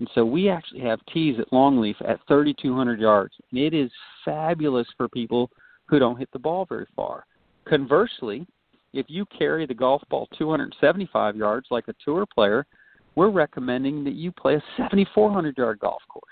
And 0.00 0.10
so 0.14 0.24
we 0.24 0.48
actually 0.48 0.80
have 0.80 0.98
tees 1.12 1.38
at 1.38 1.50
Longleaf 1.52 1.94
at 2.00 2.20
3,200 2.26 2.98
yards. 2.98 3.34
And 3.50 3.60
it 3.60 3.72
is 3.72 3.90
fabulous 4.24 4.88
for 4.96 5.08
people 5.08 5.48
who 5.86 6.00
don't 6.00 6.18
hit 6.18 6.28
the 6.32 6.40
ball 6.40 6.66
very 6.68 6.86
far. 6.96 7.24
Conversely, 7.68 8.44
if 8.92 9.06
you 9.08 9.24
carry 9.26 9.64
the 9.64 9.74
golf 9.74 10.02
ball 10.10 10.28
275 10.36 11.36
yards 11.36 11.68
like 11.70 11.86
a 11.86 11.94
tour 12.04 12.26
player, 12.26 12.66
we're 13.14 13.30
recommending 13.30 14.02
that 14.04 14.14
you 14.14 14.32
play 14.32 14.56
a 14.56 14.62
7,400 14.76 15.56
yard 15.56 15.78
golf 15.78 16.02
course 16.08 16.24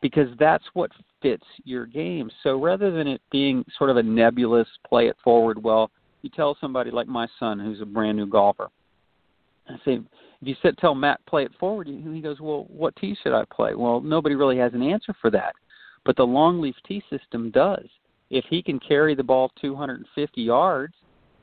because 0.00 0.28
that's 0.38 0.64
what 0.74 0.90
fits 1.22 1.44
your 1.64 1.86
game. 1.86 2.30
So 2.42 2.60
rather 2.60 2.90
than 2.90 3.06
it 3.06 3.20
being 3.30 3.64
sort 3.76 3.90
of 3.90 3.96
a 3.96 4.02
nebulous 4.02 4.68
play 4.88 5.08
it 5.08 5.16
forward, 5.22 5.62
well, 5.62 5.90
you 6.22 6.30
tell 6.30 6.56
somebody 6.60 6.90
like 6.90 7.06
my 7.06 7.26
son 7.38 7.58
who's 7.58 7.80
a 7.80 7.86
brand 7.86 8.16
new 8.16 8.26
golfer, 8.26 8.68
I 9.68 9.74
say, 9.84 9.92
if 9.94 10.48
you 10.48 10.54
sit, 10.62 10.78
tell 10.78 10.94
Matt 10.94 11.24
play 11.26 11.44
it 11.44 11.52
forward, 11.60 11.86
he 11.86 12.20
goes, 12.20 12.40
well, 12.40 12.66
what 12.68 12.96
tee 12.96 13.16
should 13.22 13.34
I 13.34 13.44
play? 13.52 13.74
Well, 13.74 14.00
nobody 14.00 14.34
really 14.34 14.58
has 14.58 14.74
an 14.74 14.82
answer 14.82 15.14
for 15.20 15.30
that, 15.30 15.54
but 16.04 16.16
the 16.16 16.26
longleaf 16.26 16.74
tee 16.86 17.02
system 17.10 17.50
does. 17.50 17.86
If 18.30 18.44
he 18.48 18.62
can 18.62 18.78
carry 18.80 19.14
the 19.14 19.22
ball 19.22 19.50
250 19.60 20.40
yards, 20.40 20.94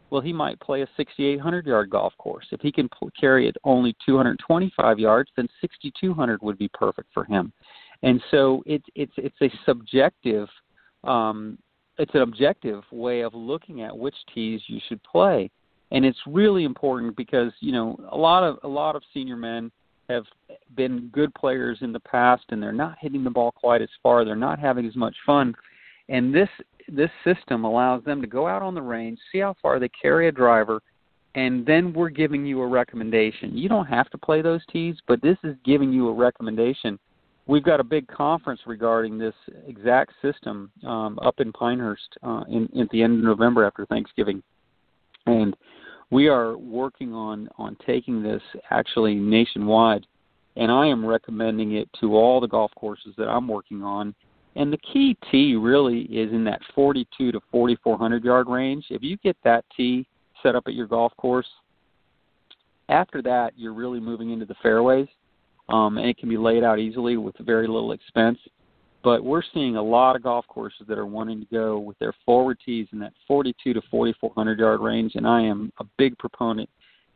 well, 0.10 0.22
he 0.22 0.32
might 0.32 0.60
play 0.60 0.82
a 0.82 0.90
6,800 0.96 1.66
yard 1.66 1.90
golf 1.90 2.14
course. 2.18 2.46
If 2.52 2.62
he 2.62 2.72
can 2.72 2.88
p- 2.90 3.10
carry 3.20 3.48
it 3.48 3.58
only 3.66 3.96
225 4.06 5.00
yards, 5.00 5.30
then 5.36 5.50
6,200 5.60 6.42
would 6.42 6.58
be 6.58 6.70
perfect 6.70 7.10
for 7.14 7.26
him. 7.26 7.52
And 8.04 8.22
so 8.32 8.64
it's 8.66 8.86
it's 8.96 9.14
it's 9.18 9.42
a 9.42 9.50
subjective, 9.66 10.48
um, 11.04 11.58
it's 11.98 12.14
an 12.14 12.22
objective 12.22 12.84
way 12.92 13.22
of 13.22 13.34
looking 13.34 13.82
at 13.82 13.98
which 13.98 14.16
tees 14.34 14.62
you 14.68 14.80
should 14.88 15.02
play. 15.04 15.50
And 15.92 16.06
it's 16.06 16.20
really 16.28 16.64
important 16.64 17.16
because 17.16 17.52
you 17.60 17.72
know 17.72 17.98
a 18.12 18.18
lot 18.18 18.44
of 18.44 18.60
a 18.64 18.68
lot 18.68 18.96
of 18.96 19.04
senior 19.14 19.38
men 19.38 19.72
have 20.10 20.26
been 20.76 21.10
good 21.12 21.34
players 21.34 21.80
in 21.82 21.92
the 21.92 22.00
past 22.00 22.44
and 22.50 22.62
they're 22.64 22.72
not 22.72 22.98
hitting 23.00 23.24
the 23.24 23.30
ball 23.30 23.52
quite 23.52 23.82
as 23.82 23.90
far. 24.02 24.24
They're 24.24 24.36
not 24.36 24.60
having 24.60 24.86
as 24.86 24.96
much 24.96 25.16
fun. 25.26 25.54
And 26.10 26.34
this 26.34 26.50
this 26.88 27.10
system 27.24 27.66
allows 27.66 28.04
them 28.04 28.22
to 28.22 28.28
go 28.28 28.48
out 28.48 28.62
on 28.62 28.74
the 28.74 28.82
range 28.82 29.20
see 29.32 29.40
how 29.40 29.56
far 29.62 29.80
they 29.80 29.90
carry 29.90 30.28
a 30.28 30.32
driver 30.32 30.82
and 31.36 31.66
then 31.66 31.94
we're 31.94 32.10
giving 32.10 32.46
you 32.46 32.62
a 32.62 32.68
recommendation. 32.68 33.58
You 33.58 33.68
don't 33.68 33.86
have 33.88 34.10
to 34.12 34.18
play 34.18 34.42
those 34.42 34.62
tees 34.72 34.96
but 35.08 35.22
this 35.22 35.38
is 35.44 35.56
giving 35.66 35.92
you 35.92 36.08
a 36.08 36.14
recommendation 36.14 36.98
we've 37.48 37.64
got 37.64 37.80
a 37.80 37.84
big 37.84 38.08
conference 38.08 38.62
regarding 38.66 39.18
this 39.18 39.36
exact 39.68 40.14
system 40.22 40.72
um, 40.86 41.18
up 41.22 41.40
in 41.40 41.52
pinehurst 41.52 42.18
uh, 42.24 42.44
in, 42.50 42.70
at 42.80 42.90
the 42.90 43.02
end 43.02 43.18
of 43.18 43.24
november 43.24 43.66
after 43.66 43.86
thanksgiving 43.86 44.42
and 45.26 45.56
we 46.10 46.28
are 46.28 46.58
working 46.58 47.14
on 47.14 47.50
on 47.58 47.76
taking 47.86 48.22
this 48.24 48.42
actually 48.70 49.16
nationwide 49.16 50.06
and 50.58 50.72
I 50.72 50.88
am 50.88 51.06
recommending 51.06 51.74
it 51.74 51.88
to 52.02 52.16
all 52.16 52.42
the 52.42 52.48
golf 52.48 52.72
courses 52.76 53.14
that 53.18 53.28
I'm 53.28 53.48
working 53.48 53.84
on. 53.84 54.14
And 54.56 54.74
the 54.74 54.78
key 54.78 55.16
tee 55.32 55.56
really 55.56 56.02
is 56.04 56.32
in 56.34 56.44
that 56.46 56.62
42 56.74 57.32
to 57.32 57.40
4400 57.52 58.24
yard 58.24 58.48
range. 58.50 58.86
If 58.90 59.04
you 59.04 59.18
get 59.18 59.38
that 59.44 59.64
tee 59.76 60.08
set 60.42 60.56
up 60.56 60.64
at 60.66 60.74
your 60.74 60.88
golf 60.88 61.16
course, 61.18 61.48
after 62.90 63.22
that 63.22 63.54
you're 63.56 63.74
really 63.74 64.00
moving 64.00 64.32
into 64.32 64.46
the 64.46 64.56
fairways, 64.64 65.08
um, 65.70 65.98
and 65.98 66.08
it 66.08 66.18
can 66.18 66.30
be 66.30 66.38
laid 66.38 66.64
out 66.64 66.80
easily 66.80 67.18
with 67.18 67.36
very 67.40 67.68
little 67.68 67.92
expense. 67.92 68.40
But 69.04 69.24
we're 69.24 69.44
seeing 69.54 69.76
a 69.76 69.82
lot 69.82 70.16
of 70.16 70.24
golf 70.24 70.46
courses 70.48 70.86
that 70.88 70.98
are 70.98 71.06
wanting 71.06 71.40
to 71.40 71.46
go 71.46 71.80
with 71.80 71.98
their 72.00 72.14
forward 72.26 72.58
tees 72.66 72.88
in 72.92 73.00
that 73.00 73.14
42 73.28 73.74
to 73.74 73.82
4400 73.90 74.60
yard 74.60 74.82
range, 74.82 75.14
and 75.16 75.28
I 75.28 75.42
am 75.42 75.72
a 75.80 75.86
big 75.98 76.18
proponent 76.18 76.70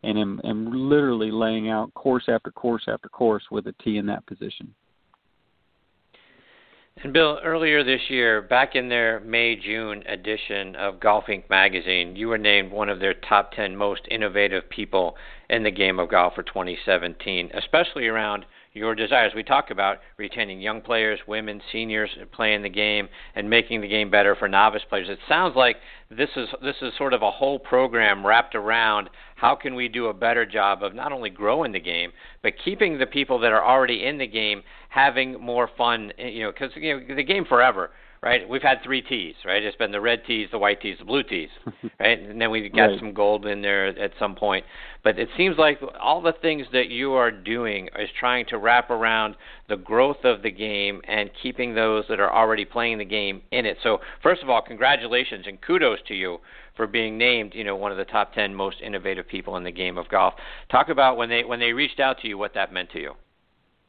and 0.03 0.17
am, 0.17 0.41
am 0.43 0.89
literally 0.89 1.31
laying 1.31 1.69
out 1.69 1.93
course 1.93 2.25
after 2.27 2.51
course 2.51 2.83
after 2.87 3.09
course 3.09 3.43
with 3.51 3.67
a 3.67 3.75
tee 3.83 3.97
in 3.97 4.05
that 4.07 4.25
position. 4.25 4.73
And 6.97 7.13
Bill, 7.13 7.39
earlier 7.43 7.83
this 7.83 8.09
year, 8.09 8.41
back 8.41 8.75
in 8.75 8.89
their 8.89 9.21
May 9.21 9.55
June 9.55 10.03
edition 10.07 10.75
of 10.75 10.99
Golf 10.99 11.25
Inc. 11.27 11.49
magazine, 11.49 12.15
you 12.15 12.27
were 12.27 12.37
named 12.37 12.71
one 12.71 12.89
of 12.89 12.99
their 12.99 13.13
top 13.13 13.53
10 13.53 13.75
most 13.75 14.01
innovative 14.11 14.69
people 14.69 15.15
in 15.49 15.63
the 15.63 15.71
game 15.71 15.99
of 15.99 16.09
golf 16.09 16.35
for 16.35 16.43
2017, 16.43 17.49
especially 17.53 18.07
around 18.07 18.45
your 18.73 18.93
desires. 18.93 19.33
We 19.35 19.43
talk 19.43 19.71
about 19.71 19.97
retaining 20.17 20.61
young 20.61 20.81
players, 20.81 21.19
women, 21.27 21.61
seniors 21.71 22.09
playing 22.33 22.61
the 22.61 22.69
game, 22.69 23.09
and 23.35 23.49
making 23.49 23.81
the 23.81 23.87
game 23.87 24.11
better 24.11 24.35
for 24.35 24.47
novice 24.47 24.83
players. 24.87 25.09
It 25.09 25.19
sounds 25.27 25.55
like 25.55 25.77
this 26.09 26.29
is 26.35 26.49
this 26.61 26.75
is 26.81 26.93
sort 26.97 27.13
of 27.13 27.21
a 27.21 27.31
whole 27.31 27.57
program 27.57 28.25
wrapped 28.25 28.53
around 28.53 29.09
how 29.41 29.55
can 29.55 29.73
we 29.73 29.87
do 29.87 30.05
a 30.05 30.13
better 30.13 30.45
job 30.45 30.83
of 30.83 30.93
not 30.93 31.11
only 31.11 31.31
growing 31.31 31.71
the 31.71 31.79
game 31.79 32.11
but 32.43 32.53
keeping 32.63 32.99
the 32.99 33.07
people 33.07 33.39
that 33.39 33.51
are 33.51 33.65
already 33.65 34.05
in 34.05 34.19
the 34.19 34.27
game 34.27 34.61
having 34.89 35.39
more 35.41 35.67
fun. 35.77 36.11
Eh, 36.19 36.27
you 36.27 36.43
know, 36.43 36.51
because 36.51 36.69
you 36.75 36.93
know 36.93 37.15
the 37.15 37.23
game 37.23 37.45
forever 37.45 37.89
right? 38.23 38.47
We've 38.47 38.61
had 38.61 38.83
three 38.83 39.01
tees, 39.01 39.33
right? 39.45 39.63
It's 39.63 39.75
been 39.77 39.91
the 39.91 39.99
red 40.01 40.23
tees, 40.25 40.47
the 40.51 40.59
white 40.59 40.79
tees, 40.79 40.97
the 40.99 41.05
blue 41.05 41.23
tees, 41.23 41.49
right? 41.99 42.19
And 42.19 42.39
then 42.39 42.51
we've 42.51 42.71
got 42.71 42.85
right. 42.85 42.99
some 42.99 43.13
gold 43.13 43.47
in 43.47 43.61
there 43.61 43.87
at 43.87 44.11
some 44.19 44.35
point. 44.35 44.63
But 45.03 45.17
it 45.17 45.29
seems 45.35 45.57
like 45.57 45.79
all 45.99 46.21
the 46.21 46.33
things 46.39 46.67
that 46.71 46.89
you 46.89 47.13
are 47.13 47.31
doing 47.31 47.89
is 47.97 48.09
trying 48.19 48.45
to 48.47 48.59
wrap 48.59 48.91
around 48.91 49.35
the 49.69 49.77
growth 49.77 50.23
of 50.23 50.43
the 50.43 50.51
game 50.51 51.01
and 51.07 51.31
keeping 51.41 51.73
those 51.73 52.05
that 52.09 52.19
are 52.19 52.31
already 52.31 52.65
playing 52.65 52.99
the 52.99 53.05
game 53.05 53.41
in 53.51 53.65
it. 53.65 53.77
So, 53.81 53.99
first 54.21 54.43
of 54.43 54.49
all, 54.49 54.61
congratulations 54.61 55.45
and 55.47 55.59
kudos 55.59 55.99
to 56.07 56.13
you 56.13 56.37
for 56.75 56.87
being 56.87 57.17
named, 57.17 57.53
you 57.53 57.63
know, 57.63 57.75
one 57.75 57.91
of 57.91 57.97
the 57.97 58.05
top 58.05 58.33
10 58.33 58.53
most 58.55 58.77
innovative 58.83 59.27
people 59.27 59.57
in 59.57 59.63
the 59.63 59.71
game 59.71 59.97
of 59.97 60.07
golf. 60.09 60.33
Talk 60.69 60.89
about 60.89 61.17
when 61.17 61.29
they 61.29 61.43
when 61.43 61.59
they 61.59 61.73
reached 61.73 61.99
out 61.99 62.19
to 62.19 62.27
you 62.27 62.37
what 62.37 62.53
that 62.53 62.73
meant 62.73 62.91
to 62.91 62.99
you. 62.99 63.13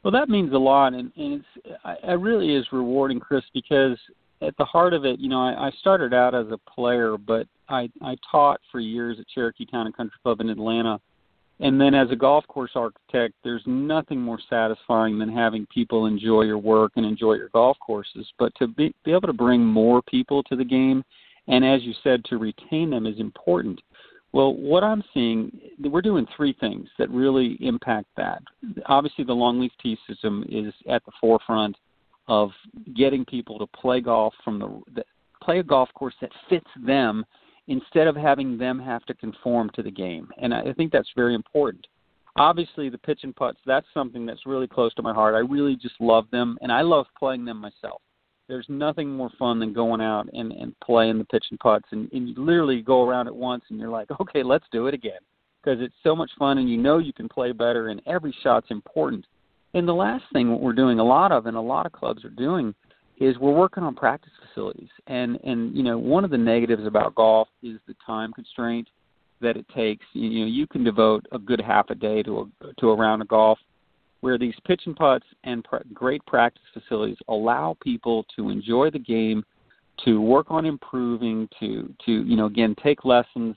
Well, 0.03 0.13
that 0.13 0.29
means 0.29 0.53
a 0.53 0.59
lot, 0.59 0.95
and, 0.95 1.13
and 1.17 1.35
it's 1.35 1.79
it 2.03 2.19
really 2.19 2.55
is 2.55 2.67
rewarding, 2.73 3.21
Chris, 3.21 3.45
because 3.55 3.97
at 4.41 4.57
the 4.57 4.65
heart 4.65 4.95
of 4.95 5.05
it, 5.05 5.21
you 5.21 5.29
know, 5.29 5.41
I, 5.41 5.69
I 5.69 5.71
started 5.81 6.13
out 6.13 6.35
as 6.35 6.47
a 6.51 6.59
player, 6.71 7.17
but 7.17 7.47
I 7.69 7.89
I 8.03 8.17
taught 8.31 8.61
for 8.71 8.81
years 8.81 9.19
at 9.21 9.29
Cherokee 9.29 9.67
Town 9.67 9.87
and 9.87 9.97
Country 9.97 10.19
Club 10.25 10.41
in 10.41 10.51
Atlanta, 10.51 11.01
and 11.61 11.81
then 11.81 11.95
as 11.95 12.11
a 12.11 12.17
golf 12.17 12.45
course 12.49 12.73
architect, 12.75 13.35
there's 13.45 13.63
nothing 13.67 14.21
more 14.21 14.41
satisfying 14.51 15.19
than 15.19 15.33
having 15.33 15.67
people 15.67 16.07
enjoy 16.07 16.43
your 16.43 16.59
work 16.59 16.93
and 16.97 17.07
enjoy 17.07 17.35
your 17.35 17.51
golf 17.51 17.77
courses. 17.79 18.27
But 18.41 18.53
to 18.57 18.67
be 18.67 18.93
be 19.05 19.13
able 19.13 19.29
to 19.29 19.33
bring 19.33 19.65
more 19.65 20.03
people 20.03 20.43
to 20.45 20.57
the 20.57 20.65
game, 20.65 21.05
and 21.49 21.65
as 21.65 21.83
you 21.83 21.93
said, 22.03 22.25
to 22.27 22.39
retain 22.39 22.91
them 22.91 23.07
is 23.07 23.19
important. 23.19 23.81
Well, 24.33 24.55
what 24.55 24.83
I'm 24.83 25.05
seeing, 25.13 25.53
we're 25.79 26.01
doing 26.01 26.27
three 26.37 26.57
things 26.59 26.89
that 26.99 27.11
really 27.11 27.59
impact 27.61 28.09
that. 28.17 28.43
Obviously, 28.87 29.25
the 29.25 29.35
longleaf 29.35 29.73
tee 29.83 29.99
system 30.09 30.45
is 30.49 30.73
at 30.89 31.05
the 31.05 31.13
forefront 31.21 31.77
of 32.29 32.51
getting 32.97 33.25
people 33.25 33.59
to 33.59 33.67
play 33.67 34.01
golf 34.01 34.33
from 34.45 34.59
the 34.95 35.03
play 35.43 35.59
a 35.59 35.63
golf 35.63 35.89
course 35.95 36.15
that 36.21 36.31
fits 36.49 36.71
them 36.87 37.25
instead 37.67 38.07
of 38.07 38.17
having 38.17 38.57
them 38.57 38.79
have 38.79 39.05
to 39.07 39.15
conform 39.15 39.71
to 39.75 39.83
the 39.83 39.91
game. 39.91 40.29
And 40.41 40.55
I 40.55 40.73
think 40.73 40.93
that's 40.93 41.11
very 41.17 41.35
important. 41.35 41.87
Obviously, 42.37 42.89
the 42.89 42.99
pitch 42.99 43.21
and 43.25 43.37
putts, 43.37 43.59
that's 43.67 43.87
something 43.93 44.25
that's 44.25 44.47
really 44.47 44.67
close 44.67 44.95
to 44.95 45.03
my 45.03 45.13
heart. 45.13 45.35
I 45.35 45.39
really 45.39 45.77
just 45.77 46.01
love 46.01 46.27
them, 46.31 46.57
and 46.63 46.73
I 46.73 46.81
love 46.81 47.07
playing 47.19 47.45
them 47.45 47.59
myself. 47.59 48.01
There's 48.49 48.67
nothing 48.69 49.11
more 49.11 49.31
fun 49.39 49.59
than 49.59 49.73
going 49.73 50.01
out 50.01 50.29
and, 50.33 50.53
and 50.53 50.79
playing 50.81 51.19
the 51.19 51.25
pitch 51.25 51.47
and 51.51 51.59
putts, 51.59 51.87
and, 51.93 52.11
and 52.13 52.29
you 52.29 52.35
literally 52.37 52.83
go 52.83 53.07
around 53.07 53.27
it 53.27 53.35
once, 53.35 53.65
and 53.71 53.79
you're 53.79 53.89
like, 53.89 54.09
okay, 54.21 54.43
let's 54.43 54.67
do 54.73 54.87
it 54.87 54.95
again, 54.95 55.21
because 55.63 55.81
it's 55.81 55.95
so 56.03 56.15
much 56.15 56.31
fun, 56.39 56.59
and 56.59 56.69
you 56.69 56.77
know 56.77 56.99
you 56.99 57.13
can 57.13 57.29
play 57.29 57.53
better, 57.53 57.89
and 57.89 58.03
every 58.07 58.35
shot's 58.43 58.71
important. 58.71 59.25
And 59.75 59.89
the 59.89 59.95
last 59.95 60.25
thing 60.33 60.51
what 60.51 60.61
we're 60.61 60.75
doing 60.75 60.99
a 60.99 61.05
lot 61.05 61.33
of 61.33 61.47
and 61.47 61.57
a 61.57 61.61
lot 61.61 61.87
of 61.87 61.93
clubs 61.93 62.25
are 62.25 62.31
doing 62.31 62.75
is 63.19 63.39
we're 63.39 63.53
working 63.53 63.83
on 63.83 63.95
practice 63.95 64.33
facilities. 64.49 64.91
And 65.07 65.39
and 65.45 65.75
you 65.75 65.83
know, 65.83 65.99
one 65.99 66.25
of 66.25 66.31
the 66.31 66.39
negatives 66.39 66.87
about 66.87 67.15
golf 67.15 67.49
is 67.63 67.79
the 67.87 67.95
time 68.05 68.33
constraint 68.33 68.89
that 69.41 69.57
it 69.57 69.67
takes. 69.75 70.05
You 70.13 70.41
know, 70.41 70.47
you 70.47 70.67
can 70.67 70.85
devote 70.85 71.27
a 71.33 71.39
good 71.39 71.61
half 71.61 71.91
a 71.91 71.95
day 71.95 72.23
to 72.25 72.41
a 72.41 72.73
to 72.81 72.91
a 72.91 72.97
round 72.97 73.23
of 73.23 73.29
golf 73.29 73.59
where 74.23 74.39
these 74.39 74.55
pitch 74.67 74.83
and 74.87 74.97
putts 74.97 75.27
and 75.45 75.63
pr- 75.65 75.77
great 75.93 76.25
practice 76.27 76.63
facilities 76.73 77.19
allow 77.29 77.77
people 77.83 78.25
to 78.37 78.49
enjoy 78.51 78.89
the 78.89 78.99
game, 78.99 79.45
to 80.05 80.21
work 80.21 80.47
on 80.49 80.65
improving, 80.65 81.49
to 81.61 81.93
to 82.07 82.23
you 82.23 82.37
know 82.37 82.47
again 82.47 82.75
take 82.83 83.05
lessons 83.05 83.55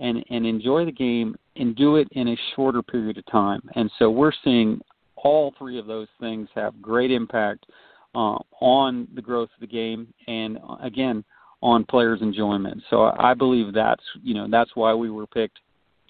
and 0.00 0.24
and 0.30 0.44
enjoy 0.44 0.84
the 0.84 0.92
game 0.92 1.36
and 1.56 1.76
do 1.76 1.96
it 1.96 2.08
in 2.12 2.28
a 2.28 2.36
shorter 2.54 2.82
period 2.82 3.18
of 3.18 3.26
time. 3.26 3.60
And 3.76 3.90
so 3.98 4.10
we're 4.10 4.32
seeing 4.42 4.80
all 5.16 5.54
three 5.58 5.78
of 5.78 5.86
those 5.86 6.08
things 6.18 6.48
have 6.54 6.80
great 6.82 7.10
impact 7.10 7.66
uh, 8.14 8.38
on 8.60 9.06
the 9.14 9.22
growth 9.22 9.50
of 9.54 9.60
the 9.60 9.66
game 9.66 10.12
and 10.26 10.58
uh, 10.68 10.76
again 10.82 11.24
on 11.62 11.84
players' 11.84 12.22
enjoyment. 12.22 12.82
So 12.90 13.12
I 13.18 13.34
believe 13.34 13.74
that's 13.74 14.04
you 14.22 14.34
know 14.34 14.46
that's 14.50 14.70
why 14.74 14.94
we 14.94 15.10
were 15.10 15.26
picked 15.26 15.58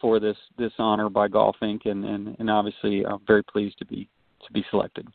for 0.00 0.20
this 0.20 0.36
this 0.58 0.72
honor 0.78 1.08
by 1.08 1.28
Golf 1.28 1.56
Inc. 1.62 1.86
and 1.86 2.04
and, 2.04 2.36
and 2.38 2.50
obviously 2.50 3.04
I'm 3.04 3.20
very 3.26 3.42
pleased 3.42 3.78
to 3.78 3.84
be 3.84 4.08
to 4.46 4.52
be 4.52 4.64
selected. 4.70 5.06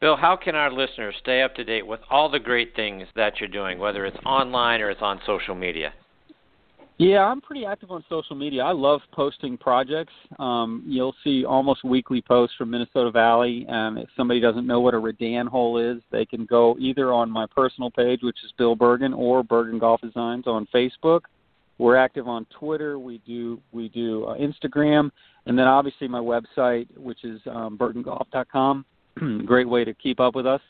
Bill, 0.00 0.16
how 0.16 0.36
can 0.36 0.54
our 0.54 0.70
listeners 0.70 1.16
stay 1.20 1.42
up 1.42 1.56
to 1.56 1.64
date 1.64 1.86
with 1.86 2.00
all 2.08 2.28
the 2.28 2.38
great 2.38 2.76
things 2.76 3.08
that 3.16 3.40
you're 3.40 3.48
doing, 3.48 3.80
whether 3.80 4.06
it's 4.06 4.16
online 4.24 4.80
or 4.80 4.90
it's 4.90 5.02
on 5.02 5.20
social 5.26 5.56
media? 5.56 5.92
Yeah, 6.98 7.24
I'm 7.24 7.40
pretty 7.40 7.64
active 7.64 7.92
on 7.92 8.04
social 8.08 8.34
media. 8.34 8.64
I 8.64 8.72
love 8.72 9.00
posting 9.12 9.56
projects. 9.56 10.12
Um, 10.40 10.82
you'll 10.84 11.14
see 11.22 11.44
almost 11.44 11.84
weekly 11.84 12.20
posts 12.20 12.56
from 12.56 12.70
Minnesota 12.70 13.12
Valley. 13.12 13.64
Um, 13.68 13.98
if 13.98 14.08
somebody 14.16 14.40
doesn't 14.40 14.66
know 14.66 14.80
what 14.80 14.94
a 14.94 14.98
Redan 14.98 15.46
hole 15.46 15.78
is, 15.78 16.02
they 16.10 16.24
can 16.24 16.44
go 16.44 16.76
either 16.80 17.12
on 17.12 17.30
my 17.30 17.46
personal 17.54 17.88
page, 17.88 18.20
which 18.22 18.38
is 18.44 18.52
Bill 18.58 18.76
Bergin, 18.76 19.16
or 19.16 19.44
Bergin 19.44 19.78
Golf 19.78 20.00
Designs 20.00 20.48
on 20.48 20.66
Facebook. 20.74 21.20
We're 21.78 21.96
active 21.96 22.26
on 22.26 22.46
Twitter. 22.46 22.98
We 22.98 23.18
do 23.26 23.60
we 23.72 23.88
do 23.88 24.24
uh, 24.24 24.36
Instagram, 24.36 25.10
and 25.46 25.58
then 25.58 25.66
obviously 25.66 26.08
my 26.08 26.20
website, 26.20 26.88
which 26.96 27.24
is 27.24 27.40
um, 27.46 27.78
BerginGolf.com. 27.78 28.84
Great 29.46 29.68
way 29.68 29.84
to 29.84 29.94
keep 29.94 30.20
up 30.20 30.34
with 30.34 30.46
us. 30.46 30.60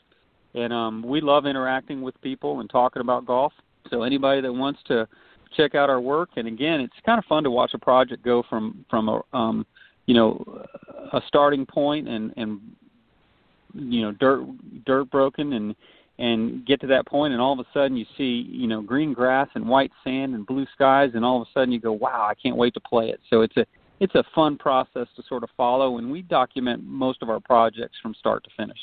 And 0.53 0.73
um, 0.73 1.03
we 1.03 1.21
love 1.21 1.45
interacting 1.45 2.01
with 2.01 2.19
people 2.21 2.59
and 2.59 2.69
talking 2.69 3.01
about 3.01 3.25
golf. 3.25 3.53
So 3.89 4.03
anybody 4.03 4.41
that 4.41 4.51
wants 4.51 4.79
to 4.87 5.07
check 5.55 5.75
out 5.75 5.89
our 5.89 6.01
work. 6.01 6.29
And 6.35 6.47
again, 6.47 6.79
it's 6.79 6.93
kind 7.05 7.19
of 7.19 7.25
fun 7.25 7.43
to 7.43 7.51
watch 7.51 7.71
a 7.73 7.79
project 7.79 8.23
go 8.23 8.43
from 8.49 8.85
from 8.89 9.09
a 9.09 9.21
um, 9.33 9.65
you 10.05 10.13
know 10.13 10.65
a 11.13 11.21
starting 11.27 11.65
point 11.65 12.07
and 12.07 12.33
and 12.37 12.59
you 13.73 14.01
know 14.01 14.11
dirt 14.13 14.45
dirt 14.85 15.09
broken 15.11 15.53
and 15.53 15.75
and 16.19 16.65
get 16.65 16.81
to 16.81 16.87
that 16.87 17.07
point 17.07 17.31
and 17.33 17.41
all 17.41 17.53
of 17.53 17.59
a 17.59 17.65
sudden 17.73 17.97
you 17.97 18.05
see 18.17 18.45
you 18.49 18.67
know 18.67 18.81
green 18.81 19.13
grass 19.13 19.47
and 19.55 19.67
white 19.67 19.91
sand 20.03 20.35
and 20.35 20.45
blue 20.45 20.67
skies 20.75 21.11
and 21.15 21.25
all 21.25 21.41
of 21.41 21.47
a 21.47 21.51
sudden 21.53 21.71
you 21.71 21.79
go 21.79 21.93
wow 21.93 22.27
I 22.29 22.35
can't 22.35 22.57
wait 22.57 22.73
to 22.75 22.81
play 22.81 23.09
it 23.09 23.19
so 23.29 23.41
it's 23.41 23.57
a 23.57 23.65
it's 23.99 24.15
a 24.15 24.23
fun 24.35 24.57
process 24.57 25.07
to 25.15 25.23
sort 25.27 25.43
of 25.43 25.49
follow 25.57 25.97
and 25.97 26.11
we 26.11 26.21
document 26.21 26.83
most 26.83 27.23
of 27.23 27.29
our 27.29 27.39
projects 27.39 27.97
from 28.01 28.13
start 28.13 28.43
to 28.43 28.49
finish 28.55 28.77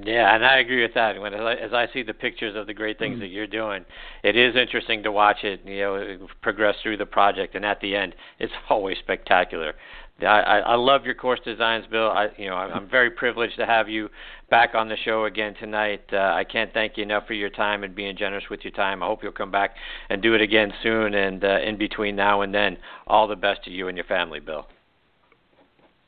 yeah, 0.00 0.34
and 0.34 0.44
I 0.44 0.58
agree 0.58 0.80
with 0.80 0.94
that. 0.94 1.20
When 1.20 1.34
as 1.34 1.74
I 1.74 1.86
see 1.92 2.02
the 2.02 2.14
pictures 2.14 2.56
of 2.56 2.66
the 2.66 2.72
great 2.72 2.98
things 2.98 3.14
mm-hmm. 3.14 3.20
that 3.20 3.26
you're 3.26 3.46
doing, 3.46 3.84
it 4.24 4.36
is 4.36 4.56
interesting 4.56 5.02
to 5.02 5.12
watch 5.12 5.44
it. 5.44 5.60
You 5.66 5.80
know, 5.80 6.28
progress 6.40 6.76
through 6.82 6.96
the 6.96 7.04
project, 7.04 7.54
and 7.54 7.64
at 7.64 7.78
the 7.80 7.94
end, 7.94 8.14
it's 8.38 8.52
always 8.70 8.96
spectacular. 9.00 9.74
I, 10.20 10.24
I, 10.24 10.58
I 10.58 10.74
love 10.76 11.04
your 11.04 11.14
course 11.14 11.40
designs, 11.44 11.84
Bill. 11.90 12.08
I, 12.08 12.28
you 12.36 12.48
know, 12.48 12.54
I'm 12.54 12.88
very 12.88 13.10
privileged 13.10 13.56
to 13.56 13.66
have 13.66 13.88
you 13.88 14.08
back 14.50 14.74
on 14.74 14.88
the 14.88 14.96
show 15.04 15.24
again 15.24 15.54
tonight. 15.58 16.02
Uh, 16.12 16.16
I 16.16 16.44
can't 16.44 16.72
thank 16.72 16.96
you 16.96 17.02
enough 17.02 17.26
for 17.26 17.34
your 17.34 17.50
time 17.50 17.82
and 17.82 17.94
being 17.94 18.16
generous 18.16 18.44
with 18.50 18.60
your 18.62 18.72
time. 18.72 19.02
I 19.02 19.06
hope 19.06 19.22
you'll 19.22 19.32
come 19.32 19.50
back 19.50 19.74
and 20.10 20.22
do 20.22 20.34
it 20.34 20.40
again 20.40 20.72
soon. 20.82 21.14
And 21.14 21.42
uh, 21.42 21.60
in 21.60 21.76
between 21.76 22.14
now 22.14 22.42
and 22.42 22.54
then, 22.54 22.76
all 23.06 23.26
the 23.26 23.36
best 23.36 23.64
to 23.64 23.70
you 23.70 23.88
and 23.88 23.96
your 23.96 24.04
family, 24.06 24.38
Bill. 24.38 24.66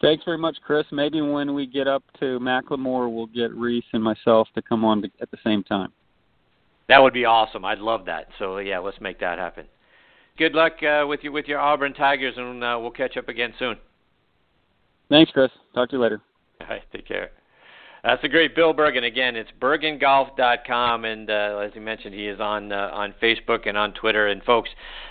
Thanks 0.01 0.25
very 0.25 0.39
much, 0.39 0.57
Chris. 0.65 0.85
Maybe 0.93 1.23
when 1.23 1.55
we 1.55 1.67
get 1.67 1.89
up 1.89 2.03
to 2.21 2.39
McLemore, 2.39 3.13
we'll 3.13 3.27
get 3.27 3.55
Rees 3.55 3.85
and 3.93 4.03
myself 4.03 4.49
to 4.55 4.63
come 4.63 4.85
on 4.85 5.03
to, 5.03 5.11
at 5.21 5.31
the 5.31 5.39
same 5.43 5.65
time. 5.65 5.93
That 6.89 7.03
would 7.03 7.15
be 7.15 7.25
awesome. 7.25 7.65
I'd 7.65 7.79
love 7.79 8.05
that. 8.05 8.29
So 8.39 8.59
yeah, 8.59 8.79
let's 8.79 9.01
make 9.01 9.19
that 9.21 9.39
happen. 9.39 9.67
Good 10.37 10.53
luck 10.53 10.73
uh, 10.83 11.07
with 11.07 11.21
you 11.23 11.33
with 11.33 11.47
your 11.47 11.59
Auburn 11.59 11.95
Tigers, 11.95 12.35
and 12.37 12.63
uh, 12.63 12.77
we'll 12.81 12.91
catch 12.91 13.17
up 13.17 13.29
again 13.29 13.55
soon. 13.59 13.79
Thanks, 15.09 15.31
Chris. 15.33 15.51
Talk 15.75 15.91
to 15.91 15.97
you 15.97 16.03
later. 16.03 16.21
All 16.61 16.69
right, 16.69 16.83
take 16.93 17.07
care. 17.07 17.31
That's 18.05 18.23
a 18.23 18.29
great 18.29 18.55
Bill 18.55 18.75
Bergin. 18.75 19.05
Again, 19.07 19.35
it's 19.35 19.51
bergingolf.com, 19.63 21.07
and 21.07 21.31
uh, 21.31 21.63
as 21.65 21.71
you 21.75 21.81
mentioned, 21.81 22.15
he 22.15 22.29
is 22.29 22.39
on 22.39 22.71
uh, 22.71 22.91
on 22.93 23.15
Facebook 23.23 23.67
and 23.67 23.79
on 23.79 23.95
Twitter. 23.95 24.29
And 24.29 24.43
folks, 24.43 24.69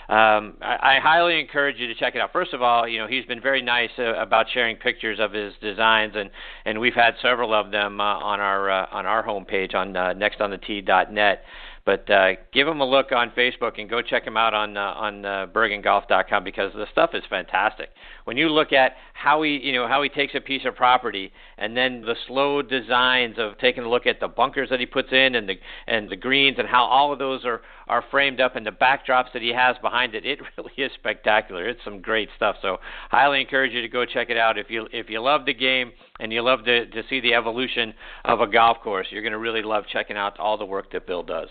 um, 0.08 0.56
I, 0.62 0.76
I 0.80 0.98
highly 1.02 1.40
encourage 1.40 1.80
you 1.80 1.88
to 1.88 1.94
check 1.96 2.14
it 2.14 2.20
out. 2.20 2.32
First 2.32 2.54
of 2.54 2.62
all, 2.62 2.86
you 2.86 3.00
know 3.00 3.08
he's 3.08 3.24
been 3.24 3.40
very 3.40 3.62
nice 3.62 3.90
uh, 3.98 4.14
about 4.14 4.46
sharing 4.54 4.76
pictures 4.76 5.18
of 5.18 5.32
his 5.32 5.54
designs, 5.60 6.12
and 6.14 6.30
and 6.66 6.78
we've 6.78 6.94
had 6.94 7.14
several 7.20 7.52
of 7.52 7.72
them 7.72 8.00
uh, 8.00 8.04
on 8.04 8.38
our 8.38 8.70
uh, 8.70 8.86
on 8.92 9.06
our 9.06 9.24
homepage 9.24 9.74
on 9.74 9.96
uh, 9.96 10.14
nextonthetee.net. 10.14 11.42
But 11.86 12.08
uh, 12.08 12.36
give 12.50 12.66
him 12.66 12.80
a 12.80 12.84
look 12.84 13.12
on 13.12 13.30
Facebook 13.36 13.78
and 13.78 13.90
go 13.90 14.00
check 14.00 14.26
him 14.26 14.38
out 14.38 14.54
on 14.54 14.74
uh, 14.74 14.80
on 14.80 15.24
uh, 15.26 15.46
bergingolf.com 15.52 16.42
because 16.42 16.72
the 16.72 16.86
stuff 16.90 17.10
is 17.12 17.22
fantastic. 17.28 17.90
When 18.24 18.38
you 18.38 18.48
look 18.48 18.72
at 18.72 18.92
how 19.12 19.42
he 19.42 19.58
you 19.62 19.74
know 19.74 19.86
how 19.86 20.02
he 20.02 20.08
takes 20.08 20.34
a 20.34 20.40
piece 20.40 20.64
of 20.64 20.76
property 20.76 21.30
and 21.58 21.76
then 21.76 22.00
the 22.00 22.14
slow 22.26 22.62
designs 22.62 23.34
of 23.38 23.58
taking 23.58 23.84
a 23.84 23.88
look 23.90 24.06
at 24.06 24.18
the 24.18 24.28
bunkers 24.28 24.70
that 24.70 24.80
he 24.80 24.86
puts 24.86 25.12
in 25.12 25.34
and 25.34 25.46
the 25.46 25.56
and 25.86 26.08
the 26.08 26.16
greens 26.16 26.56
and 26.58 26.66
how 26.66 26.84
all 26.84 27.12
of 27.12 27.18
those 27.18 27.44
are 27.44 27.60
are 27.86 28.02
framed 28.10 28.40
up 28.40 28.56
and 28.56 28.64
the 28.64 28.70
backdrops 28.70 29.30
that 29.34 29.42
he 29.42 29.52
has 29.52 29.76
behind 29.82 30.14
it, 30.14 30.24
it 30.24 30.38
really 30.56 30.72
is 30.78 30.90
spectacular. 30.94 31.68
It's 31.68 31.84
some 31.84 32.00
great 32.00 32.30
stuff. 32.34 32.56
So 32.62 32.78
highly 33.10 33.42
encourage 33.42 33.72
you 33.72 33.82
to 33.82 33.88
go 33.88 34.06
check 34.06 34.30
it 34.30 34.38
out 34.38 34.56
if 34.56 34.70
you 34.70 34.88
if 34.90 35.10
you 35.10 35.20
love 35.20 35.44
the 35.44 35.52
game 35.52 35.92
and 36.18 36.32
you 36.32 36.40
love 36.40 36.64
to 36.64 36.86
to 36.86 37.02
see 37.10 37.20
the 37.20 37.34
evolution 37.34 37.92
of 38.24 38.40
a 38.40 38.46
golf 38.46 38.80
course. 38.80 39.08
You're 39.10 39.20
going 39.20 39.32
to 39.32 39.38
really 39.38 39.62
love 39.62 39.84
checking 39.92 40.16
out 40.16 40.40
all 40.40 40.56
the 40.56 40.64
work 40.64 40.90
that 40.92 41.06
Bill 41.06 41.22
does. 41.22 41.50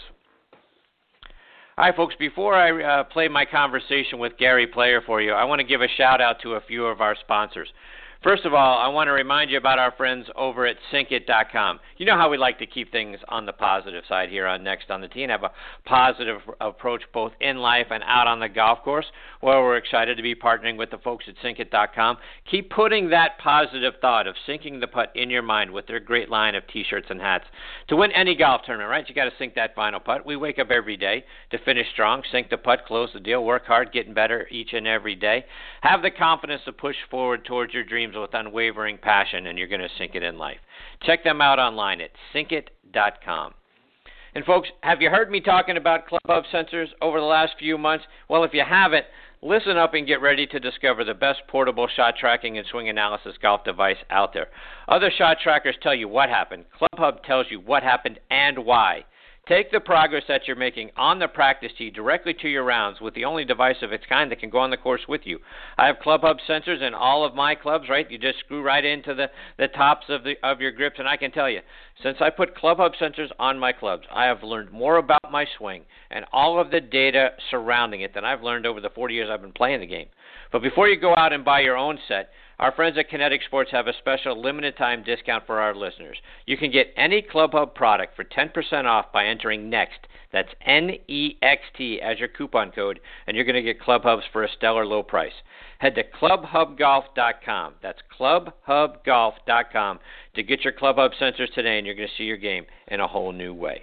Right, 1.75 1.95
folks, 1.95 2.13
before 2.19 2.53
I 2.53 2.83
uh, 2.83 3.03
play 3.05 3.27
my 3.27 3.45
conversation 3.45 4.19
with 4.19 4.37
Gary 4.37 4.67
Player 4.67 5.01
for 5.01 5.23
you, 5.23 5.31
I 5.31 5.43
want 5.43 5.59
to 5.59 5.65
give 5.65 5.81
a 5.81 5.87
shout 5.87 6.21
out 6.21 6.39
to 6.43 6.53
a 6.53 6.61
few 6.61 6.85
of 6.85 7.01
our 7.01 7.15
sponsors. 7.19 7.67
First 8.23 8.45
of 8.45 8.53
all, 8.53 8.77
I 8.77 8.87
want 8.87 9.09
to 9.09 9.11
remind 9.11 9.51
you 9.51 9.57
about 9.57 9.79
our 9.79 9.91
friends 9.97 10.27
over 10.37 10.65
at 10.65 10.77
Syncit.com. 10.93 11.81
You 11.97 12.05
know 12.05 12.15
how 12.15 12.29
we 12.29 12.37
like 12.37 12.57
to 12.59 12.65
keep 12.65 12.89
things 12.89 13.17
on 13.27 13.45
the 13.45 13.51
positive 13.51 14.05
side 14.07 14.29
here 14.29 14.47
on 14.47 14.63
Next 14.63 14.89
on 14.89 15.01
the 15.01 15.09
Tee 15.09 15.23
and 15.23 15.31
have 15.31 15.43
a 15.43 15.51
positive 15.85 16.39
approach 16.61 17.01
both 17.13 17.33
in 17.41 17.57
life 17.57 17.87
and 17.89 18.01
out 18.05 18.27
on 18.27 18.39
the 18.39 18.47
golf 18.47 18.81
course. 18.81 19.05
Well, 19.41 19.61
we're 19.61 19.75
excited 19.75 20.15
to 20.15 20.23
be 20.23 20.35
partnering 20.35 20.77
with 20.77 20.89
the 20.89 20.99
folks 20.99 21.25
at 21.27 21.35
Syncit.com. 21.43 22.15
Keep 22.49 22.69
putting 22.69 23.09
that 23.09 23.39
positive 23.39 23.95
thought 23.99 24.25
of 24.25 24.35
sinking 24.45 24.79
the 24.79 24.87
putt 24.87 25.11
in 25.15 25.29
your 25.29 25.41
mind 25.41 25.69
with 25.69 25.85
their 25.87 25.99
great 25.99 26.29
line 26.29 26.55
of 26.55 26.65
T-shirts 26.67 27.07
and 27.09 27.19
hats. 27.19 27.43
To 27.89 27.97
win 27.97 28.13
any 28.13 28.37
golf 28.37 28.61
tournament, 28.65 28.89
right? 28.89 29.07
You 29.09 29.13
got 29.13 29.25
to 29.25 29.37
sink 29.37 29.53
that 29.55 29.75
final 29.75 29.99
putt. 29.99 30.25
We 30.25 30.37
wake 30.37 30.59
up 30.59 30.71
every 30.71 30.95
day 30.95 31.25
to 31.51 31.57
finish 31.65 31.87
strong, 31.91 32.23
sink 32.31 32.49
the 32.49 32.57
putt, 32.57 32.85
close 32.87 33.09
the 33.13 33.19
deal, 33.19 33.43
work 33.43 33.65
hard, 33.65 33.91
getting 33.91 34.13
better 34.13 34.47
each 34.49 34.71
and 34.71 34.87
every 34.87 35.15
day. 35.15 35.43
Have 35.81 36.01
the 36.01 36.11
confidence 36.11 36.61
to 36.63 36.71
push 36.71 36.95
forward 37.11 37.43
towards 37.43 37.73
your 37.73 37.83
dreams 37.83 38.12
with 38.21 38.33
unwavering 38.33 38.97
passion, 38.97 39.47
and 39.47 39.57
you're 39.57 39.67
going 39.67 39.81
to 39.81 39.89
sink 39.97 40.15
it 40.15 40.23
in 40.23 40.37
life. 40.37 40.57
Check 41.01 41.23
them 41.23 41.41
out 41.41 41.59
online 41.59 42.01
at 42.01 42.11
sinkit.com. 42.33 43.53
And 44.35 44.45
folks, 44.45 44.69
have 44.81 45.01
you 45.01 45.09
heard 45.09 45.29
me 45.29 45.41
talking 45.41 45.77
about 45.77 46.07
Club 46.07 46.21
Hub 46.27 46.43
sensors 46.51 46.87
over 47.01 47.19
the 47.19 47.25
last 47.25 47.53
few 47.59 47.77
months? 47.77 48.05
Well, 48.29 48.43
if 48.43 48.53
you 48.53 48.63
haven't, 48.67 49.05
listen 49.43 49.77
up 49.77 49.93
and 49.93 50.07
get 50.07 50.21
ready 50.21 50.47
to 50.47 50.59
discover 50.59 51.03
the 51.03 51.13
best 51.13 51.41
portable 51.47 51.87
shot 51.87 52.15
tracking 52.19 52.57
and 52.57 52.65
swing 52.65 52.89
analysis 52.89 53.35
golf 53.41 53.63
device 53.63 53.97
out 54.09 54.33
there. 54.33 54.47
Other 54.87 55.11
shot 55.15 55.37
trackers 55.43 55.75
tell 55.83 55.93
you 55.93 56.07
what 56.07 56.29
happened. 56.29 56.65
Club 56.77 56.89
Hub 56.95 57.23
tells 57.23 57.47
you 57.51 57.59
what 57.59 57.83
happened 57.83 58.19
and 58.31 58.65
why. 58.65 59.05
Take 59.45 59.71
the 59.71 59.81
progress 59.81 60.23
that 60.29 60.47
you're 60.47 60.55
making 60.55 60.91
on 60.95 61.19
the 61.19 61.27
practice 61.27 61.73
tee 61.77 61.89
directly 61.89 62.33
to 62.35 62.47
your 62.47 62.63
rounds 62.63 63.01
with 63.01 63.13
the 63.13 63.25
only 63.25 63.43
device 63.43 63.75
of 63.81 63.91
its 63.91 64.05
kind 64.07 64.31
that 64.31 64.39
can 64.39 64.49
go 64.49 64.59
on 64.59 64.69
the 64.69 64.77
course 64.77 65.01
with 65.05 65.21
you. 65.25 65.39
I 65.77 65.87
have 65.87 65.99
Club 65.99 66.21
Hub 66.21 66.37
sensors 66.47 66.81
in 66.81 66.93
all 66.93 67.25
of 67.25 67.35
my 67.35 67.53
clubs, 67.53 67.89
right? 67.89 68.09
You 68.09 68.17
just 68.17 68.39
screw 68.39 68.61
right 68.61 68.85
into 68.85 69.13
the, 69.13 69.29
the 69.57 69.67
tops 69.67 70.05
of 70.07 70.23
the 70.23 70.35
of 70.43 70.61
your 70.61 70.71
grips 70.71 70.97
and 70.97 71.09
I 71.09 71.17
can 71.17 71.31
tell 71.31 71.49
you, 71.49 71.59
since 72.01 72.17
I 72.21 72.29
put 72.29 72.55
Club 72.55 72.77
Hub 72.77 72.93
sensors 72.99 73.29
on 73.39 73.59
my 73.59 73.71
clubs, 73.71 74.07
I 74.11 74.25
have 74.25 74.43
learned 74.43 74.71
more 74.71 74.97
about 74.97 75.31
my 75.31 75.45
swing 75.57 75.83
and 76.09 76.25
all 76.33 76.59
of 76.59 76.71
the 76.71 76.81
data 76.81 77.29
surrounding 77.51 78.01
it 78.01 78.13
than 78.13 78.25
I've 78.25 78.43
learned 78.43 78.65
over 78.65 78.81
the 78.81 78.89
40 78.89 79.13
years 79.13 79.29
I've 79.31 79.41
been 79.41 79.51
playing 79.51 79.79
the 79.79 79.85
game. 79.85 80.07
But 80.51 80.61
before 80.61 80.87
you 80.87 80.99
go 80.99 81.15
out 81.15 81.33
and 81.33 81.45
buy 81.45 81.61
your 81.61 81.77
own 81.77 81.99
set, 82.07 82.29
our 82.59 82.71
friends 82.71 82.97
at 82.97 83.09
Kinetic 83.09 83.41
Sports 83.43 83.71
have 83.71 83.87
a 83.87 83.97
special 83.97 84.39
limited 84.39 84.77
time 84.77 85.03
discount 85.03 85.45
for 85.45 85.59
our 85.59 85.75
listeners. 85.75 86.17
You 86.45 86.57
can 86.57 86.71
get 86.71 86.93
any 86.95 87.21
ClubHub 87.21 87.73
product 87.73 88.15
for 88.15 88.23
10% 88.23 88.85
off 88.85 89.11
by 89.11 89.25
entering 89.25 89.69
NEXT. 89.69 90.07
That's 90.31 90.49
N 90.65 90.91
E 91.07 91.37
X 91.41 91.61
T 91.77 92.01
as 92.01 92.19
your 92.19 92.27
coupon 92.27 92.71
code, 92.71 92.99
and 93.27 93.35
you're 93.35 93.45
going 93.45 93.55
to 93.55 93.61
get 93.61 93.79
ClubHubs 93.81 94.23
for 94.31 94.43
a 94.43 94.49
stellar 94.49 94.85
low 94.85 95.03
price. 95.03 95.33
Head 95.77 95.95
to 95.95 96.03
clubhubgolf.com. 96.03 97.73
That's 97.81 97.99
clubhubgolf.com 98.19 99.99
to 100.35 100.43
get 100.43 100.63
your 100.63 100.73
ClubHub 100.73 101.11
sensors 101.21 101.53
today, 101.53 101.77
and 101.83 101.87
you're 101.87 101.97
going 101.97 102.07
to 102.07 102.15
see 102.17 102.23
your 102.23 102.37
game 102.37 102.65
in 102.87 103.01
a 103.01 103.07
whole 103.07 103.33
new 103.33 103.53
way. 103.53 103.81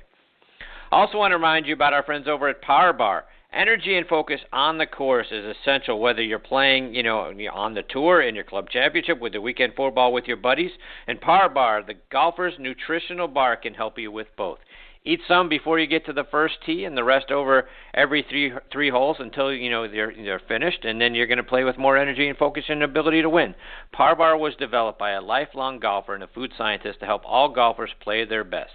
I 0.91 0.97
also 0.97 1.19
want 1.19 1.33
to 1.33 1.37
remind 1.37 1.67
you 1.67 1.75
about 1.75 1.93
our 1.93 2.03
friends 2.03 2.27
over 2.27 2.49
at 2.49 2.63
Par 2.63 2.95
Bar. 2.95 3.27
Energy 3.53 3.99
and 3.99 4.07
focus 4.07 4.41
on 4.55 4.79
the 4.79 4.87
course 4.87 5.27
is 5.31 5.45
essential 5.45 6.01
whether 6.01 6.23
you're 6.23 6.39
playing, 6.39 6.95
you 6.95 7.03
know, 7.03 7.31
on 7.53 7.75
the 7.75 7.83
tour 7.83 8.23
in 8.23 8.35
your 8.35 8.45
club 8.45 8.71
championship 8.71 9.21
with 9.21 9.35
the 9.35 9.41
weekend 9.41 9.75
four 9.77 9.91
ball 9.91 10.15
with 10.15 10.25
your 10.25 10.39
buddies. 10.39 10.71
And 11.09 11.21
Par 11.21 11.51
Bar, 11.51 11.83
the 11.87 11.97
golfer's 12.11 12.55
nutritional 12.59 13.29
bar, 13.29 13.57
can 13.57 13.75
help 13.75 13.99
you 13.99 14.11
with 14.11 14.29
both. 14.35 14.61
Eat 15.03 15.21
some 15.27 15.49
before 15.49 15.79
you 15.79 15.87
get 15.87 16.05
to 16.05 16.13
the 16.13 16.27
first 16.31 16.57
tee, 16.67 16.85
and 16.85 16.95
the 16.95 17.03
rest 17.03 17.31
over 17.31 17.67
every 17.95 18.23
three 18.29 18.53
three 18.71 18.91
holes 18.91 19.17
until 19.19 19.51
you 19.51 19.71
know 19.71 19.89
they're 19.89 20.13
they're 20.15 20.43
finished, 20.47 20.85
and 20.85 21.01
then 21.01 21.15
you're 21.15 21.27
going 21.27 21.39
to 21.39 21.43
play 21.43 21.65
with 21.65 21.79
more 21.79 21.97
energy 21.97 22.29
and 22.29 22.37
focus 22.37 22.65
and 22.69 22.83
ability 22.83 23.23
to 23.23 23.31
win. 23.31 23.55
Par 23.93 24.15
Bar 24.15 24.37
was 24.37 24.55
developed 24.57 24.99
by 24.99 25.13
a 25.13 25.23
lifelong 25.23 25.79
golfer 25.79 26.15
and 26.15 26.23
a 26.23 26.29
food 26.29 26.53
scientist 26.57 27.01
to 27.01 27.07
help 27.07 27.23
all 27.25 27.49
golfers 27.49 27.93
play 28.01 28.27
their 28.27 28.45
best. 28.45 28.73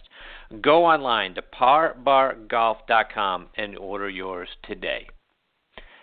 Go 0.62 0.86
online 0.86 1.36
to 1.36 1.44
parbargolf.com 1.44 3.50
and 3.56 3.78
order 3.78 4.10
yours 4.10 4.50
today. 4.64 5.08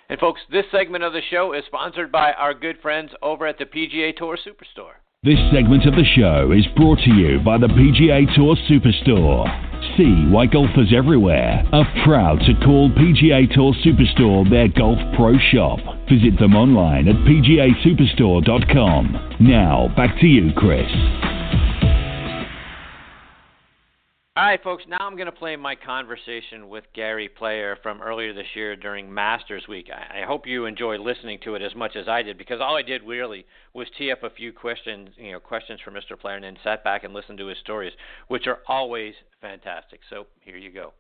And 0.09 0.21
folks, 0.21 0.43
this 0.53 0.67
segment 0.71 1.03
of 1.03 1.15
the 1.15 1.23
show 1.31 1.53
is 1.53 1.65
sponsored 1.67 2.13
by 2.13 2.33
our 2.35 2.55
good 2.55 2.79
friends 2.81 3.11
over 3.23 3.45
at 3.47 3.59
the 3.59 3.65
PGA 3.65 4.17
Tour 4.17 4.37
Superstore. 4.37 5.01
This 5.25 5.41
segment 5.53 5.85
of 5.87 5.95
the 5.95 6.05
show 6.17 6.53
is 6.53 6.67
brought 6.77 7.01
to 7.01 7.11
you 7.11 7.41
by 7.45 7.59
the 7.59 7.67
PGA 7.67 8.33
Tour 8.37 8.55
Superstore. 8.71 9.72
See 9.97 10.27
why 10.31 10.47
golfers 10.47 10.93
everywhere 10.97 11.65
are 11.71 11.85
proud 12.05 12.41
to 12.47 12.55
call 12.65 12.89
PGA 12.91 13.53
Tour 13.53 13.75
Superstore 13.85 14.49
their 14.49 14.69
golf 14.69 14.99
pro 15.15 15.37
shop. 15.53 15.81
Visit 16.09 16.39
them 16.39 16.57
online 16.57 17.09
at 17.09 17.17
pgasuperstore.com. 17.17 19.37
Now, 19.41 19.89
back 19.95 20.19
to 20.21 20.27
you, 20.27 20.51
Chris. 20.57 20.91
All 24.35 24.45
right, 24.45 24.63
folks. 24.63 24.85
Now 24.89 24.97
I'm 25.01 25.17
going 25.17 25.27
to 25.27 25.33
play 25.33 25.57
my 25.57 25.75
conversation 25.75 26.71
with 26.71 26.85
Gary 26.95 27.29
Player 27.29 27.77
from 27.83 28.01
earlier 28.01 28.33
this 28.33 28.47
year 28.55 28.75
during 28.75 29.13
Masters 29.13 29.65
Week. 29.69 29.91
I, 29.93 30.23
I 30.23 30.27
hope 30.27 30.47
you 30.47 30.65
enjoyed 30.65 31.01
listening 31.01 31.39
to 31.45 31.55
it 31.55 31.61
as 31.61 31.75
much 31.75 31.97
as 31.97 32.09
I 32.09 32.23
did 32.23 32.39
because 32.39 32.59
all 32.59 32.75
I 32.75 32.81
did 32.81 33.03
really 33.03 33.45
was 33.75 33.89
tee 33.99 34.11
up 34.11 34.23
a 34.23 34.31
few 34.31 34.51
questions, 34.51 35.11
you 35.19 35.33
know, 35.33 35.39
questions 35.39 35.81
for 35.85 35.91
Mr. 35.91 36.19
Player, 36.19 36.37
and 36.37 36.45
then 36.45 36.57
sat 36.65 36.83
back 36.83 37.05
and 37.05 37.13
listened 37.13 37.37
to 37.41 37.47
his 37.47 37.59
stories, 37.59 37.93
which 38.29 38.47
are 38.47 38.61
always 38.69 39.13
fantastic. 39.43 40.01
So 40.09 40.27
here 40.41 40.57
you 40.57 40.73
go. 40.73 40.95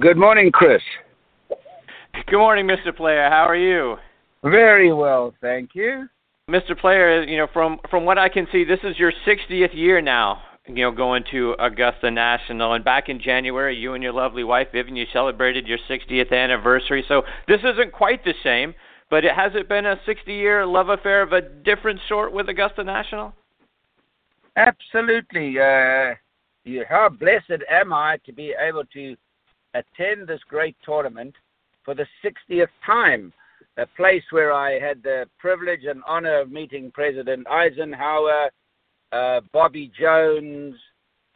Good 0.00 0.16
morning, 0.16 0.50
Chris. 0.50 0.82
Good 2.26 2.38
morning, 2.38 2.66
Mr. 2.66 2.94
Player. 2.94 3.28
How 3.30 3.44
are 3.44 3.54
you? 3.54 3.94
Very 4.42 4.92
well, 4.92 5.32
thank 5.40 5.70
you. 5.76 6.08
Mr. 6.50 6.76
Player, 6.76 7.22
you 7.22 7.36
know, 7.36 7.46
from 7.52 7.78
from 7.90 8.04
what 8.04 8.18
I 8.18 8.28
can 8.28 8.48
see, 8.50 8.64
this 8.64 8.80
is 8.82 8.98
your 8.98 9.12
60th 9.24 9.72
year 9.72 10.00
now 10.00 10.42
you 10.66 10.74
know, 10.74 10.90
going 10.90 11.24
to 11.30 11.54
Augusta 11.58 12.10
National. 12.10 12.74
And 12.74 12.84
back 12.84 13.08
in 13.08 13.20
January, 13.20 13.76
you 13.76 13.94
and 13.94 14.02
your 14.02 14.12
lovely 14.12 14.44
wife, 14.44 14.68
Vivian, 14.72 14.96
you 14.96 15.06
celebrated 15.12 15.66
your 15.66 15.78
60th 15.88 16.32
anniversary. 16.32 17.04
So 17.08 17.22
this 17.48 17.60
isn't 17.60 17.92
quite 17.92 18.24
the 18.24 18.34
same, 18.42 18.74
but 19.10 19.24
it 19.24 19.34
has 19.34 19.52
it 19.54 19.68
been 19.68 19.86
a 19.86 19.96
60-year 20.06 20.64
love 20.66 20.88
affair 20.88 21.22
of 21.22 21.32
a 21.32 21.40
different 21.40 22.00
sort 22.08 22.32
with 22.32 22.48
Augusta 22.48 22.84
National? 22.84 23.34
Absolutely. 24.56 25.58
Uh, 25.58 26.14
how 26.88 27.08
blessed 27.08 27.62
am 27.70 27.92
I 27.92 28.18
to 28.24 28.32
be 28.32 28.54
able 28.60 28.84
to 28.92 29.16
attend 29.74 30.28
this 30.28 30.40
great 30.48 30.76
tournament 30.84 31.34
for 31.84 31.94
the 31.94 32.06
60th 32.24 32.68
time. 32.84 33.32
A 33.78 33.86
place 33.96 34.22
where 34.30 34.52
I 34.52 34.78
had 34.78 35.02
the 35.02 35.26
privilege 35.38 35.84
and 35.84 36.02
honor 36.06 36.40
of 36.40 36.52
meeting 36.52 36.90
President 36.92 37.46
Eisenhower, 37.48 38.50
uh, 39.12 39.40
Bobby 39.52 39.92
Jones, 39.98 40.74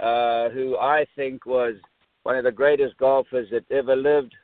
uh, 0.00 0.48
who 0.50 0.76
I 0.78 1.06
think 1.14 1.46
was 1.46 1.74
one 2.22 2.36
of 2.36 2.44
the 2.44 2.52
greatest 2.52 2.96
golfers 2.96 3.48
that 3.50 3.64
ever 3.70 3.94
lived. 3.94 4.34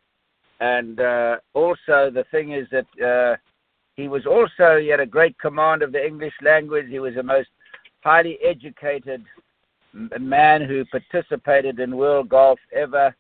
And 0.61 1.01
uh, 1.01 1.37
also, 1.55 2.11
the 2.11 2.25
thing 2.31 2.53
is 2.53 2.69
that 2.71 3.05
uh, 3.05 3.37
he 3.97 4.09
was 4.09 4.27
also, 4.27 4.79
he 4.79 4.89
had 4.89 5.01
a 5.01 5.07
great 5.07 5.37
command 5.39 5.83
of 5.83 5.93
the 5.93 6.05
English 6.05 6.35
language. 6.43 6.87
He 6.89 7.01
was 7.01 7.15
the 7.15 7.23
most 7.23 7.49
highly 8.03 8.39
educated 8.43 9.25
man 10.21 10.63
who 10.63 10.85
participated 10.87 11.81
in 11.81 11.97
world 11.97 12.29
golf 12.29 12.59
ever. 12.75 13.15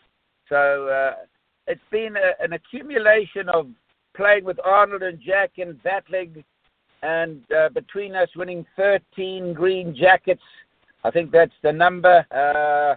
So 0.48 0.88
uh, 0.88 1.24
it's 1.66 1.80
been 1.90 2.16
a, 2.16 2.42
an 2.42 2.52
accumulation 2.52 3.48
of 3.48 3.68
playing 4.14 4.44
with 4.44 4.58
Arnold 4.64 5.02
and 5.02 5.20
Jack 5.20 5.52
and 5.58 5.82
battling 5.82 6.44
and 7.02 7.42
uh, 7.52 7.68
between 7.70 8.14
us 8.14 8.28
winning 8.36 8.64
13 8.76 9.52
green 9.54 9.94
jackets, 9.94 10.42
I 11.04 11.10
think 11.10 11.32
that's 11.32 11.52
the 11.62 11.72
number. 11.72 12.24
Uh, 12.30 12.96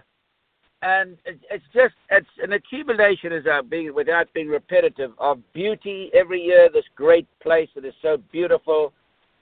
and 0.82 1.16
it, 1.24 1.40
it's 1.50 1.64
just 1.74 1.94
it's 2.10 2.28
an 2.42 2.52
accumulation, 2.52 3.32
as 3.32 3.44
being 3.68 3.92
without 3.94 4.32
being 4.32 4.48
repetitive, 4.48 5.12
of 5.18 5.40
beauty 5.52 6.10
every 6.14 6.40
year. 6.40 6.68
This 6.72 6.84
great 6.94 7.26
place 7.40 7.68
that 7.74 7.84
is 7.84 7.94
so 8.02 8.18
beautiful, 8.30 8.92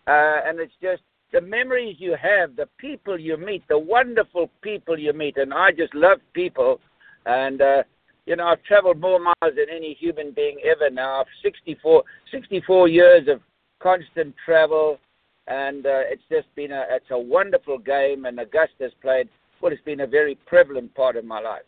uh, 0.07 0.37
and 0.47 0.59
it's 0.59 0.73
just 0.81 1.03
the 1.33 1.41
memories 1.41 1.97
you 1.99 2.17
have, 2.21 2.57
the 2.57 2.69
people 2.79 3.19
you 3.19 3.37
meet, 3.37 3.67
the 3.69 3.79
wonderful 3.79 4.49
people 4.63 4.99
you 4.99 5.13
meet, 5.13 5.37
and 5.37 5.53
I 5.53 5.71
just 5.71 5.95
love 5.95 6.19
people, 6.33 6.81
and. 7.27 7.61
Uh, 7.61 7.83
you 8.27 8.37
know, 8.37 8.47
I've 8.47 8.63
traveled 8.63 9.03
more 9.03 9.19
miles 9.19 9.35
than 9.55 9.67
any 9.71 9.93
human 10.01 10.33
being 10.33 10.57
ever 10.65 10.89
now. 10.89 11.21
I've 11.21 11.27
64, 11.43 12.03
64 12.33 12.89
years 12.89 13.29
of 13.29 13.43
constant 13.85 14.35
travel, 14.45 14.99
and 15.47 15.85
uh, 15.85 16.03
it's 16.11 16.23
just 16.31 16.53
been 16.57 16.73
a 16.73 16.85
it's 16.91 17.11
a 17.11 17.19
wonderful 17.19 17.79
game. 17.79 18.25
And 18.25 18.41
Augusta's 18.41 18.93
played 19.01 19.29
well. 19.61 19.73
It's 19.73 19.83
been 19.83 20.01
a 20.01 20.07
very 20.07 20.37
prevalent 20.47 20.95
part 20.95 21.17
of 21.17 21.25
my 21.25 21.41
life. 21.41 21.63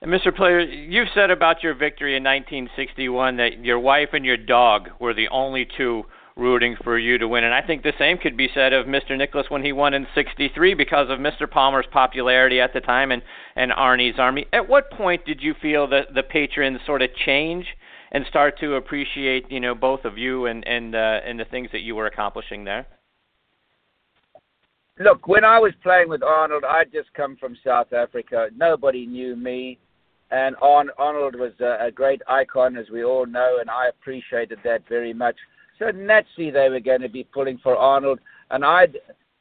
And 0.00 0.10
Mr. 0.10 0.34
Player, 0.34 0.60
you've 0.60 1.08
said 1.14 1.30
about 1.30 1.62
your 1.62 1.74
victory 1.74 2.16
in 2.16 2.24
1961 2.24 3.36
that 3.36 3.64
your 3.64 3.78
wife 3.78 4.08
and 4.12 4.24
your 4.24 4.36
dog 4.36 4.88
were 4.98 5.14
the 5.14 5.28
only 5.28 5.68
two 5.76 6.04
rooting 6.36 6.76
for 6.82 6.98
you 6.98 7.18
to 7.18 7.28
win. 7.28 7.44
And 7.44 7.54
I 7.54 7.62
think 7.62 7.82
the 7.82 7.92
same 7.98 8.18
could 8.18 8.36
be 8.36 8.48
said 8.52 8.72
of 8.72 8.86
Mr. 8.86 9.16
Nicklaus 9.16 9.46
when 9.48 9.64
he 9.64 9.72
won 9.72 9.94
in 9.94 10.06
63 10.14 10.74
because 10.74 11.08
of 11.10 11.18
Mr. 11.18 11.48
Palmer's 11.48 11.86
popularity 11.92 12.60
at 12.60 12.72
the 12.72 12.80
time 12.80 13.12
and, 13.12 13.22
and 13.54 13.70
Arnie's 13.70 14.18
Army. 14.18 14.46
At 14.52 14.68
what 14.68 14.90
point 14.90 15.24
did 15.24 15.42
you 15.42 15.54
feel 15.60 15.86
that 15.88 16.14
the 16.14 16.22
patrons 16.22 16.80
sort 16.86 17.02
of 17.02 17.10
change 17.14 17.66
and 18.12 18.24
start 18.28 18.58
to 18.60 18.74
appreciate 18.74 19.50
you 19.50 19.58
know 19.58 19.74
both 19.74 20.04
of 20.04 20.16
you 20.16 20.46
and 20.46 20.66
and 20.68 20.94
uh, 20.94 21.20
and 21.26 21.40
the 21.40 21.44
things 21.46 21.68
that 21.72 21.80
you 21.80 21.96
were 21.96 22.06
accomplishing 22.06 22.64
there? 22.64 22.86
Look, 24.98 25.26
when 25.26 25.44
I 25.44 25.58
was 25.58 25.72
playing 25.82 26.10
with 26.10 26.22
Arnold, 26.22 26.64
I'd 26.64 26.92
just 26.92 27.12
come 27.14 27.36
from 27.36 27.56
South 27.64 27.92
Africa. 27.92 28.50
Nobody 28.54 29.06
knew 29.06 29.34
me, 29.34 29.78
and 30.30 30.54
Arnold 30.60 31.34
was 31.34 31.52
a, 31.60 31.90
great 31.90 32.20
icon, 32.28 32.76
as 32.76 32.90
we 32.90 33.02
all 33.02 33.24
know, 33.24 33.56
and 33.60 33.70
I 33.70 33.88
appreciated 33.88 34.58
that 34.64 34.86
very 34.88 35.14
much. 35.14 35.36
So 35.78 35.90
naturally, 35.90 36.50
they 36.50 36.68
were 36.68 36.78
going 36.78 37.00
to 37.00 37.08
be 37.08 37.24
pulling 37.24 37.58
for 37.62 37.74
Arnold, 37.74 38.20
and 38.50 38.62
I'd, 38.62 38.98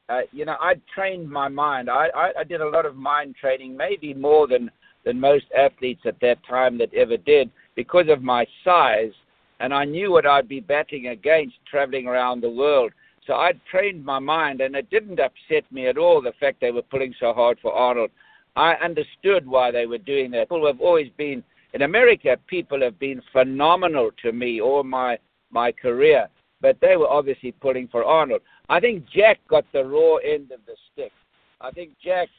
uh, 0.07 0.21
you 0.31 0.45
know, 0.45 0.55
I'd 0.61 0.81
trained 0.95 1.29
my 1.29 1.49
mind. 1.49 1.89
I, 1.89 2.07
I, 2.15 2.31
I 2.39 2.43
did 2.45 2.61
a 2.61 2.69
lot 2.69 2.85
of 2.85 2.95
mind 2.95 3.35
training, 3.35 3.75
maybe 3.75 4.13
more 4.13 4.47
than 4.47 4.71
than 5.03 5.19
most 5.19 5.45
athletes 5.57 6.03
at 6.05 6.19
that 6.21 6.37
time 6.47 6.77
that 6.77 6.93
ever 6.93 7.17
did 7.17 7.51
because 7.75 8.07
of 8.09 8.21
my 8.21 8.45
size, 8.63 9.11
and 9.59 9.73
I 9.73 9.85
knew 9.85 10.11
what 10.11 10.25
I'd 10.25 10.47
be 10.47 10.59
battling 10.59 11.07
against 11.07 11.55
traveling 11.69 12.07
around 12.07 12.41
the 12.41 12.49
world. 12.49 12.91
So 13.27 13.35
I'd 13.35 13.59
trained 13.69 14.03
my 14.03 14.19
mind, 14.19 14.61
and 14.61 14.75
it 14.75 14.89
didn't 14.89 15.19
upset 15.19 15.71
me 15.71 15.87
at 15.87 15.97
all 15.97 16.21
the 16.21 16.33
fact 16.39 16.59
they 16.59 16.71
were 16.71 16.81
pulling 16.81 17.13
so 17.19 17.33
hard 17.33 17.59
for 17.61 17.71
Arnold. 17.71 18.09
I 18.55 18.73
understood 18.75 19.47
why 19.47 19.71
they 19.71 19.85
were 19.85 19.99
doing 19.99 20.31
that. 20.31 20.49
People 20.49 20.65
have 20.65 20.81
always 20.81 21.09
been 21.17 21.43
in 21.73 21.83
America. 21.83 22.37
People 22.47 22.81
have 22.81 22.99
been 22.99 23.21
phenomenal 23.31 24.11
to 24.23 24.31
me 24.31 24.59
all 24.61 24.83
my 24.83 25.17
my 25.51 25.71
career, 25.71 26.27
but 26.61 26.77
they 26.81 26.95
were 26.97 27.09
obviously 27.09 27.51
pulling 27.51 27.87
for 27.89 28.03
Arnold. 28.05 28.41
I 28.69 28.79
think 28.79 29.05
Jack 29.09 29.39
got 29.49 29.65
the 29.73 29.83
raw 29.83 30.15
end 30.15 30.51
of 30.51 30.61
the 30.65 30.75
stick. 30.91 31.11
I 31.59 31.71
think 31.71 31.91
Jack 32.03 32.29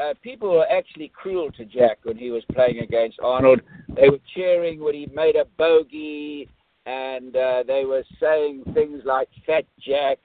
uh, 0.00 0.14
people 0.22 0.50
were 0.50 0.66
actually 0.70 1.08
cruel 1.14 1.50
to 1.52 1.64
Jack 1.64 1.98
when 2.02 2.16
he 2.16 2.30
was 2.30 2.42
playing 2.52 2.78
against 2.78 3.18
Arnold. 3.20 3.60
They 3.94 4.08
were 4.08 4.20
cheering 4.34 4.80
when 4.82 4.94
he 4.94 5.06
made 5.06 5.36
a 5.36 5.44
bogey, 5.58 6.48
and 6.86 7.36
uh, 7.36 7.62
they 7.66 7.84
were 7.84 8.04
saying 8.20 8.64
things 8.74 9.02
like 9.04 9.28
"Fat 9.46 9.64
Jack," 9.80 10.18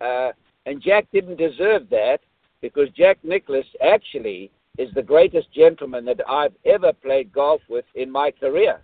uh, 0.00 0.32
and 0.66 0.82
Jack 0.82 1.06
didn't 1.12 1.36
deserve 1.36 1.88
that 1.90 2.18
because 2.60 2.88
Jack 2.90 3.18
Nicklaus 3.22 3.66
actually 3.82 4.50
is 4.78 4.92
the 4.94 5.02
greatest 5.02 5.52
gentleman 5.52 6.04
that 6.06 6.20
I've 6.28 6.54
ever 6.64 6.92
played 6.92 7.32
golf 7.32 7.60
with 7.68 7.84
in 7.94 8.10
my 8.10 8.30
career. 8.30 8.80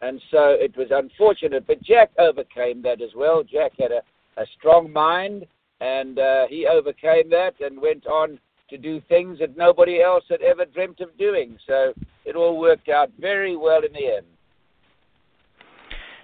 And 0.00 0.20
so 0.30 0.50
it 0.50 0.76
was 0.76 0.88
unfortunate, 0.90 1.66
but 1.66 1.82
Jack 1.82 2.10
overcame 2.18 2.82
that 2.82 3.00
as 3.00 3.10
well. 3.14 3.42
Jack 3.42 3.72
had 3.78 3.92
a, 3.92 4.02
a 4.40 4.46
strong 4.58 4.92
mind, 4.92 5.46
and 5.80 6.18
uh, 6.18 6.46
he 6.48 6.66
overcame 6.66 7.30
that 7.30 7.60
and 7.60 7.80
went 7.80 8.06
on 8.06 8.38
to 8.72 8.78
do 8.78 9.00
things 9.08 9.38
that 9.38 9.56
nobody 9.56 10.02
else 10.02 10.24
had 10.28 10.42
ever 10.42 10.64
dreamt 10.64 11.00
of 11.00 11.16
doing. 11.16 11.56
So 11.66 11.92
it 12.24 12.34
all 12.34 12.58
worked 12.58 12.88
out 12.88 13.10
very 13.20 13.56
well 13.56 13.82
in 13.84 13.92
the 13.92 14.16
end. 14.16 14.26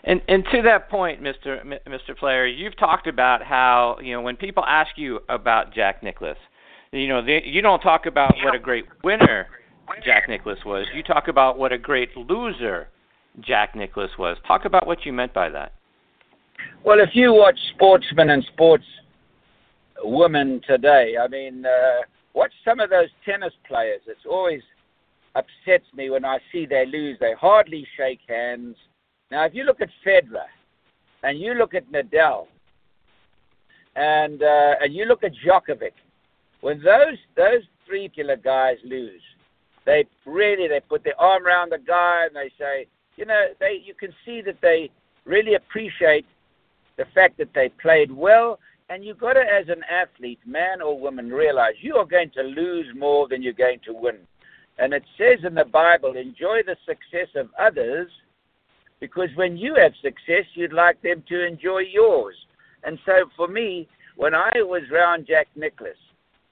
And 0.04 0.22
and 0.28 0.44
to 0.52 0.62
that 0.62 0.88
point, 0.88 1.22
Mr. 1.22 1.60
M- 1.60 1.78
Mr. 1.86 2.16
Player, 2.16 2.46
you've 2.46 2.76
talked 2.76 3.06
about 3.06 3.42
how 3.42 3.98
you 4.02 4.14
know 4.14 4.22
when 4.22 4.36
people 4.36 4.64
ask 4.64 4.90
you 4.96 5.20
about 5.28 5.74
Jack 5.74 6.02
Nicklaus, 6.02 6.38
you 6.92 7.08
know 7.08 7.24
they, 7.24 7.42
you 7.44 7.62
don't 7.62 7.80
talk 7.80 8.06
about 8.06 8.34
what 8.42 8.54
a 8.54 8.58
great 8.58 8.86
winner 9.04 9.48
Jack 10.04 10.28
Nicklaus 10.28 10.58
was. 10.64 10.86
You 10.94 11.02
talk 11.02 11.28
about 11.28 11.58
what 11.58 11.72
a 11.72 11.78
great 11.78 12.16
loser 12.16 12.88
Jack 13.40 13.74
Nicklaus 13.74 14.10
was. 14.18 14.36
Talk 14.46 14.64
about 14.64 14.86
what 14.86 15.04
you 15.04 15.12
meant 15.12 15.34
by 15.34 15.48
that. 15.50 15.72
Well, 16.84 17.00
if 17.00 17.10
you 17.12 17.32
watch 17.32 17.58
sportsmen 17.74 18.30
and 18.30 18.44
sports 18.52 18.84
women 20.02 20.60
today, 20.66 21.14
I 21.22 21.28
mean, 21.28 21.66
uh, 21.66 22.02
watch 22.34 22.52
some 22.64 22.80
of 22.80 22.90
those 22.90 23.08
tennis 23.24 23.52
players. 23.66 24.00
It's 24.06 24.26
always 24.28 24.62
upsets 25.34 25.86
me 25.94 26.10
when 26.10 26.24
I 26.24 26.38
see 26.52 26.66
they 26.66 26.86
lose. 26.86 27.16
They 27.20 27.34
hardly 27.38 27.86
shake 27.96 28.20
hands. 28.28 28.76
Now, 29.30 29.44
if 29.44 29.54
you 29.54 29.64
look 29.64 29.80
at 29.80 29.88
Federer 30.06 30.46
and 31.22 31.38
you 31.38 31.54
look 31.54 31.74
at 31.74 31.90
Nadal 31.92 32.46
and 33.96 34.42
uh, 34.42 34.74
and 34.80 34.94
you 34.94 35.04
look 35.04 35.24
at 35.24 35.32
Djokovic, 35.44 35.92
when 36.60 36.82
those 36.82 37.18
those 37.36 37.62
three 37.86 38.10
killer 38.14 38.36
guys 38.36 38.76
lose, 38.84 39.22
they 39.84 40.04
really 40.26 40.68
they 40.68 40.80
put 40.80 41.04
their 41.04 41.20
arm 41.20 41.46
around 41.46 41.72
the 41.72 41.78
guy 41.78 42.26
and 42.26 42.34
they 42.34 42.50
say, 42.58 42.86
you 43.16 43.26
know, 43.26 43.46
they 43.60 43.82
you 43.84 43.94
can 43.94 44.12
see 44.24 44.40
that 44.42 44.56
they 44.62 44.90
really 45.24 45.54
appreciate 45.54 46.26
the 46.96 47.04
fact 47.14 47.38
that 47.38 47.48
they 47.54 47.68
played 47.80 48.10
well. 48.10 48.58
And 48.90 49.04
you've 49.04 49.18
got 49.18 49.34
to, 49.34 49.40
as 49.40 49.68
an 49.68 49.82
athlete, 49.90 50.40
man 50.46 50.80
or 50.80 50.98
woman, 50.98 51.30
realize 51.30 51.74
you 51.80 51.96
are 51.96 52.06
going 52.06 52.30
to 52.30 52.42
lose 52.42 52.86
more 52.96 53.28
than 53.28 53.42
you're 53.42 53.52
going 53.52 53.80
to 53.84 53.92
win. 53.92 54.18
And 54.78 54.94
it 54.94 55.02
says 55.18 55.44
in 55.44 55.54
the 55.54 55.64
Bible, 55.64 56.16
enjoy 56.16 56.60
the 56.64 56.76
success 56.86 57.28
of 57.34 57.48
others 57.58 58.08
because 59.00 59.28
when 59.34 59.56
you 59.56 59.74
have 59.74 59.92
success, 60.02 60.44
you'd 60.54 60.72
like 60.72 61.00
them 61.02 61.22
to 61.28 61.46
enjoy 61.46 61.80
yours. 61.80 62.34
And 62.84 62.98
so 63.04 63.12
for 63.36 63.48
me, 63.48 63.88
when 64.16 64.34
I 64.34 64.50
was 64.56 64.82
round 64.90 65.26
Jack 65.26 65.48
Nicklaus, 65.54 65.96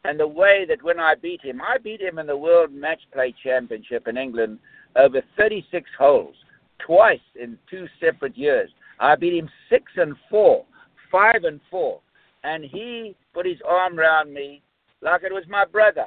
and 0.04 0.20
the 0.20 0.26
way 0.26 0.64
that 0.68 0.82
when 0.84 1.00
I 1.00 1.14
beat 1.20 1.42
him, 1.42 1.60
I 1.60 1.78
beat 1.78 2.00
him 2.00 2.18
in 2.18 2.26
the 2.26 2.36
World 2.36 2.72
Match 2.72 3.00
Play 3.12 3.34
Championship 3.42 4.06
in 4.06 4.16
England 4.16 4.60
over 4.94 5.20
36 5.36 5.90
holes, 5.98 6.36
twice 6.78 7.18
in 7.34 7.58
two 7.68 7.86
separate 7.98 8.36
years. 8.38 8.70
I 9.00 9.16
beat 9.16 9.34
him 9.34 9.50
six 9.68 9.84
and 9.96 10.14
four, 10.30 10.64
five 11.10 11.42
and 11.42 11.60
four, 11.70 12.00
and 12.46 12.64
he 12.64 13.16
put 13.34 13.44
his 13.44 13.58
arm 13.68 13.98
around 13.98 14.32
me 14.32 14.62
like 15.02 15.24
it 15.24 15.32
was 15.32 15.44
my 15.48 15.64
brother. 15.64 16.06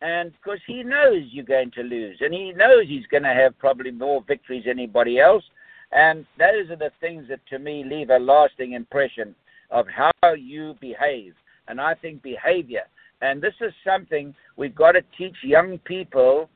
And 0.00 0.32
because 0.32 0.58
he 0.66 0.82
knows 0.82 1.22
you're 1.30 1.44
going 1.44 1.70
to 1.72 1.82
lose, 1.82 2.16
and 2.20 2.32
he 2.32 2.52
knows 2.52 2.86
he's 2.88 3.06
going 3.10 3.22
to 3.22 3.34
have 3.34 3.58
probably 3.58 3.90
more 3.90 4.24
victories 4.26 4.64
than 4.64 4.78
anybody 4.78 5.20
else. 5.20 5.44
And 5.92 6.26
those 6.38 6.70
are 6.70 6.76
the 6.76 6.90
things 7.00 7.26
that 7.28 7.40
to 7.50 7.58
me 7.58 7.84
leave 7.84 8.10
a 8.10 8.18
lasting 8.18 8.72
impression 8.72 9.34
of 9.70 9.86
how 9.86 10.32
you 10.32 10.74
behave. 10.80 11.34
And 11.68 11.80
I 11.80 11.94
think 11.94 12.22
behavior, 12.22 12.84
and 13.20 13.40
this 13.40 13.54
is 13.60 13.72
something 13.86 14.34
we've 14.56 14.74
got 14.74 14.92
to 14.92 15.02
teach 15.16 15.36
young 15.42 15.78
people 15.78 16.48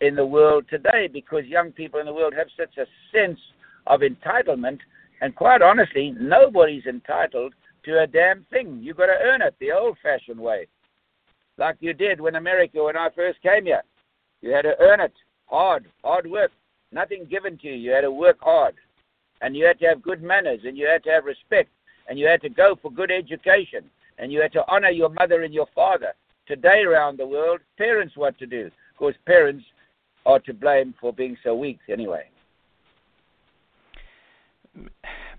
in 0.00 0.16
the 0.16 0.26
world 0.26 0.64
today 0.68 1.08
because 1.12 1.44
young 1.46 1.70
people 1.70 2.00
in 2.00 2.06
the 2.06 2.12
world 2.12 2.34
have 2.36 2.48
such 2.56 2.76
a 2.78 2.86
sense 3.16 3.38
of 3.86 4.00
entitlement. 4.00 4.78
And 5.20 5.34
quite 5.34 5.62
honestly, 5.62 6.14
nobody's 6.18 6.86
entitled 6.86 7.54
to 7.84 8.02
a 8.02 8.06
damn 8.06 8.44
thing. 8.50 8.80
You've 8.82 8.96
got 8.96 9.06
to 9.06 9.18
earn 9.22 9.42
it 9.42 9.54
the 9.60 9.72
old 9.72 9.96
fashioned 10.02 10.40
way 10.40 10.66
like 11.58 11.76
you 11.80 11.92
did 11.92 12.20
when 12.20 12.36
America, 12.36 12.82
when 12.82 12.96
I 12.96 13.08
first 13.14 13.40
came 13.42 13.66
here. 13.66 13.82
You 14.40 14.52
had 14.52 14.62
to 14.62 14.74
earn 14.80 15.00
it 15.00 15.12
hard, 15.46 15.86
hard 16.02 16.30
work. 16.30 16.50
Nothing 16.90 17.26
given 17.30 17.56
to 17.58 17.68
you. 17.68 17.74
You 17.74 17.90
had 17.92 18.02
to 18.02 18.10
work 18.10 18.38
hard. 18.40 18.74
And 19.40 19.56
you 19.56 19.64
had 19.64 19.78
to 19.80 19.86
have 19.86 20.02
good 20.02 20.22
manners 20.22 20.60
and 20.64 20.76
you 20.76 20.86
had 20.86 21.04
to 21.04 21.10
have 21.10 21.24
respect 21.24 21.70
and 22.08 22.18
you 22.18 22.26
had 22.26 22.42
to 22.42 22.48
go 22.48 22.76
for 22.80 22.90
good 22.90 23.10
education 23.10 23.84
and 24.18 24.32
you 24.32 24.40
had 24.40 24.52
to 24.52 24.64
honor 24.68 24.90
your 24.90 25.08
mother 25.08 25.42
and 25.42 25.54
your 25.54 25.66
father. 25.74 26.14
Today 26.46 26.82
around 26.82 27.18
the 27.18 27.26
world, 27.26 27.60
parents 27.78 28.16
what 28.16 28.38
to 28.38 28.46
do. 28.46 28.66
Of 28.66 28.96
course, 28.98 29.16
parents 29.26 29.64
are 30.26 30.40
to 30.40 30.52
blame 30.52 30.94
for 31.00 31.12
being 31.12 31.36
so 31.42 31.54
weak 31.54 31.78
anyway. 31.88 32.24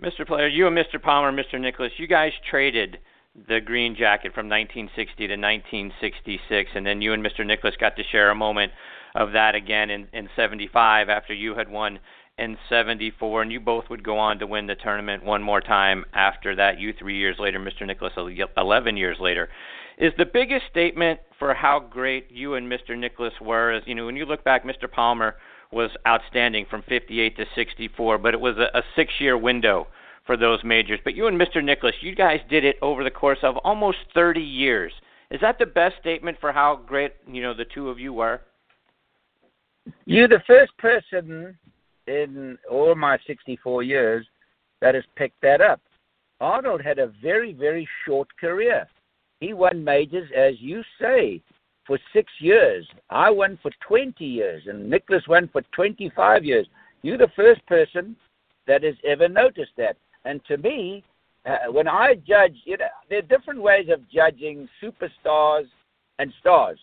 Mr. 0.03 0.27
Player, 0.27 0.47
you 0.47 0.67
and 0.67 0.77
Mr. 0.77 1.01
Palmer, 1.01 1.31
Mr. 1.31 1.59
Nicklaus, 1.59 1.91
you 1.97 2.07
guys 2.07 2.31
traded– 2.49 2.99
the 3.47 3.59
green 3.59 3.95
jacket 3.95 4.33
from 4.33 4.47
1960 4.47 5.27
to 5.27 5.33
1966, 5.33 6.71
and 6.75 6.85
then 6.85 7.01
you 7.01 7.13
and 7.13 7.25
Mr. 7.25 7.45
Nicklaus 7.45 7.75
got 7.79 7.95
to 7.95 8.03
share 8.11 8.29
a 8.29 8.35
moment 8.35 8.71
of 9.15 9.31
that 9.31 9.55
again 9.55 9.89
in, 9.89 10.07
in 10.13 10.29
75 10.35 11.09
after 11.09 11.33
you 11.33 11.55
had 11.55 11.69
won 11.69 11.99
in 12.37 12.57
74, 12.69 13.41
and 13.41 13.51
you 13.51 13.59
both 13.59 13.85
would 13.89 14.03
go 14.03 14.17
on 14.17 14.39
to 14.39 14.47
win 14.47 14.67
the 14.67 14.75
tournament 14.75 15.23
one 15.23 15.41
more 15.41 15.61
time 15.61 16.05
after 16.13 16.55
that. 16.55 16.79
You 16.79 16.93
three 16.93 17.17
years 17.17 17.37
later, 17.39 17.59
Mr. 17.59 17.85
Nicklaus 17.85 18.13
11 18.57 18.97
years 18.97 19.17
later. 19.19 19.49
Is 19.97 20.13
the 20.17 20.25
biggest 20.25 20.65
statement 20.69 21.19
for 21.37 21.53
how 21.53 21.79
great 21.79 22.31
you 22.31 22.55
and 22.55 22.71
Mr. 22.71 22.97
Nicklaus 22.97 23.33
were? 23.39 23.73
Is 23.73 23.83
you 23.85 23.93
know 23.93 24.07
when 24.07 24.15
you 24.15 24.25
look 24.25 24.43
back, 24.43 24.63
Mr. 24.63 24.91
Palmer 24.91 25.35
was 25.73 25.91
outstanding 26.07 26.65
from 26.69 26.83
58 26.87 27.35
to 27.37 27.45
64, 27.55 28.17
but 28.17 28.33
it 28.33 28.39
was 28.39 28.57
a, 28.57 28.77
a 28.77 28.81
six-year 28.95 29.37
window 29.37 29.87
for 30.25 30.37
those 30.37 30.59
majors. 30.63 30.99
But 31.03 31.15
you 31.15 31.27
and 31.27 31.39
Mr. 31.39 31.63
Nicklaus, 31.63 31.95
you 32.01 32.15
guys 32.15 32.39
did 32.49 32.63
it 32.63 32.77
over 32.81 33.03
the 33.03 33.11
course 33.11 33.39
of 33.43 33.57
almost 33.57 33.97
30 34.13 34.41
years. 34.41 34.93
Is 35.31 35.41
that 35.41 35.57
the 35.59 35.65
best 35.65 35.95
statement 35.99 36.37
for 36.39 36.51
how 36.51 36.79
great 36.85 37.13
you 37.27 37.41
know 37.41 37.53
the 37.53 37.65
two 37.65 37.89
of 37.89 37.99
you 37.99 38.13
were? 38.13 38.41
You're 40.05 40.27
the 40.27 40.43
first 40.47 40.77
person 40.77 41.57
in 42.07 42.57
all 42.69 42.95
my 42.95 43.17
64 43.25 43.83
years 43.83 44.25
that 44.81 44.95
has 44.95 45.03
picked 45.15 45.41
that 45.41 45.61
up. 45.61 45.81
Arnold 46.39 46.81
had 46.81 46.99
a 46.99 47.11
very, 47.21 47.53
very 47.53 47.87
short 48.05 48.27
career. 48.39 48.87
He 49.39 49.53
won 49.53 49.83
majors, 49.83 50.29
as 50.35 50.55
you 50.59 50.83
say, 51.01 51.41
for 51.85 51.99
six 52.13 52.31
years. 52.39 52.87
I 53.09 53.29
won 53.29 53.59
for 53.61 53.71
20 53.87 54.23
years, 54.23 54.63
and 54.67 54.89
Nicklaus 54.89 55.27
won 55.27 55.49
for 55.51 55.61
25 55.73 56.43
years. 56.45 56.67
You're 57.01 57.17
the 57.17 57.31
first 57.35 57.65
person 57.65 58.15
that 58.67 58.83
has 58.83 58.95
ever 59.05 59.27
noticed 59.27 59.73
that. 59.77 59.97
And 60.25 60.43
to 60.45 60.57
me, 60.57 61.03
uh, 61.45 61.71
when 61.71 61.87
I 61.87 62.15
judge, 62.15 62.55
you 62.63 62.77
know, 62.77 62.87
there 63.09 63.19
are 63.19 63.23
different 63.23 63.61
ways 63.61 63.87
of 63.91 64.09
judging 64.09 64.69
superstars 64.81 65.65
and 66.19 66.33
stars. 66.39 66.79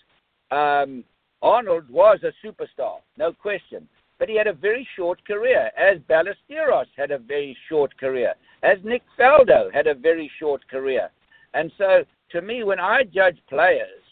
Um, 0.51 1.05
Arnold 1.43 1.89
was 1.89 2.19
a 2.23 2.47
superstar, 2.47 2.99
no 3.17 3.33
question, 3.33 3.89
but 4.19 4.29
he 4.29 4.37
had 4.37 4.47
a 4.47 4.53
very 4.53 4.87
short 4.97 5.25
career, 5.25 5.71
as 5.79 5.99
Ballesteros 6.01 6.87
had 6.97 7.11
a 7.11 7.19
very 7.19 7.57
short 7.69 7.97
career, 7.97 8.35
as 8.63 8.77
Nick 8.85 9.03
Faldo 9.19 9.73
had 9.73 9.87
a 9.87 9.95
very 9.95 10.31
short 10.39 10.69
career. 10.69 11.09
And 11.55 11.73
so, 11.79 12.05
to 12.33 12.43
me, 12.43 12.63
when 12.63 12.79
I 12.79 13.05
judge 13.05 13.39
players, 13.49 14.03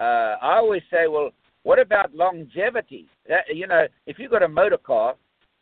uh, 0.00 0.36
I 0.42 0.56
always 0.56 0.82
say, 0.90 1.06
well, 1.06 1.30
what 1.62 1.78
about 1.78 2.14
longevity? 2.14 3.06
That, 3.28 3.44
you 3.52 3.66
know, 3.66 3.86
if 4.06 4.18
you've 4.18 4.30
got 4.30 4.42
a 4.42 4.48
motor 4.48 4.78
car, 4.78 5.14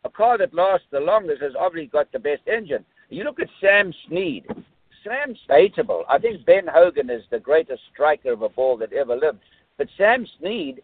a 0.05 0.11
car 0.11 0.37
that 0.39 0.55
lasts 0.55 0.87
the 0.91 1.01
longest 1.01 1.43
has 1.43 1.53
obviously 1.59 1.87
got 1.87 2.11
the 2.13 2.19
best 2.19 2.43
engine. 2.47 2.85
You 3.09 3.25
look 3.25 3.41
at 3.41 3.49
Sam 3.61 3.93
Snead. 4.09 4.47
Sam's 5.05 5.39
hateable. 5.49 6.03
I 6.09 6.19
think 6.19 6.45
Ben 6.45 6.67
Hogan 6.67 7.11
is 7.11 7.23
the 7.31 7.39
greatest 7.39 7.83
striker 7.93 8.33
of 8.33 8.43
a 8.43 8.49
ball 8.49 8.77
that 8.79 8.93
ever 8.93 9.17
lived. 9.17 9.39
But 9.79 9.89
Sam 9.97 10.27
Snead, 10.39 10.81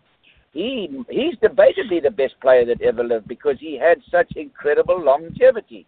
he 0.53 1.05
he's 1.09 1.37
debatably 1.37 2.03
the 2.03 2.11
best 2.11 2.35
player 2.41 2.65
that 2.65 2.81
ever 2.81 3.05
lived 3.05 3.29
because 3.29 3.57
he 3.61 3.79
had 3.79 3.99
such 4.11 4.33
incredible 4.37 5.01
longevity. 5.03 5.87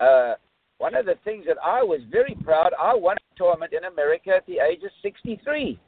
Uh, 0.00 0.34
one 0.78 0.94
of 0.94 1.06
the 1.06 1.16
things 1.24 1.44
that 1.46 1.56
I 1.64 1.82
was 1.82 2.00
very 2.10 2.36
proud, 2.44 2.72
I 2.80 2.94
won 2.94 3.16
a 3.16 3.36
tournament 3.36 3.72
in 3.72 3.84
America 3.84 4.30
at 4.36 4.46
the 4.46 4.58
age 4.60 4.82
of 4.84 4.90
63. 5.02 5.78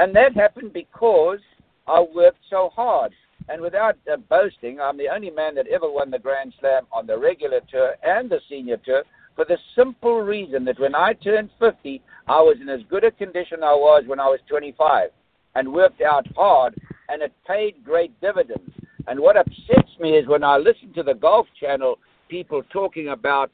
And 0.00 0.16
that 0.16 0.34
happened 0.34 0.72
because 0.72 1.40
I 1.86 2.00
worked 2.14 2.40
so 2.48 2.70
hard. 2.74 3.12
And 3.50 3.60
without 3.60 3.96
uh, 4.10 4.16
boasting, 4.16 4.80
I'm 4.80 4.96
the 4.96 5.10
only 5.14 5.28
man 5.28 5.54
that 5.56 5.66
ever 5.66 5.90
won 5.90 6.10
the 6.10 6.18
Grand 6.18 6.54
Slam 6.58 6.84
on 6.90 7.06
the 7.06 7.18
regular 7.18 7.60
tour 7.70 7.96
and 8.02 8.30
the 8.30 8.40
senior 8.48 8.78
tour 8.78 9.02
for 9.36 9.44
the 9.44 9.58
simple 9.76 10.22
reason 10.22 10.64
that 10.64 10.80
when 10.80 10.94
I 10.94 11.12
turned 11.12 11.50
50, 11.58 12.00
I 12.28 12.40
was 12.40 12.56
in 12.62 12.70
as 12.70 12.80
good 12.88 13.04
a 13.04 13.10
condition 13.10 13.58
as 13.58 13.64
I 13.64 13.74
was 13.74 14.04
when 14.06 14.18
I 14.18 14.26
was 14.26 14.40
25 14.48 15.10
and 15.54 15.70
worked 15.70 16.00
out 16.00 16.26
hard, 16.34 16.80
and 17.10 17.20
it 17.20 17.34
paid 17.46 17.84
great 17.84 18.18
dividends. 18.22 18.72
And 19.06 19.20
what 19.20 19.36
upsets 19.36 19.98
me 20.00 20.16
is 20.16 20.26
when 20.26 20.42
I 20.42 20.56
listen 20.56 20.94
to 20.94 21.02
the 21.02 21.14
Golf 21.14 21.46
Channel 21.60 21.98
people 22.30 22.62
talking 22.72 23.08
about 23.08 23.50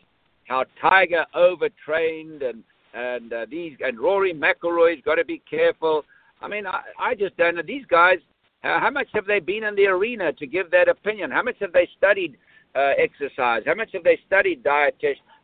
how 0.47 0.64
Tiger 0.80 1.26
overtrained 1.34 2.42
and 2.42 2.62
and 2.94 3.32
uh, 3.32 3.47
these 3.51 3.76
and 3.80 3.99
Rory 3.99 4.32
McIlroy's 4.32 5.03
got 5.05 5.16
to 5.16 5.24
be 5.24 5.42
careful. 5.51 6.05
I 6.41 6.49
mean, 6.49 6.66
I, 6.66 6.82
I 6.99 7.14
just 7.14 7.37
don't 7.37 7.57
know 7.57 7.62
these 7.66 7.87
guys. 7.87 8.18
Uh, 8.64 8.80
how 8.80 8.91
much 8.91 9.09
have 9.14 9.26
they 9.26 9.41
been 9.41 9.64
in 9.64 9.74
the 9.74 9.87
arena 9.87 10.32
to 10.32 10.47
give 10.47 10.70
that 10.70 10.89
opinion? 10.89 11.30
How 11.30 11.43
much 11.43 11.57
have 11.61 11.72
they 11.72 11.89
studied 11.97 12.37
uh, 12.74 12.93
exercise? 12.99 13.62
How 13.66 13.74
much 13.74 13.91
have 13.93 14.05
they 14.05 14.18
studied 14.26 14.62
diet, 14.62 14.97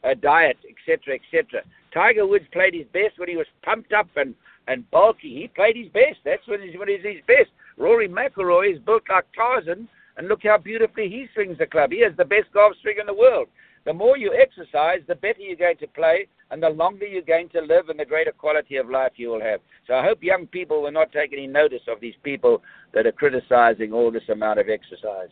uh, 0.05 0.15
diet, 0.21 0.59
etc., 0.69 1.15
etc.? 1.15 1.63
Tiger 1.93 2.27
Woods 2.27 2.47
played 2.53 2.75
his 2.75 2.87
best 2.93 3.19
when 3.19 3.29
he 3.29 3.37
was 3.37 3.47
pumped 3.63 3.93
up 3.93 4.09
and, 4.17 4.35
and 4.67 4.91
bulky. 4.91 5.35
He 5.35 5.49
played 5.49 5.77
his 5.77 5.89
best. 5.89 6.19
That's 6.25 6.47
when 6.47 6.63
he's 6.63 6.79
when 6.79 6.89
he's 6.89 7.05
his 7.05 7.23
best. 7.27 7.51
Rory 7.77 8.09
McIlroy 8.09 8.75
is 8.75 8.81
built 8.81 9.03
like 9.09 9.27
Tarzan, 9.35 9.89
and 10.17 10.29
look 10.29 10.41
how 10.45 10.59
beautifully 10.59 11.09
he 11.09 11.27
swings 11.35 11.59
the 11.59 11.67
club. 11.67 11.93
He 11.93 12.03
has 12.03 12.17
the 12.17 12.25
best 12.25 12.53
golf 12.53 12.75
swing 12.83 12.97
in 13.01 13.07
the 13.07 13.15
world. 13.15 13.49
The 13.85 13.93
more 13.93 14.17
you 14.17 14.33
exercise, 14.33 15.01
the 15.09 15.17
better 15.17 15.41
you're 15.41 15.57
going 15.57 15.79
to 15.79 15.89
play, 15.89 16.29
and 16.53 16.63
the 16.63 16.69
longer 16.69 17.07
you're 17.07 17.23
going 17.23 17.49
to 17.49 17.63
live, 17.63 17.89
and 17.89 17.99
the 17.99 18.05
greater 18.05 18.31
quality 18.31 18.77
of 18.77 18.91
life 18.91 19.13
you 19.17 19.31
will 19.31 19.41
have. 19.41 19.61
So 19.87 19.95
I 19.95 20.05
hope 20.05 20.23
young 20.23 20.47
people 20.47 20.83
will 20.83 20.93
not 20.93 21.11
take 21.11 21.33
any 21.33 21.47
notice 21.47 21.81
of 21.89 21.99
these 21.99 22.15
people 22.23 22.63
that 22.93 23.07
are 23.07 23.13
criticizing 23.13 23.93
all 23.93 24.11
this 24.11 24.29
amount 24.31 24.61
of 24.61 24.69
exercise. 24.69 25.31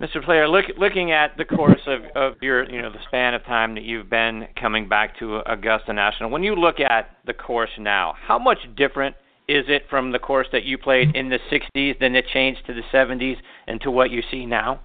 Mr. 0.00 0.24
Player, 0.24 0.48
look, 0.48 0.64
looking 0.76 1.12
at 1.12 1.36
the 1.36 1.44
course 1.44 1.80
of, 1.86 2.00
of 2.16 2.34
your, 2.42 2.68
you 2.68 2.82
know, 2.82 2.90
the 2.90 2.98
span 3.06 3.34
of 3.34 3.44
time 3.44 3.74
that 3.76 3.84
you've 3.84 4.10
been 4.10 4.48
coming 4.60 4.88
back 4.88 5.16
to 5.20 5.40
Augusta 5.46 5.92
National, 5.92 6.28
when 6.28 6.42
you 6.42 6.56
look 6.56 6.80
at 6.80 7.10
the 7.24 7.34
course 7.34 7.70
now, 7.78 8.14
how 8.26 8.40
much 8.40 8.58
different 8.76 9.14
is 9.46 9.66
it 9.68 9.82
from 9.88 10.10
the 10.10 10.18
course 10.18 10.48
that 10.50 10.64
you 10.64 10.78
played 10.78 11.14
in 11.14 11.28
the 11.28 11.38
60s, 11.50 11.96
then 12.00 12.16
it 12.16 12.24
changed 12.32 12.66
to 12.66 12.74
the 12.74 12.82
70s, 12.92 13.36
and 13.68 13.80
to 13.82 13.90
what 13.90 14.10
you 14.10 14.22
see 14.32 14.46
now? 14.46 14.80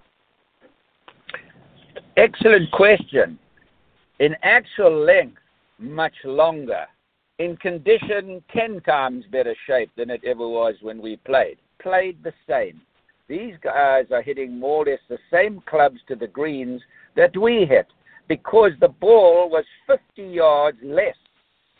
Excellent 2.17 2.69
question. 2.71 3.39
In 4.19 4.35
actual 4.41 5.03
length, 5.05 5.41
much 5.79 6.15
longer. 6.23 6.85
In 7.39 7.55
condition, 7.57 8.43
10 8.51 8.81
times 8.81 9.25
better 9.31 9.55
shape 9.67 9.91
than 9.95 10.09
it 10.09 10.21
ever 10.25 10.47
was 10.47 10.75
when 10.81 11.01
we 11.01 11.17
played. 11.17 11.57
Played 11.79 12.23
the 12.23 12.33
same. 12.49 12.81
These 13.27 13.55
guys 13.61 14.05
are 14.11 14.21
hitting 14.21 14.57
more 14.59 14.83
or 14.83 14.85
less 14.85 14.99
the 15.07 15.19
same 15.31 15.61
clubs 15.67 15.99
to 16.07 16.15
the 16.15 16.27
greens 16.27 16.81
that 17.15 17.35
we 17.37 17.65
hit 17.65 17.87
because 18.27 18.71
the 18.79 18.87
ball 18.87 19.49
was 19.49 19.65
50 19.85 20.23
yards 20.23 20.77
less 20.81 21.15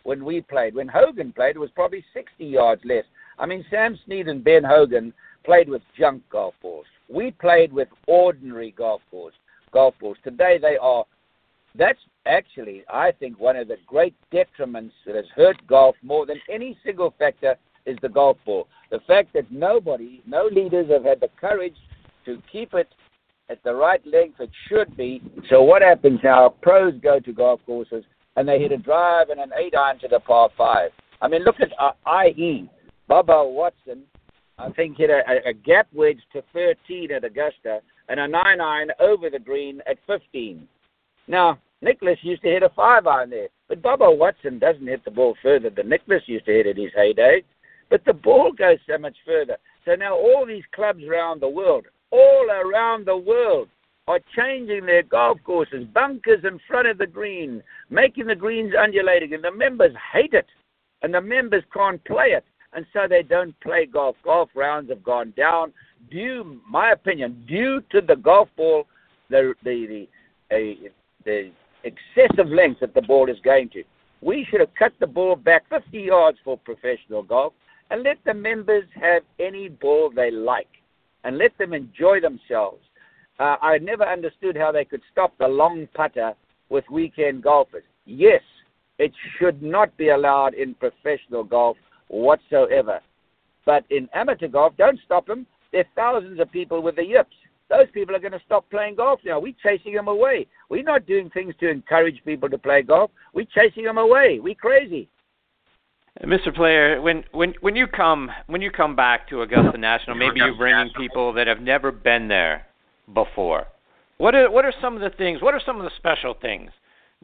when 0.03 0.23
we 0.23 0.41
played. 0.41 0.75
When 0.75 0.87
Hogan 0.87 1.33
played, 1.33 1.55
it 1.55 1.59
was 1.59 1.71
probably 1.71 2.03
60 2.13 2.45
yards 2.45 2.81
less. 2.85 3.05
I 3.39 3.45
mean, 3.45 3.65
Sam 3.69 3.97
Snead 4.05 4.27
and 4.27 4.43
Ben 4.43 4.63
Hogan 4.63 5.13
played 5.43 5.69
with 5.69 5.81
junk 5.97 6.23
golf 6.29 6.53
balls. 6.61 6.85
We 7.09 7.31
played 7.31 7.71
with 7.73 7.87
ordinary 8.07 8.71
golf 8.71 9.01
balls. 9.11 9.33
Golf 9.71 9.95
balls. 9.99 10.17
Today 10.23 10.57
they 10.61 10.77
are. 10.77 11.05
That's 11.77 11.99
actually, 12.25 12.83
I 12.91 13.11
think, 13.11 13.39
one 13.39 13.55
of 13.55 13.67
the 13.67 13.77
great 13.85 14.15
detriments 14.33 14.91
that 15.05 15.15
has 15.15 15.25
hurt 15.35 15.57
golf 15.67 15.95
more 16.01 16.25
than 16.25 16.37
any 16.51 16.77
single 16.83 17.13
factor 17.19 17.55
is 17.85 17.97
the 18.01 18.09
golf 18.09 18.37
ball. 18.45 18.67
The 18.89 18.99
fact 19.07 19.33
that 19.33 19.51
nobody, 19.51 20.21
no 20.25 20.49
leaders 20.51 20.89
have 20.89 21.03
had 21.03 21.19
the 21.19 21.29
courage 21.39 21.75
to 22.25 22.41
keep 22.51 22.73
it 22.73 22.89
at 23.49 23.63
the 23.63 23.73
right 23.73 24.05
length 24.05 24.39
it 24.39 24.49
should 24.67 24.95
be. 24.97 25.21
So 25.49 25.61
what 25.61 25.81
happens 25.81 26.19
now? 26.23 26.49
Pros 26.61 26.93
go 27.01 27.19
to 27.19 27.31
golf 27.31 27.61
courses 27.65 28.03
and 28.35 28.47
they 28.47 28.59
hit 28.59 28.71
a 28.71 28.77
drive 28.77 29.29
and 29.29 29.39
an 29.39 29.51
eight 29.57 29.75
iron 29.75 29.99
to 29.99 30.07
the 30.07 30.19
par 30.19 30.49
five. 30.57 30.91
I 31.21 31.27
mean, 31.27 31.43
look 31.43 31.59
at 31.59 31.69
uh, 31.79 31.91
IE. 32.25 32.69
Bubba 33.09 33.51
Watson, 33.51 34.03
I 34.57 34.69
think, 34.71 34.97
hit 34.97 35.09
a, 35.09 35.21
a 35.47 35.53
gap 35.53 35.87
wedge 35.93 36.19
to 36.33 36.43
13 36.53 37.11
at 37.11 37.23
Augusta 37.23 37.79
and 38.09 38.19
a 38.19 38.27
nine 38.27 38.59
iron 38.59 38.91
over 38.99 39.29
the 39.29 39.39
green 39.39 39.81
at 39.87 39.97
15. 40.07 40.67
Now, 41.27 41.59
Nicklaus 41.81 42.17
used 42.21 42.41
to 42.43 42.49
hit 42.49 42.63
a 42.63 42.69
five 42.69 43.05
iron 43.05 43.29
there, 43.29 43.49
but 43.67 43.81
Bubba 43.81 44.17
Watson 44.17 44.59
doesn't 44.59 44.87
hit 44.87 45.03
the 45.05 45.11
ball 45.11 45.35
further 45.41 45.69
than 45.69 45.89
Nicklaus 45.89 46.23
used 46.25 46.45
to 46.45 46.53
hit 46.53 46.67
in 46.67 46.77
his 46.77 46.93
heyday. 46.95 47.43
But 47.89 48.03
the 48.05 48.13
ball 48.13 48.51
goes 48.51 48.79
so 48.87 48.97
much 48.97 49.15
further. 49.25 49.57
So 49.85 49.95
now 49.95 50.15
all 50.15 50.45
these 50.45 50.63
clubs 50.73 51.03
around 51.03 51.41
the 51.41 51.49
world, 51.49 51.85
all 52.11 52.47
around 52.49 53.05
the 53.05 53.15
world, 53.15 53.69
are 54.07 54.19
changing 54.35 54.85
their 54.85 55.03
golf 55.03 55.37
courses, 55.43 55.85
bunkers 55.93 56.43
in 56.43 56.59
front 56.67 56.87
of 56.87 56.97
the 56.97 57.05
green, 57.05 57.61
making 57.89 58.27
the 58.27 58.35
greens 58.35 58.73
undulating, 58.77 59.33
and 59.33 59.43
the 59.43 59.51
members 59.51 59.91
hate 60.13 60.33
it, 60.33 60.47
and 61.01 61.13
the 61.13 61.21
members 61.21 61.63
can't 61.73 62.03
play 62.05 62.27
it, 62.27 62.45
and 62.73 62.85
so 62.93 63.05
they 63.07 63.21
don't 63.21 63.57
play 63.59 63.85
golf. 63.85 64.15
Golf 64.23 64.49
rounds 64.55 64.89
have 64.89 65.03
gone 65.03 65.33
down 65.35 65.73
due, 66.09 66.59
my 66.69 66.91
opinion, 66.91 67.43
due 67.47 67.81
to 67.91 68.01
the 68.01 68.15
golf 68.15 68.47
ball, 68.55 68.85
the 69.29 69.53
the 69.63 70.07
the, 70.49 70.89
the 71.27 71.51
excessive 71.83 72.47
length 72.47 72.79
that 72.79 72.95
the 72.95 73.01
ball 73.01 73.29
is 73.29 73.37
going 73.43 73.69
to. 73.69 73.83
We 74.21 74.47
should 74.49 74.61
have 74.61 74.73
cut 74.79 74.93
the 74.99 75.07
ball 75.07 75.35
back 75.35 75.69
50 75.69 75.99
yards 75.99 76.39
for 76.43 76.57
professional 76.57 77.21
golf 77.21 77.53
and 77.91 78.01
let 78.03 78.17
the 78.25 78.33
members 78.33 78.85
have 78.95 79.23
any 79.39 79.69
ball 79.69 80.09
they 80.09 80.31
like 80.31 80.69
and 81.23 81.37
let 81.37 81.55
them 81.57 81.73
enjoy 81.73 82.21
themselves. 82.21 82.81
Uh, 83.39 83.57
I 83.61 83.77
never 83.77 84.03
understood 84.03 84.57
how 84.57 84.71
they 84.71 84.85
could 84.85 85.01
stop 85.11 85.37
the 85.37 85.47
long 85.47 85.87
putter 85.93 86.33
with 86.69 86.85
weekend 86.89 87.43
golfers. 87.43 87.83
Yes, 88.05 88.41
it 88.97 89.11
should 89.37 89.61
not 89.61 89.95
be 89.97 90.09
allowed 90.09 90.55
in 90.55 90.73
professional 90.73 91.43
golf 91.43 91.77
whatsoever. 92.07 93.01
But 93.65 93.83
in 93.89 94.09
amateur 94.13 94.47
golf, 94.47 94.73
don't 94.77 94.99
stop 95.05 95.27
them. 95.27 95.45
There 95.71 95.81
are 95.81 95.95
thousands 95.95 96.39
of 96.39 96.51
people 96.51 96.81
with 96.81 96.95
the 96.95 97.05
yips. 97.05 97.35
Those 97.69 97.87
people 97.93 98.15
are 98.15 98.19
going 98.19 98.31
to 98.31 98.41
stop 98.45 98.69
playing 98.69 98.95
golf 98.95 99.19
now. 99.25 99.39
We're 99.39 99.53
chasing 99.61 99.93
them 99.93 100.07
away. 100.07 100.47
We're 100.69 100.83
not 100.83 101.05
doing 101.05 101.29
things 101.29 101.53
to 101.59 101.69
encourage 101.69 102.23
people 102.23 102.49
to 102.49 102.57
play 102.57 102.81
golf. 102.81 103.11
We're 103.33 103.45
chasing 103.45 103.83
them 103.83 103.97
away. 103.97 104.39
We're 104.41 104.55
crazy. 104.55 105.09
Mr. 106.23 106.53
Player, 106.55 106.99
when 106.99 107.23
when 107.31 107.53
when 107.61 107.75
you 107.75 107.85
come 107.85 108.31
when 108.47 108.61
you 108.61 108.71
come 108.71 108.95
back 108.95 109.29
to 109.29 109.41
Augusta 109.43 109.77
National, 109.77 110.15
maybe 110.15 110.39
you're 110.39 110.55
bringing 110.55 110.89
people 110.97 111.31
that 111.33 111.45
have 111.45 111.59
never 111.59 111.91
been 111.91 112.27
there 112.27 112.65
before. 113.13 113.67
What 114.17 114.33
are 114.33 114.49
what 114.49 114.65
are 114.65 114.73
some 114.81 114.95
of 114.95 115.01
the 115.01 115.15
things? 115.15 115.43
What 115.43 115.53
are 115.53 115.61
some 115.63 115.77
of 115.77 115.83
the 115.83 115.91
special 115.97 116.33
things 116.33 116.71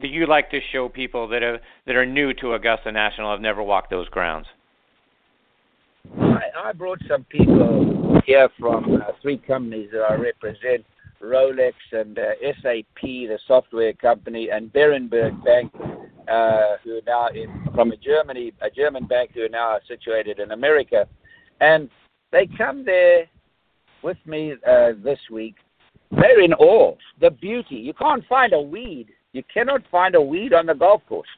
that 0.00 0.08
you 0.08 0.26
like 0.26 0.50
to 0.50 0.60
show 0.72 0.88
people 0.88 1.26
that 1.28 1.42
are 1.42 1.58
that 1.86 1.96
are 1.96 2.06
new 2.06 2.32
to 2.34 2.54
Augusta 2.54 2.92
National, 2.92 3.32
have 3.32 3.40
never 3.40 3.62
walked 3.62 3.90
those 3.90 4.08
grounds? 4.10 4.46
I, 6.20 6.42
I 6.66 6.72
brought 6.72 7.00
some 7.08 7.24
people 7.24 7.93
here 8.24 8.48
from 8.58 9.02
uh, 9.02 9.12
three 9.22 9.38
companies 9.38 9.90
that 9.92 10.02
I 10.02 10.14
represent: 10.14 10.84
Rolex 11.22 11.74
and 11.92 12.18
uh, 12.18 12.32
SAP, 12.62 13.02
the 13.02 13.38
software 13.46 13.92
company, 13.92 14.50
and 14.50 14.72
Berenberg 14.72 15.42
Bank, 15.44 15.72
uh, 16.28 16.76
who 16.82 16.98
are 16.98 17.06
now 17.06 17.28
in 17.28 17.68
from 17.74 17.92
a 17.92 17.96
Germany, 17.96 18.52
a 18.60 18.70
German 18.70 19.06
bank 19.06 19.32
who 19.34 19.42
are 19.42 19.48
now 19.48 19.78
situated 19.86 20.38
in 20.38 20.52
America, 20.52 21.06
and 21.60 21.88
they 22.32 22.48
come 22.58 22.84
there 22.84 23.26
with 24.02 24.18
me 24.26 24.54
uh, 24.68 24.92
this 25.02 25.20
week. 25.30 25.54
They're 26.10 26.42
in 26.42 26.52
awe. 26.54 26.94
The 27.20 27.30
beauty. 27.30 27.76
You 27.76 27.94
can't 27.94 28.24
find 28.26 28.52
a 28.52 28.60
weed. 28.60 29.08
You 29.32 29.42
cannot 29.52 29.82
find 29.90 30.14
a 30.14 30.20
weed 30.20 30.52
on 30.52 30.66
the 30.66 30.74
golf 30.74 31.02
course. 31.08 31.28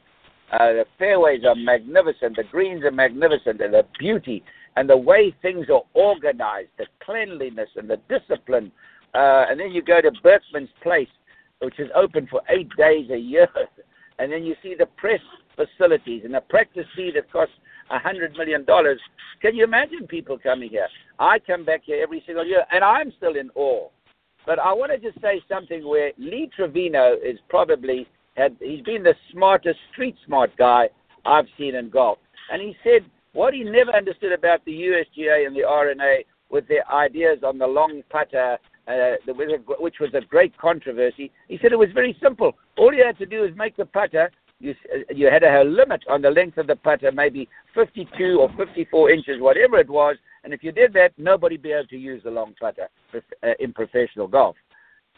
Uh, 0.51 0.73
the 0.73 0.85
fairways 0.99 1.43
are 1.45 1.55
magnificent. 1.55 2.35
The 2.35 2.43
greens 2.43 2.83
are 2.83 2.91
magnificent. 2.91 3.59
And 3.61 3.73
the 3.73 3.85
beauty 3.99 4.43
and 4.77 4.87
the 4.87 4.95
way 4.95 5.35
things 5.41 5.65
are 5.73 5.81
organized, 5.95 6.69
the 6.77 6.85
cleanliness 7.03 7.69
and 7.75 7.89
the 7.89 7.99
discipline. 8.07 8.71
Uh, 9.15 9.45
and 9.49 9.59
then 9.59 9.71
you 9.71 9.81
go 9.81 9.99
to 9.99 10.11
Berckmans 10.23 10.69
Place, 10.83 11.09
which 11.59 11.79
is 11.79 11.89
open 11.95 12.27
for 12.29 12.41
eight 12.49 12.69
days 12.77 13.09
a 13.11 13.17
year. 13.17 13.49
And 14.19 14.31
then 14.31 14.43
you 14.43 14.55
see 14.63 14.73
the 14.73 14.87
press 14.97 15.19
facilities 15.55 16.23
and 16.25 16.33
the 16.33 16.41
practice 16.49 16.87
tee 16.95 17.11
that 17.13 17.31
costs 17.31 17.53
a 17.91 17.99
hundred 17.99 18.35
million 18.35 18.65
dollars. 18.65 18.99
Can 19.43 19.55
you 19.55 19.63
imagine 19.63 20.07
people 20.07 20.39
coming 20.39 20.71
here? 20.71 20.87
I 21.19 21.37
come 21.37 21.63
back 21.63 21.81
here 21.85 22.01
every 22.01 22.23
single 22.25 22.43
year, 22.43 22.65
and 22.71 22.83
I'm 22.83 23.13
still 23.17 23.35
in 23.35 23.51
awe. 23.53 23.89
But 24.43 24.57
I 24.57 24.73
want 24.73 24.91
to 24.91 24.97
just 24.97 25.21
say 25.21 25.39
something 25.47 25.87
where 25.87 26.13
Lee 26.17 26.49
Trevino 26.55 27.13
is 27.23 27.37
probably 27.47 28.07
had 28.35 28.57
he's 28.59 28.81
been 28.81 29.03
the 29.03 29.13
smartest 29.31 29.77
street 29.91 30.15
smart 30.25 30.49
guy 30.57 30.89
I've 31.23 31.45
seen 31.55 31.75
in 31.75 31.91
golf, 31.91 32.17
and 32.51 32.59
he 32.59 32.75
said 32.83 33.05
what 33.37 33.53
he 33.53 33.63
never 33.63 33.91
understood 33.91 34.31
about 34.31 34.65
the 34.65 34.71
USGA 34.71 35.45
and 35.45 35.55
the 35.55 35.63
R&A 35.63 36.25
with 36.49 36.67
their 36.67 36.91
ideas 36.91 37.43
on 37.45 37.59
the 37.59 37.67
long 37.67 38.01
putter, 38.09 38.57
uh, 38.87 39.11
which 39.79 39.97
was 39.99 40.09
a 40.15 40.21
great 40.21 40.57
controversy. 40.57 41.31
He 41.47 41.59
said 41.61 41.71
it 41.71 41.77
was 41.77 41.89
very 41.93 42.17
simple. 42.19 42.53
All 42.79 42.91
you 42.91 43.05
had 43.05 43.19
to 43.19 43.27
do 43.27 43.43
is 43.43 43.55
make 43.55 43.77
the 43.77 43.85
putter. 43.85 44.31
You, 44.59 44.73
uh, 44.91 45.13
you 45.13 45.29
had 45.29 45.43
a 45.43 45.63
limit 45.63 46.03
on 46.09 46.23
the 46.23 46.31
length 46.31 46.57
of 46.57 46.65
the 46.65 46.77
putter, 46.77 47.11
maybe 47.11 47.47
52 47.75 48.39
or 48.39 48.49
54 48.57 49.11
inches, 49.11 49.39
whatever 49.39 49.77
it 49.77 49.89
was. 49.89 50.15
And 50.43 50.51
if 50.51 50.63
you 50.63 50.71
did 50.71 50.91
that, 50.93 51.11
nobody 51.19 51.57
would 51.57 51.61
be 51.61 51.73
able 51.73 51.87
to 51.89 51.97
use 51.97 52.23
the 52.23 52.31
long 52.31 52.55
putter 52.59 52.89
uh, 53.13 53.49
in 53.59 53.71
professional 53.71 54.27
golf. 54.27 54.55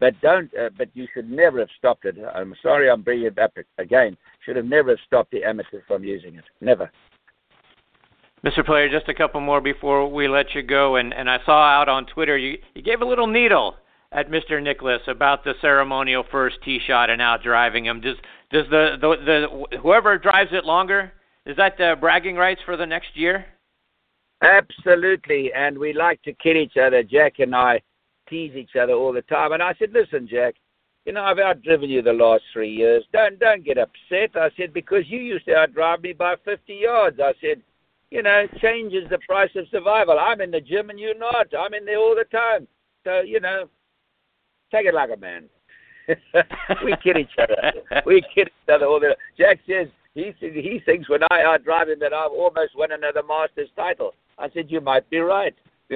But 0.02 0.20
don't. 0.20 0.52
Uh, 0.54 0.72
but 0.78 0.90
you 0.94 1.08
should 1.14 1.30
never 1.30 1.60
have 1.60 1.70
stopped 1.78 2.04
it. 2.04 2.18
I'm 2.36 2.54
sorry, 2.62 2.90
I'm 2.90 3.02
bringing 3.02 3.28
it 3.28 3.40
up 3.40 3.54
again. 3.78 4.18
Should 4.46 4.58
have 4.58 4.66
never 4.66 5.00
stopped 5.08 5.32
the 5.32 5.46
amateurs 5.46 5.84
from 5.88 6.04
using 6.04 6.36
it. 6.36 6.46
Never. 6.60 6.92
Mr. 8.46 8.66
Player, 8.66 8.90
just 8.90 9.10
a 9.10 9.14
couple 9.14 9.42
more 9.42 9.60
before 9.60 10.10
we 10.10 10.28
let 10.28 10.56
you 10.56 10.64
go. 10.64 10.96
And, 10.96 11.14
and 11.14 11.30
I 11.30 11.40
saw 11.46 11.62
out 11.62 11.90
on 11.90 12.06
Twitter 12.06 12.38
you, 12.38 12.58
you 12.74 12.82
gave 12.82 13.02
a 13.02 13.06
little 13.06 13.28
needle 13.28 13.76
at 14.12 14.30
Mr. 14.30 14.62
Nicklaus 14.62 15.02
about 15.08 15.44
the 15.44 15.54
ceremonial 15.62 16.24
first 16.32 16.58
tee 16.64 16.80
shot 16.86 17.10
and 17.10 17.22
out 17.22 17.44
driving 17.44 17.86
him. 17.86 18.02
Does 18.02 18.16
does 18.52 18.66
the, 18.72 18.98
the 19.00 19.68
the 19.72 19.78
whoever 19.78 20.18
drives 20.18 20.50
it 20.54 20.66
longer 20.66 21.12
is 21.46 21.56
that 21.58 21.78
the 21.78 21.96
bragging 22.00 22.36
rights 22.36 22.62
for 22.66 22.78
the 22.78 22.86
next 22.86 23.10
year? 23.16 23.46
Absolutely, 24.42 25.52
and 25.54 25.78
we 25.78 25.94
like 25.94 26.22
to 26.24 26.34
kid 26.34 26.58
each 26.58 26.78
other. 26.78 27.04
Jack 27.04 27.40
and 27.40 27.54
I 27.54 27.82
tease 28.30 28.56
each 28.56 28.76
other 28.82 28.94
all 28.94 29.14
the 29.14 29.22
time. 29.24 29.52
And 29.52 29.62
I 29.62 29.74
said, 29.78 29.92
"Listen, 29.92 30.28
Jack, 30.28 30.56
you 31.06 31.12
know 31.12 31.24
I've 31.24 31.38
outdriven 31.38 31.90
you 31.90 32.02
the 32.02 32.14
last 32.14 32.44
three 32.54 32.72
years. 32.72 33.04
Don't 33.14 33.38
don't 33.38 33.64
get 33.64 33.78
upset." 33.78 34.36
I 34.36 34.50
said 34.58 34.74
because 34.74 35.04
you 35.08 35.20
used 35.20 35.46
to 35.46 35.52
outdrive 35.52 36.02
me 36.02 36.14
by 36.14 36.36
50 36.46 36.74
yards. 36.74 37.20
I 37.20 37.34
said 37.42 37.62
you 38.12 38.24
know, 38.24 38.48
changes 38.62 39.08
the 39.10 39.20
price 39.28 39.52
of 39.56 39.68
survival. 39.72 40.18
I'm 40.20 40.42
in 40.42 40.52
the 40.52 40.62
gym 40.62 40.90
and 40.90 41.00
you're 41.00 41.18
not. 41.18 41.48
I'm 41.58 41.74
in 41.74 41.86
there 41.86 41.98
all 42.00 42.16
the 42.16 42.26
time. 42.26 42.68
So, 43.04 43.22
you 43.22 43.40
know, 43.40 43.70
take 44.72 44.86
it 44.86 44.94
like 44.94 45.10
a 45.14 45.18
man. 45.18 45.46
we 46.84 46.96
kid 47.04 47.18
each 47.18 47.38
other. 47.38 47.56
We 48.06 48.24
kid 48.34 48.48
each 48.48 48.70
other 48.74 48.86
all 48.88 49.00
the 49.00 49.16
Jack 49.38 49.60
says 49.68 49.88
he 50.16 50.34
he 50.40 50.82
thinks 50.84 51.08
when 51.08 51.22
I 51.30 51.44
outdrive 51.44 51.92
him 51.94 52.00
that 52.00 52.14
I've 52.14 52.32
almost 52.32 52.76
won 52.76 52.92
another 52.92 53.22
Masters 53.28 53.70
title. 53.76 54.16
I 54.40 54.50
said 54.50 54.72
you 54.72 54.82
might 54.82 55.08
be 55.10 55.20
right. 55.20 55.54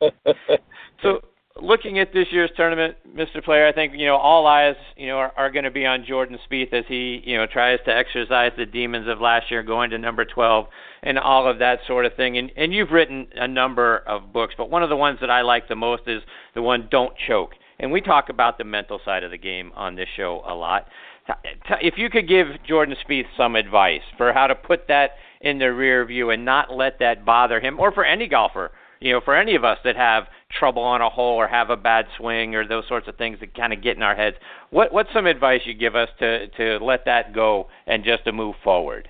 so 1.02 1.20
looking 1.62 1.98
at 1.98 2.12
this 2.12 2.26
year's 2.30 2.50
tournament, 2.56 2.96
Mr. 3.14 3.42
Player, 3.42 3.66
I 3.66 3.72
think 3.72 3.94
you 3.96 4.06
know 4.06 4.16
all 4.16 4.46
eyes 4.46 4.76
you 4.96 5.08
know 5.08 5.16
are, 5.16 5.32
are 5.36 5.50
going 5.50 5.64
to 5.64 5.70
be 5.70 5.86
on 5.86 6.04
Jordan 6.06 6.38
Spieth 6.48 6.72
as 6.72 6.84
he 6.88 7.22
you 7.24 7.36
know 7.36 7.46
tries 7.46 7.78
to 7.86 7.94
exorcise 7.94 8.52
the 8.56 8.66
demons 8.66 9.08
of 9.08 9.20
last 9.20 9.50
year, 9.50 9.62
going 9.62 9.90
to 9.90 9.98
number 9.98 10.24
12 10.24 10.66
and 11.02 11.18
all 11.18 11.48
of 11.48 11.58
that 11.58 11.80
sort 11.86 12.04
of 12.04 12.14
thing. 12.14 12.38
And 12.38 12.50
and 12.56 12.72
you've 12.72 12.90
written 12.90 13.28
a 13.34 13.48
number 13.48 13.98
of 14.06 14.32
books, 14.32 14.54
but 14.56 14.70
one 14.70 14.82
of 14.82 14.88
the 14.88 14.96
ones 14.96 15.18
that 15.20 15.30
I 15.30 15.42
like 15.42 15.68
the 15.68 15.76
most 15.76 16.02
is 16.06 16.22
the 16.54 16.62
one 16.62 16.88
"Don't 16.90 17.14
Choke." 17.26 17.52
And 17.78 17.92
we 17.92 18.00
talk 18.00 18.28
about 18.28 18.58
the 18.58 18.64
mental 18.64 19.00
side 19.04 19.22
of 19.22 19.30
the 19.30 19.38
game 19.38 19.72
on 19.74 19.96
this 19.96 20.08
show 20.16 20.42
a 20.46 20.54
lot. 20.54 20.86
If 21.82 21.94
you 21.98 22.08
could 22.08 22.28
give 22.28 22.46
Jordan 22.66 22.96
Spieth 23.06 23.26
some 23.36 23.56
advice 23.56 24.02
for 24.16 24.32
how 24.32 24.46
to 24.46 24.54
put 24.54 24.88
that 24.88 25.10
in 25.40 25.58
the 25.58 25.72
rear 25.72 26.04
view 26.04 26.30
and 26.30 26.44
not 26.44 26.72
let 26.72 26.98
that 27.00 27.24
bother 27.24 27.60
him, 27.60 27.78
or 27.78 27.92
for 27.92 28.04
any 28.04 28.28
golfer, 28.28 28.70
you 29.00 29.12
know, 29.12 29.20
for 29.24 29.36
any 29.36 29.54
of 29.54 29.64
us 29.64 29.78
that 29.84 29.96
have 29.96 30.24
trouble 30.58 30.82
on 30.82 31.02
a 31.02 31.08
hole 31.08 31.34
or 31.34 31.48
have 31.48 31.70
a 31.70 31.76
bad 31.76 32.06
swing 32.16 32.54
or 32.54 32.66
those 32.66 32.84
sorts 32.88 33.08
of 33.08 33.16
things 33.16 33.38
that 33.40 33.54
kind 33.54 33.72
of 33.72 33.82
get 33.82 33.96
in 33.96 34.02
our 34.02 34.14
heads, 34.14 34.36
what 34.70 34.92
what's 34.92 35.12
some 35.12 35.26
advice 35.26 35.60
you 35.64 35.74
give 35.74 35.94
us 35.94 36.08
to 36.18 36.48
to 36.48 36.78
let 36.84 37.04
that 37.04 37.34
go 37.34 37.68
and 37.86 38.04
just 38.04 38.24
to 38.24 38.32
move 38.32 38.54
forward? 38.62 39.08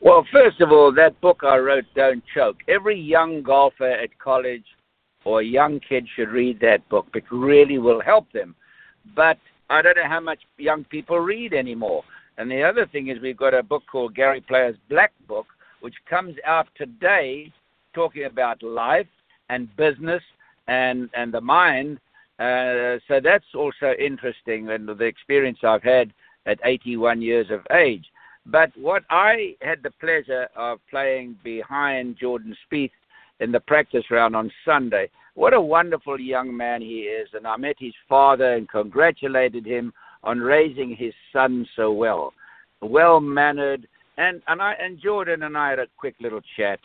Well, 0.00 0.26
first 0.32 0.60
of 0.60 0.72
all, 0.72 0.92
that 0.94 1.20
book 1.20 1.42
I 1.44 1.58
wrote, 1.58 1.84
Don't 1.94 2.24
Choke. 2.34 2.56
Every 2.68 3.00
young 3.00 3.40
golfer 3.40 3.88
at 3.88 4.18
college 4.18 4.64
or 5.24 5.42
young 5.42 5.78
kid 5.88 6.08
should 6.16 6.30
read 6.30 6.58
that 6.60 6.88
book. 6.88 7.06
It 7.14 7.22
really 7.30 7.78
will 7.78 8.00
help 8.00 8.30
them. 8.32 8.56
But 9.14 9.38
I 9.70 9.80
don't 9.80 9.96
know 9.96 10.08
how 10.08 10.18
much 10.18 10.40
young 10.58 10.82
people 10.84 11.20
read 11.20 11.52
anymore. 11.52 12.02
And 12.36 12.50
the 12.50 12.64
other 12.64 12.86
thing 12.86 13.08
is 13.08 13.20
we've 13.20 13.36
got 13.36 13.54
a 13.54 13.62
book 13.62 13.84
called 13.90 14.16
Gary 14.16 14.40
Player's 14.40 14.76
Black 14.90 15.12
Book, 15.28 15.46
which 15.80 15.94
comes 16.10 16.34
out 16.44 16.66
today 16.76 17.52
talking 17.94 18.24
about 18.24 18.62
life 18.62 19.06
and 19.48 19.74
business 19.76 20.22
and, 20.68 21.10
and 21.14 21.32
the 21.32 21.40
mind. 21.40 21.98
Uh, 22.38 22.98
so 23.08 23.20
that's 23.22 23.54
also 23.54 23.92
interesting 23.98 24.70
and 24.70 24.88
the 24.88 25.04
experience 25.04 25.58
I've 25.62 25.82
had 25.82 26.12
at 26.46 26.58
81 26.64 27.22
years 27.22 27.46
of 27.50 27.60
age. 27.72 28.04
But 28.46 28.72
what 28.76 29.04
I 29.10 29.54
had 29.60 29.82
the 29.82 29.92
pleasure 29.92 30.48
of 30.56 30.80
playing 30.90 31.36
behind 31.44 32.16
Jordan 32.18 32.56
Spieth 32.66 32.90
in 33.42 33.52
the 33.52 33.60
practice 33.60 34.04
round 34.10 34.36
on 34.36 34.50
Sunday. 34.64 35.10
What 35.34 35.54
a 35.54 35.60
wonderful 35.60 36.20
young 36.20 36.56
man 36.56 36.80
he 36.80 37.00
is. 37.00 37.28
And 37.34 37.46
I 37.46 37.56
met 37.56 37.76
his 37.78 37.94
father 38.08 38.54
and 38.54 38.68
congratulated 38.68 39.66
him 39.66 39.92
on 40.22 40.38
raising 40.38 40.94
his 40.94 41.12
son 41.32 41.66
so 41.74 41.92
well. 41.92 42.32
Well 42.80 43.20
mannered. 43.20 43.88
And, 44.16 44.42
and, 44.46 44.62
I, 44.62 44.74
and 44.74 45.00
Jordan 45.00 45.42
and 45.42 45.56
I 45.56 45.70
had 45.70 45.78
a 45.80 45.86
quick 45.96 46.14
little 46.20 46.42
chat. 46.56 46.78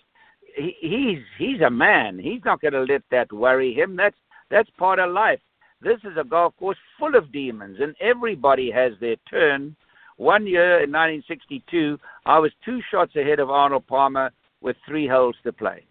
He, 0.57 0.75
he's, 0.81 1.19
he's 1.37 1.61
a 1.61 1.69
man. 1.69 2.17
He's 2.19 2.41
not 2.43 2.61
going 2.61 2.73
to 2.73 2.83
let 2.83 3.03
that 3.11 3.31
worry 3.31 3.73
him. 3.73 3.95
That's, 3.95 4.17
that's 4.49 4.69
part 4.77 4.99
of 4.99 5.11
life. 5.13 5.39
This 5.81 5.99
is 6.03 6.17
a 6.19 6.23
golf 6.23 6.55
course 6.57 6.77
full 6.97 7.15
of 7.15 7.31
demons, 7.31 7.77
and 7.79 7.95
everybody 8.01 8.71
has 8.71 8.93
their 8.99 9.15
turn. 9.29 9.75
One 10.17 10.47
year 10.47 10.83
in 10.83 10.91
1962, 10.91 11.99
I 12.25 12.39
was 12.39 12.51
two 12.65 12.81
shots 12.89 13.15
ahead 13.15 13.39
of 13.39 13.51
Arnold 13.51 13.85
Palmer 13.85 14.31
with 14.61 14.75
three 14.87 15.07
holes 15.07 15.35
to 15.43 15.53
play. 15.53 15.83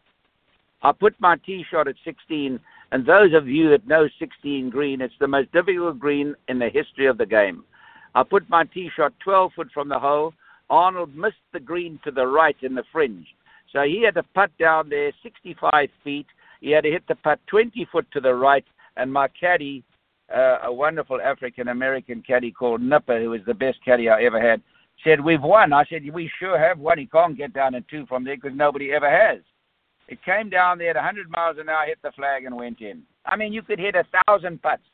I 0.82 0.90
put 0.90 1.14
my 1.20 1.36
tee 1.36 1.64
shot 1.70 1.86
at 1.86 1.94
16, 2.04 2.58
and 2.90 3.06
those 3.06 3.32
of 3.32 3.46
you 3.46 3.70
that 3.70 3.86
know 3.86 4.08
16 4.18 4.70
green, 4.70 5.00
it's 5.00 5.14
the 5.20 5.28
most 5.28 5.52
difficult 5.52 6.00
green 6.00 6.34
in 6.48 6.58
the 6.58 6.68
history 6.68 7.06
of 7.06 7.18
the 7.18 7.26
game. 7.26 7.64
I 8.16 8.24
put 8.24 8.48
my 8.50 8.64
tee 8.64 8.90
shot 8.96 9.12
12 9.22 9.52
foot 9.54 9.68
from 9.72 9.88
the 9.88 9.98
hole. 9.98 10.34
Arnold 10.68 11.14
missed 11.14 11.36
the 11.52 11.60
green 11.60 12.00
to 12.02 12.10
the 12.10 12.26
right 12.26 12.56
in 12.62 12.74
the 12.74 12.84
fringe. 12.90 13.26
So 13.76 13.82
he 13.82 14.02
had 14.02 14.14
to 14.14 14.22
putt 14.22 14.50
down 14.58 14.88
there 14.88 15.12
65 15.22 15.90
feet. 16.02 16.26
He 16.62 16.70
had 16.70 16.84
to 16.84 16.90
hit 16.90 17.06
the 17.08 17.14
putt 17.16 17.40
20 17.48 17.86
foot 17.92 18.06
to 18.12 18.20
the 18.20 18.32
right, 18.32 18.64
and 18.96 19.12
my 19.12 19.28
caddy, 19.28 19.84
uh, 20.34 20.60
a 20.64 20.72
wonderful 20.72 21.20
African 21.20 21.68
American 21.68 22.22
caddy 22.26 22.50
called 22.50 22.80
Nipper, 22.80 23.20
who 23.20 23.28
was 23.28 23.42
the 23.46 23.52
best 23.52 23.76
caddy 23.84 24.08
I 24.08 24.22
ever 24.22 24.40
had, 24.40 24.62
said, 25.04 25.22
We've 25.22 25.42
won. 25.42 25.74
I 25.74 25.84
said, 25.90 26.10
We 26.10 26.30
sure 26.38 26.58
have 26.58 26.78
won. 26.78 26.96
He 26.96 27.04
can't 27.04 27.36
get 27.36 27.52
down 27.52 27.74
in 27.74 27.84
two 27.90 28.06
from 28.06 28.24
there 28.24 28.36
because 28.36 28.56
nobody 28.56 28.92
ever 28.92 29.10
has. 29.10 29.42
It 30.08 30.24
came 30.24 30.48
down 30.48 30.78
there 30.78 30.90
at 30.90 30.96
100 30.96 31.28
miles 31.28 31.58
an 31.60 31.68
hour, 31.68 31.84
hit 31.84 31.98
the 32.02 32.12
flag, 32.12 32.46
and 32.46 32.56
went 32.56 32.80
in. 32.80 33.02
I 33.26 33.36
mean, 33.36 33.52
you 33.52 33.60
could 33.60 33.78
hit 33.78 33.94
a 33.94 34.06
thousand 34.24 34.62
putts. 34.62 34.88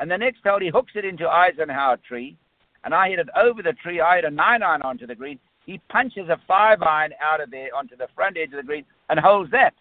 And 0.00 0.10
the 0.10 0.18
next 0.18 0.40
hole, 0.44 0.58
he 0.58 0.70
hooks 0.70 0.92
it 0.96 1.04
into 1.04 1.28
Eisenhower 1.28 1.98
tree, 1.98 2.36
and 2.82 2.92
I 2.92 3.08
hit 3.08 3.20
it 3.20 3.28
over 3.36 3.62
the 3.62 3.74
tree. 3.74 4.00
I 4.00 4.16
hit 4.16 4.24
a 4.24 4.30
nine 4.30 4.64
iron 4.64 4.82
onto 4.82 5.06
the 5.06 5.14
green. 5.14 5.38
He 5.66 5.80
punches 5.90 6.28
a 6.28 6.40
five 6.46 6.80
iron 6.82 7.12
out 7.20 7.40
of 7.40 7.50
there 7.50 7.68
onto 7.76 7.96
the 7.96 8.08
front 8.14 8.36
edge 8.36 8.52
of 8.52 8.56
the 8.56 8.62
green 8.62 8.84
and 9.10 9.18
holds 9.18 9.50
that. 9.50 9.74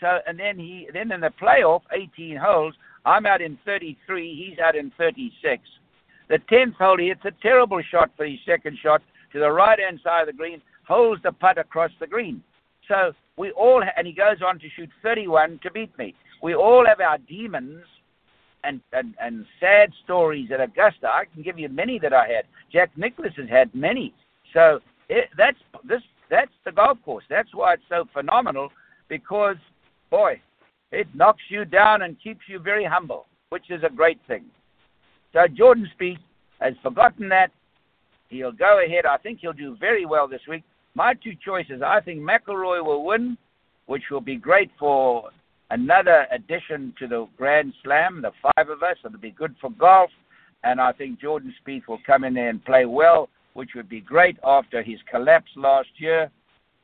So, 0.00 0.18
and 0.26 0.38
then 0.38 0.58
he, 0.58 0.88
then 0.92 1.10
in 1.10 1.20
the 1.20 1.32
playoff, 1.40 1.82
18 1.92 2.36
holes, 2.36 2.74
I'm 3.04 3.26
out 3.26 3.40
in 3.40 3.58
33. 3.64 4.48
He's 4.48 4.58
out 4.58 4.76
in 4.76 4.92
36. 4.96 5.62
The 6.28 6.38
10th 6.50 6.74
hole, 6.74 6.98
he 6.98 7.08
hits 7.08 7.24
a 7.24 7.30
terrible 7.42 7.82
shot 7.90 8.10
for 8.16 8.26
his 8.26 8.38
second 8.44 8.78
shot 8.82 9.02
to 9.32 9.40
the 9.40 9.50
right 9.50 9.78
hand 9.78 10.00
side 10.02 10.22
of 10.22 10.26
the 10.26 10.32
green, 10.32 10.60
holds 10.86 11.22
the 11.22 11.32
putt 11.32 11.58
across 11.58 11.90
the 11.98 12.06
green. 12.06 12.42
So 12.88 13.12
we 13.36 13.50
all, 13.52 13.82
ha- 13.82 13.92
and 13.96 14.06
he 14.06 14.12
goes 14.12 14.42
on 14.46 14.58
to 14.58 14.68
shoot 14.76 14.90
31 15.02 15.60
to 15.62 15.70
beat 15.70 15.96
me. 15.98 16.14
We 16.42 16.54
all 16.54 16.84
have 16.86 17.00
our 17.00 17.18
demons 17.18 17.82
and, 18.64 18.80
and, 18.92 19.14
and 19.20 19.46
sad 19.60 19.92
stories 20.04 20.50
at 20.52 20.60
Augusta. 20.60 21.08
I 21.08 21.24
can 21.32 21.42
give 21.42 21.58
you 21.58 21.68
many 21.68 21.98
that 22.00 22.12
I 22.12 22.26
had. 22.28 22.44
Jack 22.72 22.90
Nicklaus 22.96 23.32
has 23.36 23.48
had 23.48 23.74
many. 23.74 24.12
So 24.52 24.80
it, 25.08 25.28
that's 25.36 25.58
this. 25.88 26.02
That's 26.30 26.50
the 26.64 26.72
golf 26.72 26.98
course. 27.04 27.24
That's 27.30 27.54
why 27.54 27.74
it's 27.74 27.82
so 27.88 28.04
phenomenal 28.12 28.70
because, 29.08 29.56
boy, 30.10 30.40
it 30.90 31.06
knocks 31.14 31.42
you 31.48 31.64
down 31.64 32.02
and 32.02 32.20
keeps 32.20 32.40
you 32.48 32.58
very 32.58 32.84
humble, 32.84 33.26
which 33.50 33.70
is 33.70 33.82
a 33.84 33.94
great 33.94 34.18
thing. 34.26 34.44
So 35.32 35.46
Jordan 35.46 35.88
Spieth 35.98 36.18
has 36.60 36.74
forgotten 36.82 37.28
that. 37.28 37.50
He'll 38.28 38.52
go 38.52 38.82
ahead. 38.84 39.06
I 39.06 39.18
think 39.18 39.38
he'll 39.40 39.52
do 39.52 39.76
very 39.78 40.04
well 40.04 40.26
this 40.26 40.40
week. 40.48 40.64
My 40.94 41.14
two 41.14 41.34
choices, 41.44 41.82
I 41.84 42.00
think 42.00 42.20
McIlroy 42.20 42.84
will 42.84 43.04
win, 43.04 43.36
which 43.86 44.04
will 44.10 44.20
be 44.20 44.36
great 44.36 44.70
for 44.78 45.30
another 45.70 46.26
addition 46.32 46.94
to 46.98 47.06
the 47.06 47.26
Grand 47.36 47.72
Slam, 47.84 48.22
the 48.22 48.32
five 48.42 48.68
of 48.68 48.82
us. 48.82 48.96
It'll 49.04 49.18
be 49.18 49.30
good 49.30 49.54
for 49.60 49.70
golf. 49.70 50.10
And 50.64 50.80
I 50.80 50.92
think 50.92 51.20
Jordan 51.20 51.54
Spieth 51.60 51.86
will 51.86 52.00
come 52.04 52.24
in 52.24 52.34
there 52.34 52.48
and 52.48 52.64
play 52.64 52.86
well, 52.86 53.28
which 53.56 53.70
would 53.74 53.88
be 53.88 54.02
great 54.02 54.36
after 54.44 54.82
his 54.82 54.98
collapse 55.10 55.50
last 55.56 55.88
year. 55.96 56.30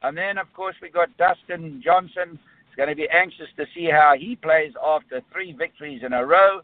And 0.03 0.16
then, 0.16 0.39
of 0.39 0.53
course, 0.55 0.75
we 0.81 0.89
got 0.89 1.14
Dustin 1.18 1.83
Johnson. 1.85 2.39
He's 2.66 2.77
going 2.77 2.89
to 2.89 2.97
be 2.97 3.09
anxious 3.11 3.49
to 3.59 3.66
see 3.75 3.91
how 3.91 4.14
he 4.18 4.37
plays 4.37 4.73
after 4.85 5.20
three 5.31 5.53
victories 5.53 6.01
in 6.05 6.14
a 6.14 6.25
row. 6.25 6.62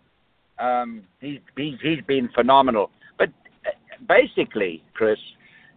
Um, 0.58 1.02
he's, 1.20 1.40
he's, 1.56 1.74
he's 1.82 2.00
been 2.06 2.30
phenomenal. 2.34 2.90
But 3.18 3.28
uh, 3.66 3.70
basically, 4.08 4.82
Chris, 4.94 5.18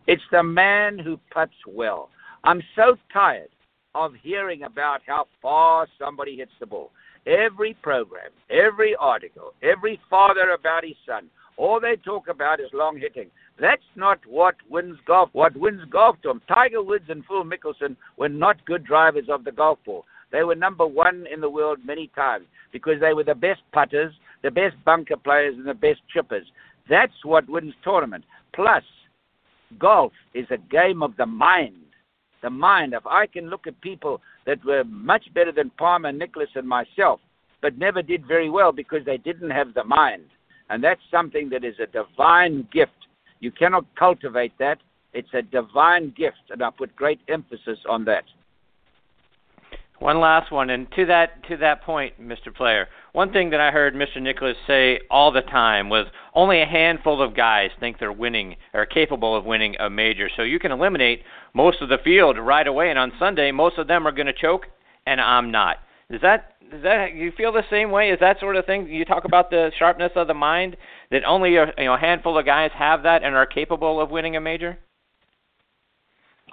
it's 0.08 0.24
the 0.32 0.44
man 0.44 0.98
who 0.98 1.20
puts 1.30 1.54
well. 1.68 2.10
I'm 2.46 2.64
so 2.74 2.96
tired 3.12 3.50
of 3.94 4.14
hearing 4.24 4.64
about 4.64 5.02
how 5.06 5.26
far 5.42 5.88
somebody 6.00 6.38
hits 6.38 6.54
the 6.62 6.66
ball. 6.66 6.92
Every 7.28 7.76
program, 7.84 8.32
every 8.50 8.96
article, 8.96 9.54
every 9.62 10.00
father 10.10 10.52
about 10.52 10.86
his 10.86 10.96
son, 11.06 11.30
all 11.58 11.80
they 11.80 11.98
talk 11.98 12.30
about 12.30 12.62
is 12.62 12.70
long 12.74 12.98
hitting. 12.98 13.30
That's 13.62 13.84
not 13.96 14.20
what 14.28 14.56
wins 14.72 14.98
golf. 15.06 15.30
What 15.34 15.56
wins 15.56 15.84
golf 15.92 16.16
to 16.24 16.30
them. 16.30 16.42
Tiger 16.48 16.82
Woods 16.82 17.06
and 17.10 17.24
Phil 17.28 17.44
Mickelson 17.44 17.96
were 18.18 18.28
not 18.28 18.66
good 18.66 18.84
drivers 18.84 19.30
of 19.30 19.44
the 19.44 19.52
golf 19.52 19.78
ball. 19.86 20.04
They 20.32 20.44
were 20.44 20.56
number 20.56 20.88
one 20.88 21.28
in 21.32 21.42
the 21.42 21.50
world 21.50 21.78
many 21.86 22.08
times 22.16 22.48
because 22.74 23.00
they 23.00 23.14
were 23.14 23.24
the 23.24 23.36
best 23.36 23.62
putters, 23.72 24.14
the 24.42 24.50
best 24.50 24.76
bunker 24.84 25.16
players, 25.16 25.54
and 25.56 25.68
the 25.68 25.76
best 25.76 26.00
chippers. 26.14 26.46
That's 26.90 27.14
what 27.24 27.48
wins 27.48 27.76
tournament. 27.84 28.24
Plus, 28.54 28.84
golf 29.78 30.12
is 30.34 30.48
a 30.50 30.58
game 30.58 31.04
of 31.04 31.16
the 31.18 31.28
mind. 31.28 31.76
The 32.42 32.50
mind. 32.50 32.94
If 32.94 33.06
I 33.06 33.28
can 33.28 33.52
look 33.52 33.68
at 33.68 33.80
people 33.82 34.22
that 34.48 34.66
were 34.66 34.84
much 34.86 35.32
better 35.36 35.52
than 35.52 35.70
Palmer, 35.78 36.12
Nicklaus, 36.12 36.50
and 36.56 36.68
myself, 36.68 37.20
but 37.62 37.78
never 37.78 38.02
did 38.02 38.26
very 38.26 38.50
well 38.50 38.72
because 38.72 39.06
they 39.06 39.18
didn't 39.18 39.52
have 39.52 39.76
the 39.76 39.84
mind. 39.84 40.24
And 40.72 40.84
that's 40.84 41.02
something 41.12 41.48
that 41.50 41.64
is 41.64 41.76
a 41.80 41.86
divine 41.86 42.68
gift. 42.74 42.94
You 43.42 43.52
cannot 43.52 43.86
cultivate 43.96 44.54
that. 44.60 44.78
It's 45.14 45.34
a 45.34 45.42
divine 45.42 46.14
gift, 46.16 46.50
and 46.52 46.64
I 46.64 46.70
put 46.70 46.96
great 46.96 47.20
emphasis 47.28 47.80
on 47.90 48.06
that. 48.06 48.24
One 50.00 50.20
last 50.20 50.52
one, 50.52 50.72
and 50.72 50.88
to 50.94 51.06
that 51.08 51.44
to 51.48 51.58
that 51.58 51.84
point, 51.84 52.20
Mr. 52.20 52.54
Player, 52.56 52.88
one 53.14 53.32
thing 53.32 53.52
that 53.52 53.60
I 53.60 53.70
heard 53.70 53.94
Mr. 53.94 54.20
Nicklaus 54.20 54.56
say 54.66 55.00
all 55.12 55.32
the 55.32 55.42
time 55.42 55.90
was 55.90 56.08
only 56.34 56.60
a 56.60 56.66
handful 56.66 57.22
of 57.22 57.36
guys 57.36 57.70
think 57.80 58.00
they're 58.00 58.12
winning 58.12 58.56
or 58.74 58.88
capable 58.88 59.36
of 59.36 59.46
winning 59.46 59.76
a 59.80 59.92
major. 59.92 60.28
So 60.36 60.42
you 60.42 60.58
can 60.58 60.72
eliminate 60.72 61.22
most 61.54 61.82
of 61.82 61.90
the 61.90 62.00
field 62.04 62.40
right 62.40 62.66
away, 62.66 62.90
and 62.90 62.98
on 62.98 63.12
Sunday, 63.20 63.52
most 63.52 63.78
of 63.78 63.88
them 63.88 64.08
are 64.08 64.12
going 64.12 64.26
to 64.26 64.34
choke, 64.34 64.66
and 65.06 65.22
I'm 65.22 65.52
not. 65.52 65.78
Is 66.10 66.22
that 66.22 66.56
is 66.74 66.82
that 66.82 67.14
you 67.14 67.32
feel 67.38 67.52
the 67.52 67.64
same 67.70 67.92
way? 67.92 68.10
Is 68.10 68.20
that 68.22 68.40
sort 68.40 68.56
of 68.56 68.66
thing? 68.66 68.88
You 68.88 69.06
talk 69.06 69.26
about 69.26 69.50
the 69.50 69.72
sharpness 69.78 70.14
of 70.16 70.28
the 70.28 70.34
mind 70.34 70.78
that 71.12 71.24
only 71.26 71.58
a 71.58 71.74
you 71.78 71.86
know 71.86 71.98
handful 71.98 72.38
of 72.38 72.46
guys 72.46 72.72
have 72.74 73.04
that 73.04 73.24
and 73.24 73.36
are 73.36 73.46
capable 73.46 74.02
of 74.02 74.10
winning 74.10 74.38
a 74.38 74.42
major. 74.42 74.80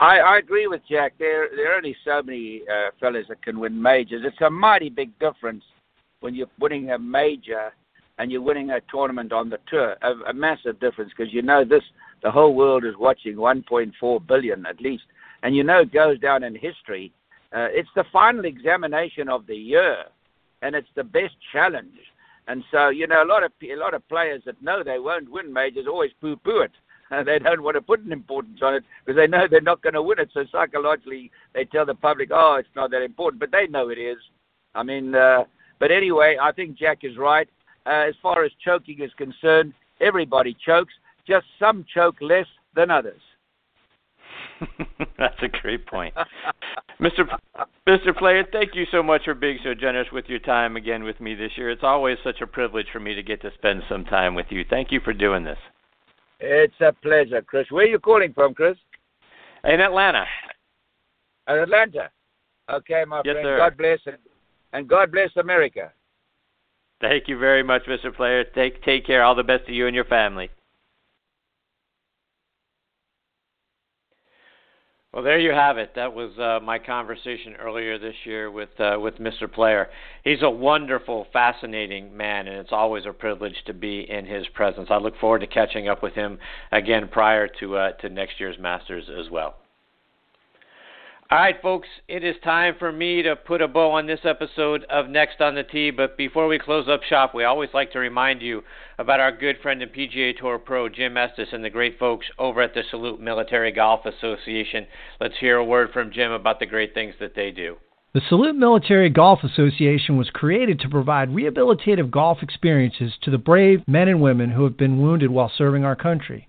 I, 0.01 0.19
I 0.19 0.39
agree 0.39 0.69
with 0.69 0.83
Jack. 0.89 1.15
There, 1.19 1.49
there 1.57 1.73
are 1.73 1.77
only 1.77 1.97
so 2.05 2.23
many 2.23 2.63
uh, 2.73 2.91
fellas 3.01 3.27
that 3.29 3.43
can 3.43 3.59
win 3.59 3.81
majors. 3.81 4.23
It's 4.25 4.41
a 4.41 4.51
mighty 4.51 4.91
big 4.91 5.17
difference 5.19 5.65
when 6.21 6.35
you're 6.35 6.47
winning 6.61 6.91
a 6.91 6.99
major 6.99 7.73
and 8.19 8.31
you're 8.31 8.43
winning 8.43 8.71
a 8.71 8.81
tournament 8.93 9.33
on 9.33 9.49
the 9.49 9.59
tour. 9.69 9.97
A, 10.03 10.31
a 10.31 10.33
massive 10.33 10.79
difference 10.81 11.13
because 11.17 11.33
you 11.33 11.43
know 11.43 11.65
this, 11.65 11.83
the 12.23 12.31
whole 12.31 12.55
world 12.55 12.85
is 12.85 12.95
watching 12.99 13.37
1.4 13.37 14.27
billion 14.27 14.67
at 14.67 14.81
least, 14.81 15.05
and 15.43 15.57
you 15.57 15.65
know 15.65 15.81
it 15.81 15.93
goes 15.93 16.19
down 16.21 16.43
in 16.45 16.55
history. 16.55 17.13
Uh, 17.53 17.69
it's 17.71 17.89
the 17.97 18.05
final 18.13 18.45
examination 18.45 19.29
of 19.29 19.47
the 19.47 19.57
year, 19.57 20.05
and 20.63 20.75
it's 20.75 20.89
the 20.95 21.05
best 21.05 21.35
challenge. 21.53 21.97
And 22.49 22.65
so, 22.73 22.89
you 22.89 23.07
know, 23.07 23.23
a 23.23 23.29
lot 23.29 23.45
of 23.45 23.53
a 23.63 23.77
lot 23.77 23.93
of 23.95 24.09
players 24.09 24.43
that 24.47 24.61
know 24.63 24.83
they 24.83 24.99
won't 24.99 25.31
win 25.31 25.53
majors 25.53 25.87
always 25.87 26.11
poo-poo 26.21 26.61
it. 26.61 26.73
Uh, 27.11 27.23
they 27.25 27.39
don't 27.39 27.63
want 27.63 27.77
to 27.77 27.83
put 27.83 28.01
an 28.01 28.11
importance 28.11 28.61
on 28.63 28.75
it 28.75 28.85
because 29.05 29.19
they 29.19 29.27
know 29.27 29.47
they're 29.49 29.61
not 29.61 29.83
going 29.83 29.95
to 29.95 30.03
win 30.03 30.19
it. 30.19 30.31
So 30.33 30.45
psychologically, 30.51 31.31
they 31.55 31.67
tell 31.67 31.85
the 31.85 31.95
public, 31.95 32.31
"Oh, 32.33 32.57
it's 32.59 32.75
not 32.75 32.91
that 32.91 33.03
important," 33.03 33.39
but 33.39 33.53
they 33.53 33.67
know 33.67 33.91
it 33.91 33.99
is. 33.99 34.19
I 34.75 34.83
mean, 34.83 35.15
uh, 35.15 35.45
but 35.79 35.91
anyway, 35.91 36.37
I 36.41 36.53
think 36.53 36.77
Jack 36.77 37.01
is 37.03 37.19
right. 37.19 37.49
Uh, 37.87 38.07
as 38.09 38.15
far 38.23 38.45
as 38.45 38.53
choking 38.65 39.01
is 39.03 39.13
concerned, 39.17 39.75
everybody 40.01 40.57
chokes. 40.65 40.95
Just 41.27 41.47
some 41.59 41.85
choke 41.93 42.17
less 42.23 42.47
than 42.75 42.91
others. 42.91 43.21
That's 45.19 45.43
a 45.43 45.49
great 45.49 45.87
point, 45.87 46.15
Mr. 47.01 47.27
Mr. 47.87 48.17
Player. 48.17 48.45
Thank 48.53 48.75
you 48.75 48.85
so 48.91 49.03
much 49.03 49.25
for 49.25 49.35
being 49.35 49.59
so 49.63 49.75
generous 49.75 50.09
with 50.13 50.27
your 50.29 50.39
time 50.41 50.77
again 50.77 51.05
with 51.05 51.21
me 51.21 51.35
this 51.35 51.53
year. 51.57 51.71
It's 51.71 51.85
always 51.85 52.19
such 52.25 52.41
a 52.41 52.47
privilege 52.47 52.87
for 52.93 53.01
me 53.01 53.15
to 53.15 53.23
get 53.23 53.41
to 53.43 53.51
spend 53.55 53.83
some 53.89 54.05
time 54.05 54.35
with 54.35 54.47
you. 54.51 54.65
Thank 54.69 54.93
you 54.93 55.01
for 55.01 55.13
doing 55.13 55.45
this. 55.45 55.59
It's 56.41 56.81
a 56.81 56.93
pleasure, 56.93 57.43
Chris. 57.43 57.67
Where 57.71 57.85
are 57.85 57.89
you 57.89 57.99
calling 57.99 58.33
from, 58.33 58.55
Chris? 58.55 58.77
In 59.65 59.81
Atlanta. 59.81 60.25
In 61.49 61.59
Atlanta. 61.59 62.11
Okay, 62.71 63.05
my 63.07 63.23
yes, 63.25 63.35
friend. 63.35 63.45
Sir. 63.45 63.59
God 63.59 63.77
bless 63.77 63.99
and, 64.07 64.19
and 64.73 64.89
God 64.89 65.11
bless 65.11 65.31
America. 65.37 65.93
Thank 67.01 67.29
you 67.29 67.39
very 67.39 67.63
much, 67.63 67.83
Mr. 67.87 68.15
Player. 68.15 68.45
Take 68.45 68.83
take 68.83 69.07
care. 69.07 69.23
All 69.23 69.35
the 69.35 69.43
best 69.43 69.67
to 69.67 69.73
you 69.73 69.87
and 69.87 69.95
your 69.95 70.05
family. 70.05 70.51
Well, 75.15 75.23
there 75.23 75.39
you 75.39 75.53
have 75.53 75.79
it. 75.79 75.93
That 75.95 76.13
was 76.13 76.39
uh, 76.39 76.63
my 76.63 76.79
conversation 76.79 77.55
earlier 77.55 77.99
this 77.99 78.15
year 78.25 78.51
with 78.51 78.69
uh, 78.79 78.99
with 79.01 79.15
Mr. 79.15 79.51
Player. 79.51 79.89
He's 80.23 80.43
a 80.43 80.51
wonderful, 80.51 81.27
fascinating 81.33 82.15
man, 82.15 82.47
and 82.47 82.59
it's 82.59 82.73
always 82.73 83.07
a 83.07 83.15
privilege 83.15 83.57
to 83.67 83.73
be 83.73 84.01
in 84.07 84.27
his 84.27 84.47
presence. 84.49 84.89
I 84.91 84.99
look 84.99 85.17
forward 85.19 85.39
to 85.39 85.47
catching 85.47 85.89
up 85.89 86.03
with 86.03 86.13
him 86.13 86.39
again 86.73 87.09
prior 87.11 87.49
to 87.61 87.77
uh, 87.77 87.93
to 87.93 88.11
next 88.11 88.39
year's 88.39 88.59
Masters 88.59 89.05
as 89.09 89.31
well. 89.31 89.55
All 91.31 91.37
right, 91.37 91.61
folks, 91.61 91.89
it 92.09 92.25
is 92.25 92.37
time 92.43 92.77
for 92.79 92.91
me 92.91 93.21
to 93.21 93.37
put 93.37 93.61
a 93.61 93.69
bow 93.69 93.91
on 93.91 94.07
this 94.07 94.21
episode 94.25 94.85
of 94.85 95.11
Next 95.11 95.43
on 95.43 95.57
the 95.57 95.63
Tee. 95.63 95.91
But 95.91 96.17
before 96.17 96.49
we 96.49 96.59
close 96.59 96.89
up 96.89 97.03
shop, 97.03 97.35
we 97.35 97.45
always 97.45 97.69
like 97.75 97.93
to 97.93 97.99
remind 97.99 98.41
you 98.41 98.63
about 98.99 99.21
our 99.21 99.31
good 99.31 99.57
friend 99.61 99.83
and 99.83 99.93
PGA 99.93 100.35
Tour 100.39 100.59
pro, 100.59 100.89
Jim 100.89 101.19
Estes, 101.19 101.49
and 101.53 101.63
the 101.63 101.69
great 101.69 101.99
folks 101.99 102.25
over 102.39 102.63
at 102.63 102.73
the 102.73 102.83
Salute 102.91 103.21
Military 103.21 103.71
Golf 103.73 104.07
Association. 104.07 104.87
Let's 105.21 105.37
hear 105.39 105.59
a 105.59 105.65
word 105.65 105.91
from 105.93 106.11
Jim 106.11 106.33
about 106.33 106.61
the 106.61 106.67
great 106.67 106.95
things 106.95 107.15
that 107.21 107.35
they 107.35 107.51
do. 107.51 107.77
The 108.15 108.23
Salute 108.27 108.57
Military 108.57 109.11
Golf 109.11 109.41
Association 109.45 110.17
was 110.17 110.31
created 110.31 110.81
to 110.81 110.89
provide 110.89 111.29
rehabilitative 111.29 112.11
golf 112.11 112.39
experiences 112.41 113.13
to 113.21 113.31
the 113.31 113.37
brave 113.37 113.87
men 113.87 114.09
and 114.09 114.23
women 114.23 114.49
who 114.49 114.65
have 114.65 114.79
been 114.79 115.03
wounded 115.03 115.31
while 115.31 115.53
serving 115.55 115.85
our 115.85 115.95
country. 115.95 116.49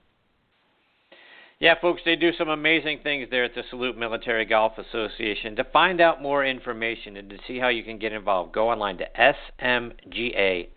Yeah, 1.61 1.75
folks, 1.79 2.01
they 2.03 2.15
do 2.15 2.31
some 2.39 2.49
amazing 2.49 3.01
things 3.03 3.27
there 3.29 3.43
at 3.43 3.53
the 3.53 3.61
Salute 3.69 3.95
Military 3.95 4.45
Golf 4.45 4.79
Association. 4.79 5.55
To 5.57 5.63
find 5.65 6.01
out 6.01 6.19
more 6.19 6.43
information 6.43 7.17
and 7.17 7.29
to 7.29 7.37
see 7.47 7.59
how 7.59 7.67
you 7.67 7.83
can 7.83 7.99
get 7.99 8.13
involved, 8.13 8.51
go 8.51 8.71
online 8.71 8.97
to 8.97 9.05
smga.org. 9.69 10.71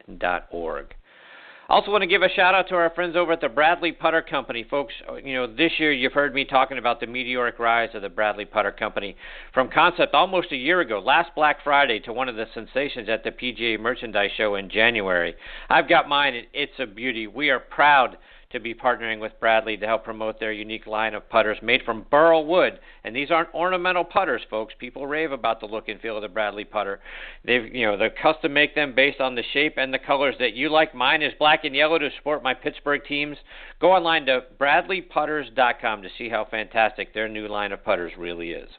Also, 1.71 1.91
want 1.91 2.03
to 2.03 2.07
give 2.07 2.21
a 2.21 2.29
shout 2.29 2.55
out 2.55 2.69
to 2.69 2.75
our 2.75 2.91
friends 2.91 3.17
over 3.17 3.33
at 3.33 3.41
the 3.41 3.49
Bradley 3.49 3.93
Putter 3.93 4.21
Company, 4.21 4.67
folks. 4.69 4.93
You 5.25 5.33
know, 5.33 5.47
this 5.47 5.73
year 5.79 5.91
you've 5.91 6.13
heard 6.13 6.35
me 6.35 6.45
talking 6.45 6.77
about 6.77 7.01
the 7.01 7.07
meteoric 7.07 7.59
rise 7.59 7.89
of 7.95 8.03
the 8.03 8.11
Bradley 8.11 8.45
Putter 8.45 8.73
Company 8.73 9.17
from 9.55 9.71
concept 9.71 10.13
almost 10.13 10.53
a 10.53 10.57
year 10.57 10.83
ago, 10.83 10.99
last 11.01 11.31
Black 11.35 11.65
Friday, 11.65 11.99
to 12.01 12.13
one 12.13 12.29
of 12.29 12.37
the 12.37 12.45
sensations 12.53 13.09
at 13.09 13.25
the 13.25 13.31
PGA 13.31 13.81
Merchandise 13.81 14.33
Show 14.37 14.57
in 14.57 14.69
January. 14.69 15.35
I've 15.71 15.89
got 15.89 16.11
mine, 16.11 16.35
and 16.35 16.47
it's 16.53 16.79
a 16.79 16.85
beauty. 16.85 17.27
We 17.27 17.49
are 17.49 17.59
proud 17.59 18.19
to 18.55 18.61
be 18.61 18.73
partnering 18.73 19.21
with 19.21 19.39
Bradley 19.39 19.77
to 19.77 19.87
help 19.87 20.05
promote 20.05 20.41
their 20.41 20.53
unique 20.53 20.87
line 20.87 21.15
of 21.15 21.29
putters 21.29 21.59
made 21.63 21.83
from 21.85 22.07
burl 22.11 22.47
wood. 22.47 22.81
And 23.05 23.15
these 23.15 23.31
aren't 23.31 23.53
ornamental 23.53 24.05
putters, 24.05 24.41
folks. 24.49 24.73
People 24.79 25.07
rave 25.07 25.33
about 25.33 25.61
the 25.61 25.67
look 25.67 25.89
and 25.89 26.01
feel 26.01 26.17
of 26.17 26.23
the 26.23 26.29
Bradley 26.29 26.65
putter. 26.65 27.01
They've, 27.45 27.73
you 27.75 27.87
know, 27.87 27.99
they 27.99 28.09
custom 28.11 28.53
make 28.53 28.75
them 28.75 28.95
based 28.95 29.21
on 29.21 29.35
the 29.35 29.45
shape 29.53 29.75
and 29.77 29.93
the 29.93 29.99
colors 29.99 30.37
that 30.39 30.55
you 30.55 30.71
like. 30.71 30.95
Mine 30.95 31.23
is 31.23 31.33
black 31.39 31.65
and 31.65 31.77
yellow 31.77 31.99
to 31.99 32.11
support 32.17 32.43
my 32.43 32.55
Pittsburgh 32.55 33.03
teams. 33.07 33.37
Go 33.81 33.93
online 33.93 34.27
to 34.27 34.45
bradleyputters.com 34.59 36.03
to 36.03 36.09
see 36.17 36.29
how 36.31 36.47
fantastic 36.51 37.13
their 37.13 37.29
new 37.29 37.49
line 37.49 37.73
of 37.73 37.85
putters 37.85 38.13
really 38.17 38.53
is. 38.53 38.71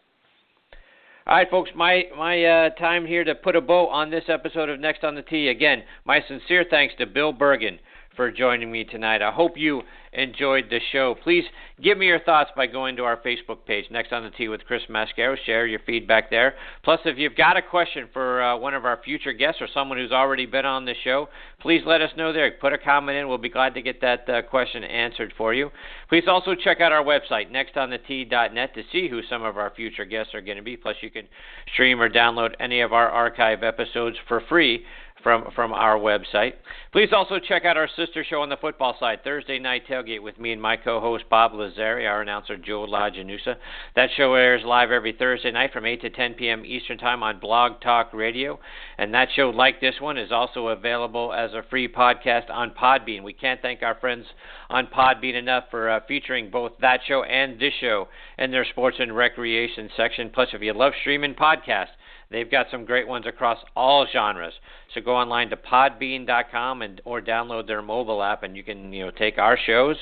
All 1.28 1.36
right, 1.36 1.50
folks, 1.50 1.72
my 1.76 2.04
my 2.16 2.44
uh, 2.44 2.70
time 2.76 3.04
here 3.04 3.24
to 3.24 3.34
put 3.34 3.56
a 3.56 3.62
bow 3.62 3.88
on 3.88 4.12
this 4.12 4.26
episode 4.28 4.70
of 4.70 4.80
Next 4.80 5.04
on 5.04 5.16
the 5.16 5.24
Tee. 5.24 5.48
Again, 5.48 5.82
my 6.06 6.22
sincere 6.28 6.64
thanks 6.70 6.94
to 7.00 7.08
Bill 7.08 7.34
Bergin 7.34 7.80
for 8.16 8.32
joining 8.32 8.72
me 8.72 8.84
tonight. 8.84 9.22
I 9.22 9.32
hope 9.32 9.58
you 9.58 9.82
enjoyed 10.14 10.66
the 10.70 10.80
show. 10.92 11.16
Please 11.24 11.44
give 11.82 11.98
me 11.98 12.06
your 12.06 12.20
thoughts 12.20 12.50
by 12.56 12.68
going 12.68 12.96
to 12.96 13.04
our 13.04 13.18
Facebook 13.18 13.66
page, 13.66 13.86
Next 13.92 14.14
on 14.14 14.24
the 14.24 14.30
Tee 14.32 14.48
with 14.48 14.66
Chris 14.66 14.84
Mascaro. 14.90 15.36
Share 15.46 15.68
your 15.68 15.80
feedback 15.86 16.30
there. 16.30 16.56
Plus, 16.84 17.00
if 17.06 17.18
you've 17.18 17.36
got 17.36 17.58
a 17.58 17.62
question 17.62 18.08
for 18.14 18.42
uh, 18.42 18.58
one 18.58 18.74
of 18.74 18.86
our 18.86 19.00
future 19.04 19.34
guests 19.34 19.62
or 19.62 19.68
someone 19.74 19.98
who's 19.98 20.12
already 20.12 20.46
been 20.46 20.66
on 20.66 20.86
the 20.86 20.94
show, 21.04 21.28
please 21.60 21.82
let 21.86 22.02
us 22.02 22.12
know 22.16 22.32
there. 22.32 22.52
Put 22.60 22.74
a 22.74 22.78
comment 22.78 23.18
in. 23.18 23.28
We'll 23.28 23.38
be 23.38 23.50
glad 23.50 23.74
to 23.74 23.82
get 23.82 24.02
that 24.02 24.30
uh, 24.30 24.42
question 24.44 24.84
answered 24.84 25.34
for 25.38 25.54
you. 25.54 25.70
Please 26.10 26.24
also 26.28 26.56
check 26.56 26.80
out 26.80 26.92
our 26.92 27.04
website, 27.04 27.52
nextonthetee.net, 27.52 28.74
to 28.74 28.84
see 28.92 29.10
who 29.10 29.22
some 29.30 29.44
of 29.44 29.58
our 29.58 29.72
future 29.76 30.06
guests 30.06 30.34
are 30.34 30.42
going 30.42 30.58
to 30.58 30.64
be. 30.64 30.78
Plus, 30.78 30.96
you 31.02 31.10
can 31.10 31.28
stream 31.74 32.02
or 32.02 32.10
download 32.10 32.54
any 32.60 32.82
of 32.82 32.94
our 32.94 33.10
archive 33.10 33.64
episodes 33.64 34.16
for 34.28 34.42
free 34.48 34.86
from 35.24 35.50
from 35.56 35.74
our 35.74 35.98
website. 35.98 36.54
Please 36.92 37.10
also 37.12 37.40
check 37.40 37.66
out 37.66 37.78
our 37.78 37.90
sister 37.96 38.24
show 38.24 38.42
on 38.42 38.50
the 38.50 38.58
football 38.58 38.96
side, 39.00 39.24
Thursday 39.24 39.60
Night 39.60 39.84
Tailgate, 39.90 40.22
with 40.22 40.40
me 40.40 40.52
and 40.52 40.62
my 40.62 40.78
co-host 40.78 41.26
Bob 41.30 41.52
Lazari, 41.52 42.08
our 42.08 42.22
announcer 42.22 42.58
Joe 42.58 42.86
LaGenusa. 42.88 43.56
That 43.96 44.10
show 44.16 44.34
airs 44.36 44.62
live 44.64 44.92
every 44.92 45.14
Thursday 45.14 45.52
night 45.52 45.74
from 45.74 45.86
8 45.86 46.02
to 46.02 46.10
10 46.10 46.36
p.m. 46.36 46.64
Eastern 46.66 46.98
Time 46.98 47.24
on 47.24 47.40
Blog 47.40 47.82
Talk 47.82 48.14
Radio, 48.14 48.60
and 48.98 49.14
that 49.14 49.30
show, 49.36 49.50
like 49.50 49.82
this 49.82 49.96
one, 50.00 50.18
is 50.18 50.32
also 50.32 50.68
available 50.68 51.34
as 51.34 51.52
a 51.54 51.64
free 51.70 51.88
podcast 51.88 52.50
on 52.50 52.72
Podbean. 52.72 53.24
We 53.24 53.34
can't 53.34 53.62
thank 53.62 53.82
our 53.84 53.98
friends 54.00 54.26
on 54.70 54.88
Podbean 54.88 55.36
enough 55.36 55.66
for 55.72 55.90
uh, 55.90 56.00
featuring 56.08 56.50
both 56.52 56.74
that 56.82 57.00
show 57.08 57.24
and 57.24 57.60
this 57.60 57.74
show 57.82 58.08
in 58.38 58.52
their 58.52 58.66
sports 58.66 58.98
and 59.00 59.16
recreation 59.16 59.90
section. 59.98 60.30
Plus, 60.34 60.50
if 60.54 60.62
you 60.62 60.74
love 60.74 60.94
streaming 61.02 61.34
podcasts 61.34 61.88
They've 62.32 62.50
got 62.50 62.68
some 62.72 62.86
great 62.86 63.08
ones 63.08 63.26
across 63.28 63.60
all 63.76 64.08
genres. 64.12 64.54
So 64.94 65.02
go 65.02 65.16
online 65.16 65.50
to 65.50 65.58
podbean.com 65.58 66.82
and 66.82 67.02
or 67.06 67.22
download 67.22 67.68
their 67.68 67.82
mobile 67.82 68.24
app, 68.24 68.44
and 68.44 68.56
you 68.56 68.64
can 68.64 68.92
you 68.92 69.06
know 69.06 69.12
take 69.12 69.38
our 69.38 69.58
shows 69.58 69.98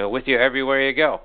uh, 0.00 0.08
with 0.08 0.24
you 0.26 0.38
everywhere 0.38 0.88
you 0.88 0.94
go. 0.94 1.20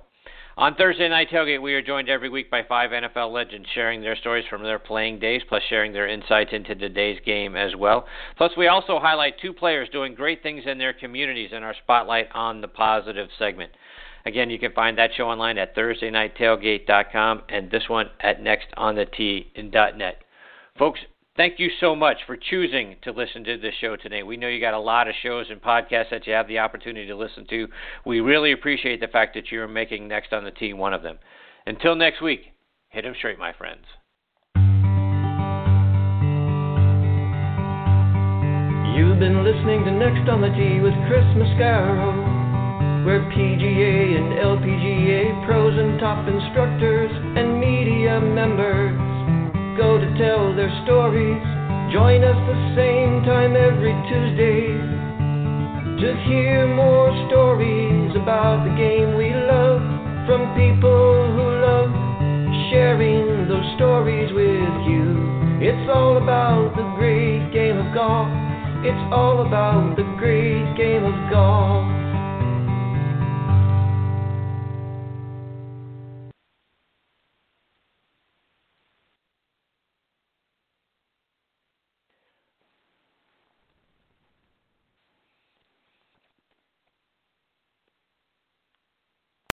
On 0.57 0.75
Thursday 0.75 1.07
Night 1.07 1.29
Tailgate, 1.29 1.61
we 1.61 1.73
are 1.73 1.81
joined 1.81 2.09
every 2.09 2.27
week 2.29 2.51
by 2.51 2.61
five 2.63 2.91
NFL 2.91 3.31
legends 3.31 3.67
sharing 3.73 4.01
their 4.01 4.17
stories 4.17 4.45
from 4.49 4.63
their 4.63 4.79
playing 4.79 5.17
days, 5.17 5.41
plus 5.47 5.63
sharing 5.69 5.93
their 5.93 6.09
insights 6.09 6.51
into 6.51 6.75
today's 6.75 7.19
game 7.25 7.55
as 7.55 7.73
well. 7.75 8.05
Plus, 8.37 8.51
we 8.57 8.67
also 8.67 8.99
highlight 8.99 9.39
two 9.39 9.53
players 9.53 9.87
doing 9.89 10.13
great 10.13 10.43
things 10.43 10.63
in 10.65 10.77
their 10.77 10.93
communities 10.93 11.51
in 11.53 11.63
our 11.63 11.73
Spotlight 11.83 12.27
on 12.33 12.59
the 12.59 12.67
Positive 12.67 13.29
segment. 13.39 13.71
Again, 14.25 14.49
you 14.49 14.59
can 14.59 14.73
find 14.73 14.97
that 14.97 15.11
show 15.15 15.29
online 15.29 15.57
at 15.57 15.75
ThursdayNightTailgate.com 15.75 17.43
and 17.49 17.71
this 17.71 17.87
one 17.87 18.09
at 18.19 18.43
NextOnTheTee.net. 18.43 20.23
Folks, 20.81 21.01
thank 21.37 21.59
you 21.59 21.69
so 21.79 21.95
much 21.95 22.17
for 22.25 22.35
choosing 22.35 22.95
to 23.03 23.11
listen 23.11 23.43
to 23.43 23.55
this 23.59 23.75
show 23.79 23.95
today. 23.95 24.23
We 24.23 24.35
know 24.35 24.47
you 24.47 24.59
got 24.59 24.73
a 24.73 24.79
lot 24.79 25.07
of 25.07 25.13
shows 25.21 25.45
and 25.51 25.61
podcasts 25.61 26.09
that 26.09 26.25
you 26.25 26.33
have 26.33 26.47
the 26.47 26.57
opportunity 26.57 27.05
to 27.05 27.15
listen 27.15 27.45
to. 27.51 27.67
We 28.03 28.19
really 28.19 28.51
appreciate 28.51 28.99
the 28.99 29.07
fact 29.07 29.35
that 29.35 29.51
you're 29.51 29.67
making 29.67 30.07
Next 30.07 30.33
on 30.33 30.43
the 30.43 30.49
Tee 30.49 30.73
one 30.73 30.95
of 30.95 31.03
them. 31.03 31.19
Until 31.67 31.93
next 31.93 32.19
week, 32.19 32.53
hit 32.89 33.05
'em 33.05 33.13
straight, 33.13 33.37
my 33.37 33.53
friends. 33.53 33.85
You've 38.97 39.19
been 39.19 39.43
listening 39.43 39.85
to 39.85 39.91
Next 39.91 40.27
on 40.31 40.41
the 40.41 40.49
Tee 40.49 40.79
with 40.79 40.95
Chris 41.05 41.25
Mascaro 41.37 42.41
where 43.05 43.21
PGA 43.33 44.13
and 44.13 44.37
LPGA 44.37 45.45
pros 45.45 45.73
and 45.73 45.99
top 45.99 46.27
instructors 46.27 47.09
and 47.35 47.59
media 47.59 48.21
members 48.21 48.90
go 49.81 49.97
to 49.97 50.09
tell 50.13 50.53
their 50.53 50.69
stories. 50.85 51.41
Join 51.89 52.21
us 52.21 52.37
the 52.45 52.59
same 52.77 53.25
time 53.25 53.57
every 53.57 53.97
Tuesday 54.05 54.77
to 55.97 56.07
hear 56.29 56.69
more 56.69 57.09
stories 57.25 58.13
about 58.13 58.61
the 58.61 58.73
game 58.77 59.17
we 59.17 59.33
love 59.33 59.81
from 60.29 60.53
people 60.53 61.33
who 61.33 61.45
love 61.65 61.89
sharing 62.69 63.49
those 63.49 63.65
stories 63.75 64.29
with 64.37 64.73
you. 64.85 65.17
It's 65.65 65.89
all 65.89 66.17
about 66.17 66.77
the 66.77 66.85
great 67.01 67.49
game 67.51 67.81
of 67.81 67.89
golf. 67.93 68.29
It's 68.85 69.05
all 69.09 69.41
about 69.41 69.97
the 69.97 70.05
great 70.21 70.77
game 70.77 71.03
of 71.09 71.17
golf. 71.33 72.00